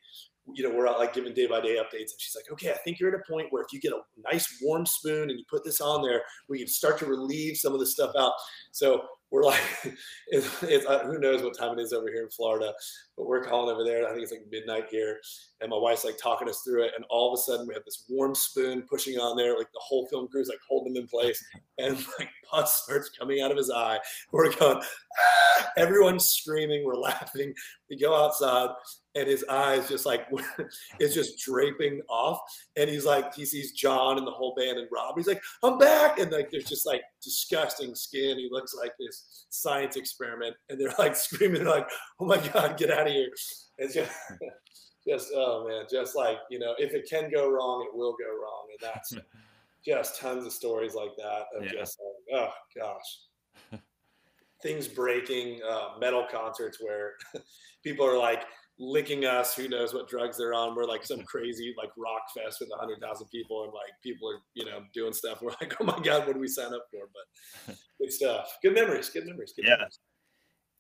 you 0.52 0.62
know, 0.62 0.74
we're 0.74 0.88
out 0.88 0.98
like 0.98 1.14
giving 1.14 1.33
day 1.33 1.46
by 1.46 1.61
day 1.61 1.76
updates. 1.76 2.12
And 2.12 2.18
she's 2.20 2.37
like, 2.37 2.50
okay, 2.52 2.70
I 2.70 2.76
think 2.85 3.00
you're 3.00 3.14
at 3.14 3.20
a 3.20 3.33
point 3.33 3.48
where 3.50 3.62
if 3.62 3.72
you 3.72 3.80
get 3.80 3.92
a 3.92 4.00
nice 4.30 4.59
warm 4.62 4.85
spoon 4.85 5.30
and 5.30 5.38
you 5.38 5.44
put 5.50 5.64
this 5.64 5.80
on 5.80 6.02
there, 6.02 6.22
we 6.48 6.59
can 6.59 6.68
start 6.68 6.98
to 6.98 7.07
relieve 7.07 7.57
some 7.57 7.72
of 7.72 7.80
the 7.80 7.87
stuff 7.87 8.12
out. 8.18 8.33
So 8.72 9.02
we're 9.34 9.42
like, 9.42 9.60
it's, 10.28 10.62
it's, 10.62 10.86
uh, 10.86 11.00
who 11.00 11.18
knows 11.18 11.42
what 11.42 11.58
time 11.58 11.76
it 11.76 11.82
is 11.82 11.92
over 11.92 12.06
here 12.08 12.22
in 12.22 12.30
Florida, 12.30 12.72
but 13.16 13.26
we're 13.26 13.42
calling 13.42 13.74
over 13.74 13.82
there. 13.82 14.06
I 14.06 14.10
think 14.10 14.22
it's 14.22 14.30
like 14.30 14.46
midnight 14.48 14.84
here. 14.90 15.18
And 15.60 15.70
my 15.70 15.76
wife's 15.76 16.04
like 16.04 16.18
talking 16.22 16.48
us 16.48 16.62
through 16.64 16.84
it. 16.84 16.92
And 16.94 17.04
all 17.10 17.32
of 17.32 17.36
a 17.36 17.42
sudden 17.42 17.66
we 17.66 17.74
have 17.74 17.84
this 17.84 18.04
warm 18.08 18.36
spoon 18.36 18.84
pushing 18.88 19.18
on 19.18 19.36
there. 19.36 19.58
Like 19.58 19.72
the 19.72 19.80
whole 19.82 20.06
film 20.06 20.28
crew's 20.28 20.48
like 20.48 20.60
holding 20.68 20.94
him 20.94 21.02
in 21.02 21.08
place. 21.08 21.44
And 21.76 21.96
like 22.20 22.28
pus 22.48 22.84
starts 22.84 23.10
coming 23.18 23.40
out 23.40 23.50
of 23.50 23.56
his 23.56 23.68
eye. 23.68 23.98
We're 24.30 24.52
going, 24.54 24.80
ah! 24.80 25.72
everyone's 25.76 26.24
screaming. 26.24 26.84
We're 26.84 26.94
laughing. 26.94 27.52
We 27.90 27.98
go 27.98 28.14
outside 28.14 28.68
and 29.16 29.28
his 29.28 29.44
eyes 29.48 29.88
just 29.88 30.06
like 30.06 30.26
is 31.00 31.14
just 31.14 31.38
draping 31.38 32.00
off 32.08 32.40
and 32.76 32.90
he's 32.90 33.04
like 33.04 33.34
he 33.34 33.44
sees 33.44 33.72
jon 33.72 34.18
and 34.18 34.26
the 34.26 34.30
whole 34.30 34.54
band 34.56 34.78
and 34.78 34.88
rob 34.92 35.14
he's 35.16 35.28
like 35.28 35.42
i'm 35.62 35.78
back 35.78 36.18
and 36.18 36.32
like 36.32 36.50
there's 36.50 36.64
just 36.64 36.86
like 36.86 37.02
disgusting 37.24 37.94
skin. 37.94 38.38
He 38.38 38.48
looks 38.50 38.74
like 38.74 38.92
this 38.98 39.46
science 39.50 39.96
experiment. 39.96 40.54
And 40.68 40.80
they're 40.80 40.94
like 40.98 41.16
screaming 41.26 41.64
like 41.64 41.88
oh 42.20 42.26
my 42.26 42.38
god 42.48 42.76
get 42.76 42.90
out 42.90 43.06
of 43.06 43.12
here. 43.12 43.30
It's 43.78 43.94
just 43.94 44.12
just 45.08 45.32
oh 45.34 45.66
man 45.68 45.84
just 45.90 46.16
like 46.16 46.38
you 46.50 46.58
know 46.58 46.74
if 46.78 46.94
it 46.94 47.08
can 47.08 47.30
go 47.30 47.50
wrong 47.50 47.87
it 47.88 47.96
will 47.96 48.14
go 48.18 48.30
wrong. 48.30 48.66
And 48.70 48.92
that's 48.92 49.14
just 49.87 50.20
tons 50.20 50.46
of 50.46 50.52
stories 50.52 50.94
like 50.94 51.14
that 51.16 51.44
of 51.56 51.64
yeah. 51.64 51.72
just 51.72 51.98
like, 52.30 52.40
oh 52.40 52.52
gosh. 52.76 53.80
Things 54.62 54.88
breaking 54.88 55.60
uh, 55.68 55.98
metal 56.00 56.26
concerts 56.30 56.78
where 56.80 57.12
people 57.84 58.06
are 58.06 58.16
like 58.16 58.44
licking 58.78 59.24
us. 59.24 59.54
Who 59.54 59.68
knows 59.68 59.94
what 59.94 60.08
drugs 60.08 60.38
they're 60.38 60.54
on? 60.54 60.74
We're 60.74 60.84
like 60.84 61.04
some 61.04 61.22
crazy 61.24 61.74
like 61.76 61.90
rock 61.96 62.22
fest 62.34 62.58
with 62.60 62.70
a 62.74 62.78
hundred 62.78 63.00
thousand 63.00 63.28
people, 63.28 63.64
and 63.64 63.72
like 63.72 63.92
people 64.02 64.28
are 64.28 64.40
you 64.54 64.64
know 64.64 64.80
doing 64.92 65.12
stuff. 65.12 65.38
We're 65.42 65.54
like, 65.60 65.74
oh 65.80 65.84
my 65.84 65.98
god, 66.00 66.26
what 66.26 66.34
do 66.34 66.40
we 66.40 66.48
sign 66.48 66.72
up 66.74 66.87
for? 66.90 67.08
But 67.12 67.76
good 68.00 68.12
stuff. 68.12 68.58
Good 68.62 68.74
memories. 68.74 69.08
Good 69.10 69.26
memories. 69.26 69.52
Good 69.54 69.66
yeah. 69.66 69.76
Memories. 69.76 69.98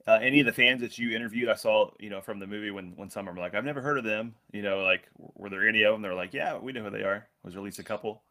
Uh, 0.06 0.18
any 0.20 0.40
of 0.40 0.44
the 0.44 0.52
fans 0.52 0.82
that 0.82 0.98
you 0.98 1.16
interviewed, 1.16 1.48
I 1.48 1.54
saw, 1.54 1.90
you 1.98 2.10
know, 2.10 2.20
from 2.20 2.38
the 2.38 2.46
movie 2.46 2.70
when 2.70 2.92
when 2.96 3.08
some 3.08 3.20
of 3.20 3.26
them 3.26 3.36
were 3.36 3.42
like, 3.42 3.54
I've 3.54 3.64
never 3.64 3.80
heard 3.80 3.96
of 3.96 4.04
them. 4.04 4.34
You 4.52 4.62
know, 4.62 4.80
like, 4.80 5.08
were 5.16 5.48
there 5.48 5.66
any 5.66 5.82
of 5.82 5.92
them? 5.92 6.02
They're 6.02 6.14
like, 6.14 6.34
yeah, 6.34 6.58
we 6.58 6.72
know 6.72 6.84
who 6.84 6.90
they 6.90 7.02
are. 7.02 7.26
Was 7.42 7.54
there 7.54 7.60
at 7.60 7.64
least 7.64 7.78
a 7.78 7.84
couple? 7.84 8.22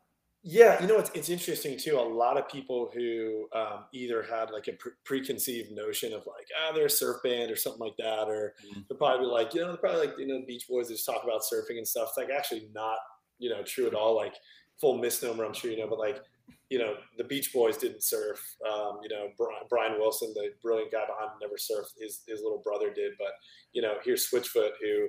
Yeah, 0.46 0.82
you 0.82 0.88
know, 0.88 1.00
it's, 1.00 1.10
it's 1.14 1.30
interesting 1.30 1.78
too. 1.78 1.98
A 1.98 2.02
lot 2.02 2.38
of 2.38 2.50
people 2.50 2.92
who 2.94 3.48
um, 3.58 3.86
either 3.94 4.22
had 4.22 4.52
like 4.52 4.68
a 4.68 4.74
pre- 4.74 4.92
preconceived 5.06 5.72
notion 5.72 6.12
of 6.12 6.28
like, 6.28 6.48
ah, 6.60 6.74
they're 6.74 6.88
a 6.88 6.90
surf 6.90 7.24
band 7.24 7.50
or 7.50 7.56
something 7.56 7.80
like 7.80 7.96
that, 7.98 8.28
or 8.28 8.54
mm-hmm. 8.66 8.82
they're 8.90 8.98
probably 8.98 9.28
like, 9.28 9.54
you 9.54 9.62
know, 9.62 9.68
they're 9.68 9.78
probably 9.78 10.06
like, 10.06 10.18
you 10.20 10.28
know, 10.28 10.42
the 10.42 10.46
Beach 10.46 10.68
Boys 10.68 10.90
just 10.90 11.06
talk 11.06 11.24
about 11.24 11.44
surfing 11.44 11.78
and 11.78 11.88
stuff. 11.88 12.10
It's 12.10 12.18
like 12.18 12.30
actually 12.30 12.68
not, 12.76 12.98
you 13.40 13.50
know, 13.50 13.64
true 13.64 13.88
at 13.88 13.94
all. 13.94 14.18
Like 14.18 14.36
full 14.82 14.98
misnomer, 14.98 15.46
I'm 15.46 15.54
sure 15.54 15.72
you 15.72 15.78
know, 15.78 15.88
but 15.88 15.98
like, 15.98 16.22
you 16.70 16.78
know, 16.78 16.96
the 17.18 17.24
Beach 17.24 17.54
Boys 17.54 17.78
didn't 17.78 18.04
surf. 18.04 18.42
Um, 18.70 19.00
you 19.02 19.08
know, 19.08 19.30
Brian, 19.38 19.64
Brian 19.70 19.94
Wilson, 19.98 20.34
the 20.34 20.50
brilliant 20.62 20.92
guy 20.92 21.06
behind, 21.06 21.40
never 21.42 21.56
surfed. 21.56 21.94
His 22.02 22.20
his 22.28 22.42
little 22.42 22.62
brother 22.62 22.94
did, 22.94 23.14
but 23.18 23.32
you 23.72 23.82
know, 23.82 23.94
here's 24.04 24.30
Switchfoot 24.30 24.72
who 24.82 25.08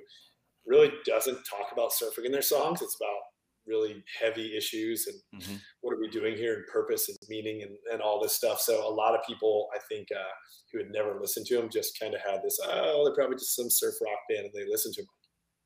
really 0.64 0.92
doesn't 1.05 1.38
talk 1.44 1.73
about 1.73 1.90
surfing 1.90 2.25
in 2.25 2.31
their 2.31 2.40
songs. 2.40 2.83
It's 2.83 2.97
about 3.01 3.34
really 3.66 4.03
heavy 4.20 4.57
issues 4.57 5.07
and 5.07 5.42
mm-hmm. 5.42 5.57
what 5.81 5.92
are 5.94 6.00
we 6.00 6.09
doing 6.09 6.37
here 6.37 6.55
and 6.55 6.64
purpose 6.72 7.09
and 7.09 7.18
meaning 7.29 7.62
and, 7.62 7.77
and 7.92 8.03
all 8.03 8.20
this 8.22 8.35
stuff. 8.35 8.61
So 8.61 8.87
a 8.87 8.92
lot 8.94 9.14
of 9.14 9.24
people 9.27 9.68
i 9.74 9.79
think 9.88 10.09
uh, 10.14 10.35
who 10.72 10.79
had 10.79 10.90
never 10.90 11.18
listened 11.20 11.46
to 11.46 11.59
him 11.59 11.68
just 11.70 11.98
kind 11.98 12.14
of 12.14 12.20
had 12.20 12.40
this 12.42 12.59
oh 12.64 13.05
they're 13.05 13.14
probably 13.14 13.37
just 13.37 13.57
some 13.57 13.70
surf 13.70 13.94
rock 14.03 14.18
band 14.29 14.46
and 14.46 14.55
they 14.55 14.70
listened 14.70 14.94
to 14.94 15.03
him 15.03 15.09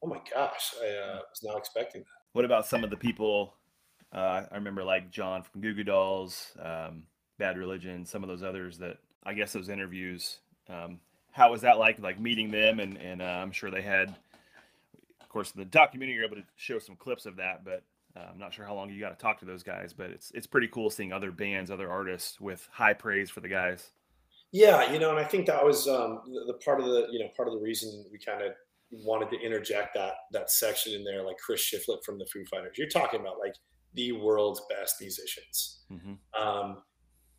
oh 0.05 0.09
my 0.09 0.21
gosh 0.35 0.75
i 0.83 0.87
uh, 0.87 1.17
was 1.17 1.43
not 1.43 1.57
expecting 1.57 2.01
that. 2.03 2.07
What 2.33 2.45
about 2.45 2.67
some 2.67 2.85
of 2.85 2.91
the 2.91 2.97
people 2.97 3.55
uh, 4.15 4.43
i 4.51 4.55
remember 4.55 4.85
like 4.85 5.11
john 5.11 5.43
from 5.43 5.61
goo 5.61 5.75
goo 5.75 5.85
dolls 5.85 6.53
um, 6.63 7.05
bad 7.39 7.57
religion 7.57 8.05
some 8.05 8.23
of 8.23 8.29
those 8.29 8.43
others 8.43 8.79
that 8.79 8.99
i 9.25 9.33
guess 9.33 9.53
those 9.53 9.69
interviews 9.69 10.39
um, 10.69 11.01
how 11.33 11.51
was 11.51 11.63
that 11.63 11.79
like 11.79 11.99
like 12.01 12.21
meeting 12.21 12.51
them 12.51 12.81
and, 12.81 12.97
and 12.97 13.23
uh, 13.23 13.25
i'm 13.25 13.53
sure 13.53 13.71
they 13.71 13.83
had 13.83 14.15
of 15.29 15.33
course, 15.33 15.51
in 15.51 15.59
the 15.59 15.67
documentary 15.67 16.15
you're 16.15 16.25
able 16.25 16.37
to 16.37 16.45
show 16.57 16.79
some 16.79 16.97
clips 16.97 17.27
of 17.27 17.37
that, 17.37 17.63
but 17.63 17.83
uh, 18.17 18.31
I'm 18.33 18.39
not 18.39 18.55
sure 18.55 18.65
how 18.65 18.75
long 18.75 18.89
you 18.89 18.99
got 18.99 19.11
to 19.11 19.23
talk 19.23 19.39
to 19.41 19.45
those 19.45 19.63
guys. 19.63 19.93
But 19.93 20.09
it's 20.09 20.33
it's 20.35 20.47
pretty 20.47 20.69
cool 20.69 20.89
seeing 20.89 21.13
other 21.13 21.31
bands, 21.31 21.71
other 21.71 21.91
artists 21.91 22.41
with 22.41 22.67
high 22.73 22.95
praise 22.95 23.29
for 23.29 23.41
the 23.41 23.49
guys. 23.49 23.91
Yeah, 24.53 24.91
you 24.91 24.99
know, 24.99 25.11
and 25.11 25.19
I 25.19 25.25
think 25.25 25.45
that 25.45 25.63
was 25.63 25.87
um, 25.87 26.23
the, 26.25 26.55
the 26.55 26.59
part 26.65 26.81
of 26.81 26.87
the 26.87 27.09
you 27.11 27.19
know 27.19 27.29
part 27.37 27.47
of 27.47 27.53
the 27.53 27.61
reason 27.61 28.07
we 28.11 28.19
kind 28.19 28.41
of 28.41 28.53
wanted 28.91 29.29
to 29.37 29.45
interject 29.45 29.93
that 29.97 30.15
that 30.33 30.51
section 30.51 30.95
in 30.95 31.05
there, 31.05 31.23
like 31.23 31.37
Chris 31.37 31.61
Shiflett 31.63 32.03
from 32.07 32.19
the 32.19 32.25
Foo 32.33 32.47
Fighters. 32.47 32.79
You're 32.79 32.89
talking 32.89 33.21
about 33.21 33.39
like 33.39 33.55
the 33.93 34.13
world's 34.13 34.63
best 34.71 34.97
musicians. 34.99 35.85
Mm-hmm. 35.93 36.43
Um, 36.43 36.79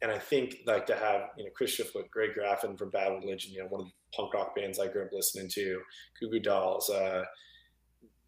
and 0.03 0.11
I 0.11 0.19
think 0.19 0.57
like 0.67 0.85
to 0.85 0.95
have 0.95 1.29
you 1.37 1.45
know 1.45 1.51
Chris 1.55 1.75
Shiflett, 1.75 2.11
Greg 2.11 2.31
Graffin 2.37 2.77
from 2.77 2.91
Bad 2.91 3.13
Religion, 3.13 3.51
you 3.51 3.63
know 3.63 3.67
one 3.69 3.81
of 3.81 3.87
the 3.87 3.93
punk 4.15 4.35
rock 4.35 4.55
bands 4.55 4.79
I 4.79 4.87
grew 4.87 5.03
up 5.03 5.09
listening 5.11 5.49
to, 5.55 5.81
Goo 6.19 6.29
Goo 6.29 6.39
Dolls, 6.39 6.89
uh, 6.89 7.23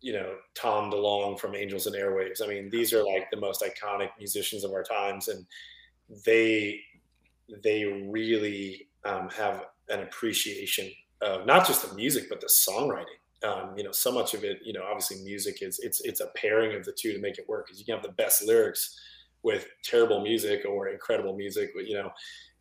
you 0.01 0.13
know 0.13 0.35
Tom 0.55 0.91
DeLonge 0.91 1.39
from 1.39 1.55
Angels 1.55 1.87
and 1.87 1.95
Airwaves. 1.95 2.43
I 2.43 2.47
mean, 2.47 2.69
these 2.69 2.93
are 2.93 3.03
like 3.03 3.29
the 3.31 3.37
most 3.37 3.63
iconic 3.63 4.09
musicians 4.17 4.63
of 4.63 4.71
our 4.71 4.83
times, 4.83 5.27
and 5.27 5.45
they 6.25 6.79
they 7.63 7.85
really 7.85 8.87
um, 9.05 9.29
have 9.29 9.65
an 9.89 10.01
appreciation 10.01 10.89
of 11.21 11.45
not 11.45 11.67
just 11.67 11.87
the 11.87 11.95
music 11.95 12.29
but 12.29 12.41
the 12.41 12.47
songwriting. 12.47 13.05
Um, 13.43 13.73
you 13.75 13.83
know, 13.83 13.91
so 13.91 14.11
much 14.11 14.35
of 14.35 14.43
it, 14.43 14.59
you 14.63 14.71
know, 14.71 14.83
obviously 14.83 15.23
music 15.23 15.63
is 15.63 15.79
it's 15.79 16.01
it's 16.01 16.19
a 16.19 16.27
pairing 16.35 16.75
of 16.75 16.85
the 16.85 16.91
two 16.91 17.13
to 17.13 17.19
make 17.19 17.37
it 17.37 17.49
work. 17.49 17.65
Because 17.65 17.79
you 17.79 17.85
can 17.85 17.95
have 17.95 18.03
the 18.03 18.11
best 18.13 18.43
lyrics, 18.43 18.99
with 19.43 19.67
terrible 19.83 20.21
music 20.21 20.65
or 20.67 20.89
incredible 20.89 21.35
music, 21.35 21.71
you 21.75 21.95
know, 21.95 22.11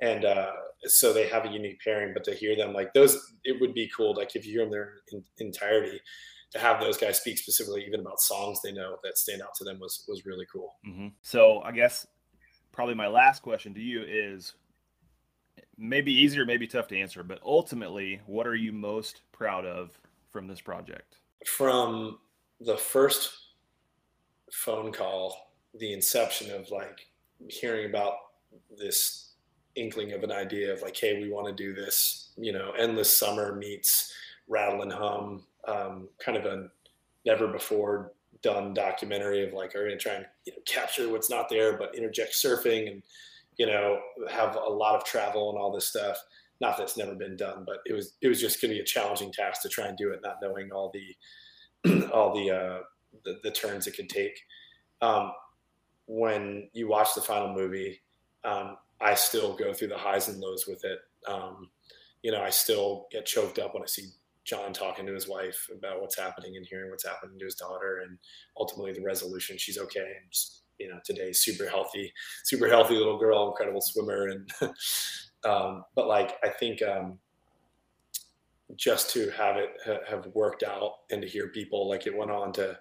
and 0.01 0.25
uh, 0.25 0.51
so 0.85 1.13
they 1.13 1.29
have 1.29 1.45
a 1.45 1.51
unique 1.51 1.81
pairing. 1.83 2.15
But 2.15 2.25
to 2.25 2.35
hear 2.35 2.57
them 2.57 2.73
like 2.73 2.93
those, 2.95 3.33
it 3.45 3.61
would 3.61 3.75
be 3.75 3.91
cool. 3.95 4.15
Like 4.15 4.35
if 4.35 4.47
you 4.47 4.53
hear 4.53 4.63
them 4.63 4.71
their 4.71 4.93
in, 5.13 5.23
entirety, 5.39 6.01
to 6.53 6.59
have 6.59 6.81
those 6.81 6.97
guys 6.97 7.21
speak 7.21 7.39
specifically 7.39 7.85
even 7.87 8.01
about 8.01 8.21
songs 8.21 8.61
they 8.63 8.73
know 8.73 8.97
that 9.05 9.17
stand 9.17 9.41
out 9.41 9.55
to 9.55 9.65
them 9.65 9.79
was 9.81 10.05
was 10.09 10.27
really 10.27 10.47
cool. 10.53 10.75
Mm-hmm. 10.87 11.09
So 11.23 11.61
I 11.61 11.73
guess 11.73 12.07
probably 12.73 12.95
my 12.95 13.09
last 13.09 13.43
question 13.43 13.75
to 13.75 13.81
you 13.81 14.03
is 14.07 14.55
maybe 15.77 16.13
easier, 16.13 16.45
maybe 16.45 16.67
tough 16.67 16.89
to 16.89 16.99
answer, 16.99 17.23
but 17.23 17.41
ultimately, 17.45 18.21
what 18.27 18.47
are 18.47 18.55
you 18.55 18.73
most 18.73 19.23
proud 19.33 19.65
of 19.65 19.99
from 20.31 20.47
this 20.47 20.61
project? 20.61 21.17
From 21.47 22.19
the 22.61 22.77
first 22.77 23.33
phone 24.53 24.93
call, 24.93 25.53
the 25.79 25.93
inception 25.93 26.51
of 26.55 26.71
like 26.71 27.07
hearing 27.49 27.89
about 27.89 28.15
this 28.79 29.33
inkling 29.77 30.13
of 30.13 30.23
an 30.23 30.33
idea 30.33 30.73
of 30.73 30.83
like, 30.83 30.97
hey, 30.97 31.21
we 31.21 31.31
want 31.31 31.47
to 31.47 31.53
do 31.53 31.75
this, 31.75 32.31
you 32.37 32.53
know, 32.53 32.73
endless 32.79 33.15
summer 33.15 33.55
meets 33.55 34.13
rattle 34.49 34.83
and 34.83 34.93
hum, 34.93 35.45
um, 35.67 36.09
kind 36.25 36.37
of 36.37 36.45
a 36.45 36.69
never 37.25 37.49
before 37.49 38.13
done 38.43 38.73
documentary 38.73 39.47
of 39.47 39.53
like, 39.53 39.75
are 39.75 39.87
going 39.87 39.99
to 39.99 40.03
try 40.03 40.15
and 40.15 40.27
you 40.47 40.53
know, 40.53 40.59
capture 40.67 41.09
what's 41.09 41.31
not 41.31 41.49
there, 41.49 41.77
but 41.77 41.95
interject 41.95 42.33
surfing 42.33 42.91
and, 42.91 43.03
you 43.59 43.67
know, 43.67 44.01
have 44.31 44.57
a 44.57 44.71
lot 44.71 44.95
of 44.95 45.05
travel 45.05 45.51
and 45.51 45.59
all 45.59 45.73
this 45.73 45.89
stuff. 45.89 46.17
Not 46.61 46.77
that 46.77 46.85
it's 46.85 46.97
never 46.97 47.15
been 47.15 47.37
done, 47.37 47.65
but 47.67 47.79
it 47.87 47.93
was, 47.93 48.15
it 48.21 48.29
was 48.29 48.41
just 48.41 48.61
going 48.61 48.71
to 48.71 48.77
be 48.77 48.81
a 48.81 48.85
challenging 48.85 49.33
task 49.33 49.63
to 49.63 49.69
try 49.69 49.87
and 49.87 49.97
do 49.97 50.11
it, 50.11 50.21
not 50.23 50.39
knowing 50.43 50.73
all 50.73 50.93
the, 50.93 52.07
all 52.13 52.35
the, 52.35 52.51
uh, 52.51 52.79
the, 53.25 53.39
the 53.43 53.51
turns 53.51 53.87
it 53.87 53.97
could 53.97 54.09
take. 54.09 54.39
Um, 55.03 55.33
when 56.07 56.69
you 56.73 56.89
watch 56.89 57.15
the 57.15 57.21
final 57.21 57.55
movie, 57.55 58.01
um, 58.45 58.77
I 59.01 59.15
still 59.15 59.55
go 59.55 59.73
through 59.73 59.89
the 59.89 59.99
highs 59.99 60.29
and 60.29 60.41
lows 60.41 60.67
with 60.67 60.85
it. 60.85 60.99
Um, 61.27 61.71
you 62.23 62.33
know, 62.33 62.43
I 62.43 62.51
still 62.51 63.07
get 63.11 63.27
choked 63.27 63.59
up 63.59 63.75
when 63.75 63.83
I 63.83 63.87
see 63.87 64.09
Jon 64.51 64.73
talking 64.73 65.07
to 65.07 65.15
his 65.15 65.29
wife 65.29 65.69
about 65.73 66.01
what's 66.01 66.19
happening 66.19 66.57
and 66.57 66.67
hearing 66.69 66.91
what's 66.91 67.07
happening 67.07 67.39
to 67.39 67.45
his 67.45 67.55
daughter, 67.55 68.03
and 68.05 68.19
ultimately 68.59 68.93
the 68.93 69.01
resolution. 69.01 69.57
She's 69.57 69.79
okay, 69.79 70.01
and 70.01 70.33
just, 70.33 70.65
you 70.81 70.89
know, 70.89 70.99
today 71.05 71.31
super 71.31 71.69
healthy, 71.69 72.13
super 72.45 72.69
healthy 72.69 72.97
little 72.97 73.19
girl, 73.19 73.49
incredible 73.49 73.81
swimmer, 73.81 74.27
and 74.27 74.51
um, 75.45 75.85
but 75.95 76.09
like 76.09 76.35
I 76.43 76.49
think 76.49 76.83
um, 76.83 77.21
just 78.75 79.11
to 79.11 79.31
have 79.31 79.57
it 79.57 79.71
ha- 79.87 80.05
have 80.09 80.27
worked 80.35 80.65
out 80.65 80.95
and 81.13 81.23
to 81.23 81.29
hear 81.29 81.49
people 81.49 81.89
like 81.89 82.09
it 82.09 82.17
went 82.17 82.33
on 82.33 82.53
to, 82.55 82.77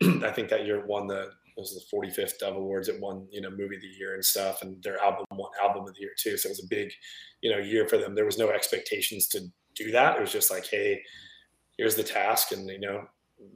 I 0.24 0.30
think 0.30 0.48
that 0.50 0.66
year 0.66 0.86
won 0.86 1.08
the 1.08 1.32
it 1.58 1.62
was 1.62 1.74
the 1.90 1.96
45th 1.96 2.38
Dove 2.38 2.54
Awards. 2.54 2.88
It 2.88 3.00
won, 3.00 3.26
you 3.32 3.40
know, 3.40 3.50
movie 3.50 3.74
of 3.74 3.82
the 3.82 3.88
year 3.88 4.14
and 4.14 4.24
stuff, 4.24 4.62
and 4.62 4.80
their 4.84 5.02
album 5.02 5.24
won 5.32 5.50
album 5.60 5.88
of 5.88 5.94
the 5.94 6.00
year 6.00 6.12
too. 6.16 6.36
So 6.36 6.46
it 6.46 6.50
was 6.50 6.62
a 6.62 6.68
big, 6.68 6.92
you 7.40 7.50
know, 7.50 7.58
year 7.58 7.88
for 7.88 7.98
them. 7.98 8.14
There 8.14 8.24
was 8.24 8.38
no 8.38 8.50
expectations 8.50 9.26
to 9.30 9.40
do 9.78 9.90
that. 9.92 10.16
It 10.16 10.20
was 10.20 10.32
just 10.32 10.50
like, 10.50 10.66
hey, 10.66 11.00
here's 11.76 11.94
the 11.94 12.02
task, 12.02 12.52
and 12.52 12.68
you 12.68 12.80
know, 12.80 13.04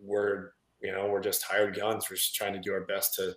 we're 0.03 0.53
you 0.81 0.93
know 0.93 1.07
we're 1.09 1.21
just 1.21 1.43
hired 1.43 1.77
guns. 1.77 2.07
We're 2.09 2.17
just 2.17 2.35
trying 2.35 2.55
to 2.55 2.61
do 2.61 2.73
our 2.73 2.85
best 2.85 3.15
to, 3.15 3.35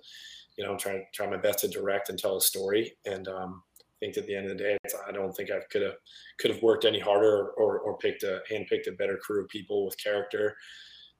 you 0.58 0.64
know, 0.64 0.78
try 0.78 1.04
try 1.14 1.28
my 1.28 1.38
best 1.38 1.60
to 1.60 1.68
direct 1.68 2.10
and 2.10 2.18
tell 2.18 2.38
a 2.38 2.42
story. 2.42 2.94
And 3.06 3.28
um, 3.28 3.64
I 3.82 4.06
think 4.06 4.18
at 4.18 4.28
the 4.28 4.36
end 4.36 4.50
of 4.50 4.58
the 4.58 4.64
day, 4.64 4.78
I 5.08 5.12
don't 5.12 5.34
think 5.34 5.52
I 5.52 5.60
could 5.72 5.82
have 5.82 5.96
could 6.40 6.52
have 6.52 6.62
worked 6.62 6.86
any 6.86 7.00
harder 7.00 7.50
or 7.58 7.80
or 7.80 7.98
picked 7.98 8.24
a 8.24 8.42
handpicked 8.52 8.88
a 8.88 8.94
better 8.94 9.18
crew 9.18 9.44
of 9.44 9.50
people 9.50 9.86
with 9.86 10.02
character. 10.02 10.56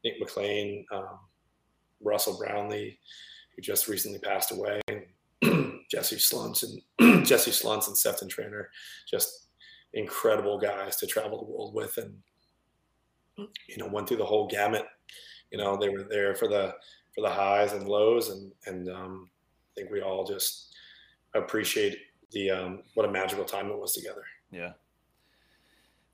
Nick 0.04 0.20
McLean, 0.20 0.86
um, 0.92 1.20
Russell 2.02 2.38
Brownlee, 2.38 3.00
who 3.56 3.62
just 3.62 3.88
recently 3.88 4.20
passed 4.20 4.52
away, 4.52 4.80
Jesse 5.92 6.20
Slunts 6.20 6.64
and 7.00 7.26
Jesse 7.26 7.52
Slunts 7.52 7.88
and 7.88 7.98
Sefton 7.98 8.28
Trainer, 8.28 8.70
just 9.10 9.45
incredible 9.96 10.60
guys 10.60 10.98
to 10.98 11.08
travel 11.08 11.40
the 11.40 11.52
world 11.52 11.74
with, 11.74 11.98
and 11.98 12.14
you 13.68 13.78
know 13.78 13.88
went 13.88 14.08
through 14.08 14.18
the 14.18 14.26
whole 14.26 14.48
gamut. 14.48 14.86
You 15.52 15.58
know 15.58 15.78
they 15.78 15.90
were 15.90 16.04
there 16.04 16.36
for 16.36 16.48
the 16.48 16.76
for 17.16 17.22
the 17.22 17.30
highs 17.30 17.74
and 17.74 17.88
lows, 17.88 18.30
and 18.30 18.52
and 18.68 18.90
um, 18.90 19.30
I 19.72 19.82
think 19.82 19.92
we 19.92 20.02
all 20.02 20.26
just 20.26 20.76
appreciate 21.34 21.98
the 22.32 22.52
um, 22.52 22.84
what 22.94 23.08
a 23.08 23.12
magical 23.12 23.46
time 23.46 23.70
it 23.70 23.80
was 23.80 23.94
together. 23.94 24.24
Yeah. 24.52 24.74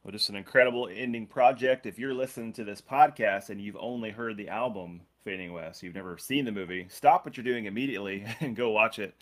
Well, 0.04 0.12
just 0.12 0.30
an 0.30 0.36
incredible 0.36 0.90
ending 0.92 1.28
project. 1.28 1.86
If 1.86 2.00
you're 2.00 2.14
listening 2.14 2.54
to 2.54 2.64
this 2.64 2.82
podcast 2.82 3.50
and 3.50 3.62
you've 3.62 3.78
only 3.80 4.10
heard 4.10 4.36
the 4.36 4.50
album 4.50 5.02
Fading 5.24 5.54
West, 5.54 5.84
you've 5.84 5.94
never 5.94 6.18
seen 6.18 6.44
the 6.44 6.52
movie, 6.52 6.88
stop 6.90 7.24
what 7.24 7.38
you're 7.38 7.44
doing 7.44 7.66
immediately 7.66 8.26
and 8.40 8.56
go 8.56 8.72
watch 8.72 8.98
it. 8.98 9.14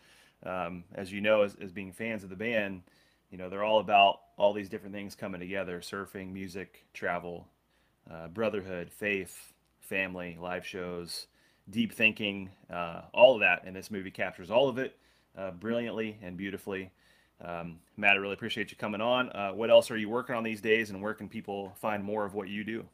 Um, 0.46 0.86
as 0.96 1.12
you 1.12 1.20
know, 1.20 1.42
as, 1.42 1.58
as 1.62 1.74
being 1.74 1.92
fans 1.92 2.24
of 2.24 2.30
the 2.30 2.36
band, 2.38 2.84
you 3.30 3.38
know 3.38 3.50
they're 3.50 3.64
all 3.64 3.80
about 3.80 4.22
all 4.40 4.54
these 4.54 4.70
different 4.70 4.96
things 4.96 5.14
coming 5.14 5.40
together: 5.40 5.82
surfing, 5.82 6.32
music, 6.34 6.86
travel, 6.94 7.48
uh, 8.10 8.28
brotherhood, 8.30 8.92
faith, 8.92 9.54
family, 9.82 10.38
live 10.42 10.66
shows, 10.66 11.28
deep 11.70 11.94
thinking, 11.94 12.50
uh, 12.74 13.02
all 13.14 13.36
of 13.36 13.42
that. 13.42 13.64
And 13.66 13.76
this 13.76 13.92
movie 13.92 14.12
captures 14.12 14.50
all 14.50 14.68
of 14.68 14.80
it 14.80 14.98
uh, 15.38 15.52
brilliantly 15.52 16.18
and 16.24 16.38
beautifully. 16.38 16.92
Um, 17.44 17.80
Matt, 17.96 18.14
I 18.14 18.16
really 18.16 18.34
appreciate 18.34 18.72
you 18.72 18.78
coming 18.78 19.02
on. 19.02 19.30
Uh, 19.30 19.52
what 19.52 19.70
else 19.70 19.92
are 19.92 19.98
you 19.98 20.10
working 20.10 20.36
on 20.36 20.44
these 20.44 20.62
days, 20.62 20.90
and 20.90 21.02
where 21.02 21.14
can 21.14 21.30
people 21.30 21.74
find 21.76 22.04
more 22.04 22.26
of 22.26 22.34
what 22.34 22.50
you 22.50 22.64
do? 22.64 22.86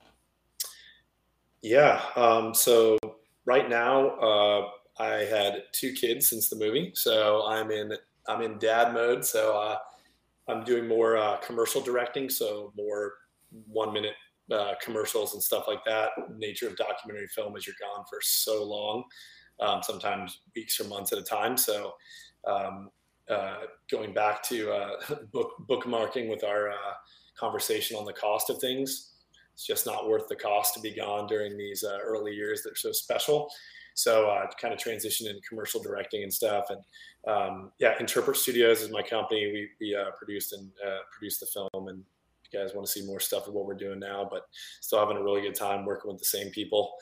Yeah. 1.61 2.01
Um, 2.15 2.53
so 2.53 2.97
right 3.45 3.67
now, 3.67 4.09
uh, 4.09 4.69
I 4.99 5.25
had 5.25 5.63
two 5.71 5.93
kids 5.93 6.29
since 6.29 6.49
the 6.49 6.55
movie, 6.55 6.91
so 6.93 7.45
I'm 7.47 7.71
in 7.71 7.93
I'm 8.27 8.41
in 8.41 8.57
dad 8.59 8.93
mode. 8.93 9.25
So 9.25 9.57
uh, 9.57 9.77
I'm 10.47 10.63
doing 10.63 10.87
more 10.87 11.17
uh, 11.17 11.37
commercial 11.37 11.81
directing, 11.81 12.29
so 12.29 12.71
more 12.75 13.13
one 13.67 13.93
minute 13.93 14.13
uh, 14.51 14.73
commercials 14.81 15.33
and 15.33 15.41
stuff 15.41 15.65
like 15.67 15.83
that. 15.85 16.09
Nature 16.37 16.67
of 16.67 16.75
documentary 16.75 17.27
film 17.27 17.55
is 17.55 17.65
you're 17.65 17.75
gone 17.79 18.05
for 18.09 18.19
so 18.21 18.63
long, 18.63 19.03
um, 19.59 19.81
sometimes 19.81 20.41
weeks 20.55 20.79
or 20.79 20.85
months 20.85 21.11
at 21.11 21.19
a 21.19 21.23
time. 21.23 21.57
So 21.57 21.93
um, 22.47 22.89
uh, 23.29 23.61
going 23.89 24.13
back 24.13 24.43
to 24.43 24.71
uh, 24.71 24.89
book 25.33 25.53
bookmarking 25.67 26.29
with 26.29 26.43
our 26.43 26.69
uh, 26.69 26.93
conversation 27.37 27.97
on 27.97 28.05
the 28.05 28.13
cost 28.13 28.49
of 28.49 28.59
things, 28.59 29.13
it's 29.53 29.65
just 29.65 29.85
not 29.85 30.07
worth 30.07 30.27
the 30.27 30.35
cost 30.35 30.73
to 30.75 30.79
be 30.79 30.91
gone 30.91 31.27
during 31.27 31.57
these 31.57 31.83
uh, 31.83 31.97
early 32.03 32.33
years 32.33 32.61
that 32.63 32.73
are 32.73 32.75
so 32.75 32.91
special. 32.91 33.49
So 33.95 34.29
uh, 34.29 34.47
kind 34.61 34.73
of 34.73 34.79
transition 34.79 35.27
in 35.27 35.39
commercial 35.47 35.81
directing 35.81 36.23
and 36.23 36.31
stuff. 36.31 36.65
And 36.69 36.81
um, 37.33 37.71
yeah, 37.79 37.95
Interpret 37.99 38.37
Studios 38.37 38.81
is 38.81 38.91
my 38.91 39.01
company. 39.01 39.47
We, 39.47 39.69
we 39.79 39.95
uh, 39.95 40.11
produced 40.17 40.53
and 40.53 40.69
uh, 40.85 40.99
produced 41.11 41.39
the 41.39 41.47
film. 41.47 41.87
And 41.87 42.03
if 42.43 42.53
you 42.53 42.59
guys 42.59 42.75
want 42.75 42.85
to 42.85 42.91
see 42.91 43.05
more 43.05 43.21
stuff 43.21 43.47
of 43.47 43.53
what 43.53 43.65
we're 43.65 43.73
doing 43.73 43.99
now, 43.99 44.27
but 44.29 44.43
still 44.81 44.99
having 44.99 45.17
a 45.17 45.23
really 45.23 45.41
good 45.41 45.55
time 45.55 45.85
working 45.85 46.11
with 46.11 46.19
the 46.19 46.25
same 46.25 46.51
people. 46.51 46.93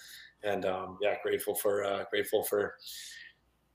And 0.44 0.66
um, 0.66 0.98
yeah, 1.02 1.16
grateful 1.24 1.56
for 1.56 1.84
uh, 1.84 2.04
grateful 2.12 2.44
for 2.44 2.76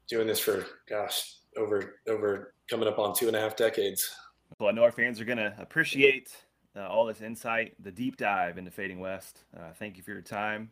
doing 0.08 0.26
this 0.26 0.38
for 0.38 0.64
gosh 0.88 1.34
over 1.56 1.96
over 2.08 2.54
coming 2.70 2.88
up 2.88 2.98
on 2.98 3.14
two 3.14 3.26
and 3.26 3.36
a 3.36 3.40
half 3.40 3.56
decades. 3.56 4.10
Well, 4.58 4.68
I 4.68 4.72
know 4.72 4.84
our 4.84 4.92
fans 4.92 5.20
are 5.20 5.24
to 5.24 5.54
appreciate 5.58 6.30
uh, 6.76 6.86
all 6.86 7.06
this 7.06 7.20
insight, 7.20 7.74
the 7.82 7.90
deep 7.90 8.16
dive 8.16 8.58
into 8.58 8.70
Fading 8.70 9.00
West. 9.00 9.44
Uh, 9.56 9.72
thank 9.78 9.96
you 9.96 10.02
for 10.02 10.12
your 10.12 10.22
time, 10.22 10.70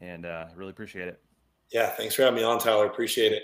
and 0.00 0.24
uh, 0.24 0.46
really 0.54 0.70
appreciate 0.70 1.08
it. 1.08 1.20
Yeah, 1.72 1.90
thanks 1.90 2.14
for 2.14 2.22
having 2.22 2.36
me 2.36 2.42
on, 2.42 2.58
Tyler. 2.58 2.86
Appreciate 2.86 3.32
it. 3.32 3.42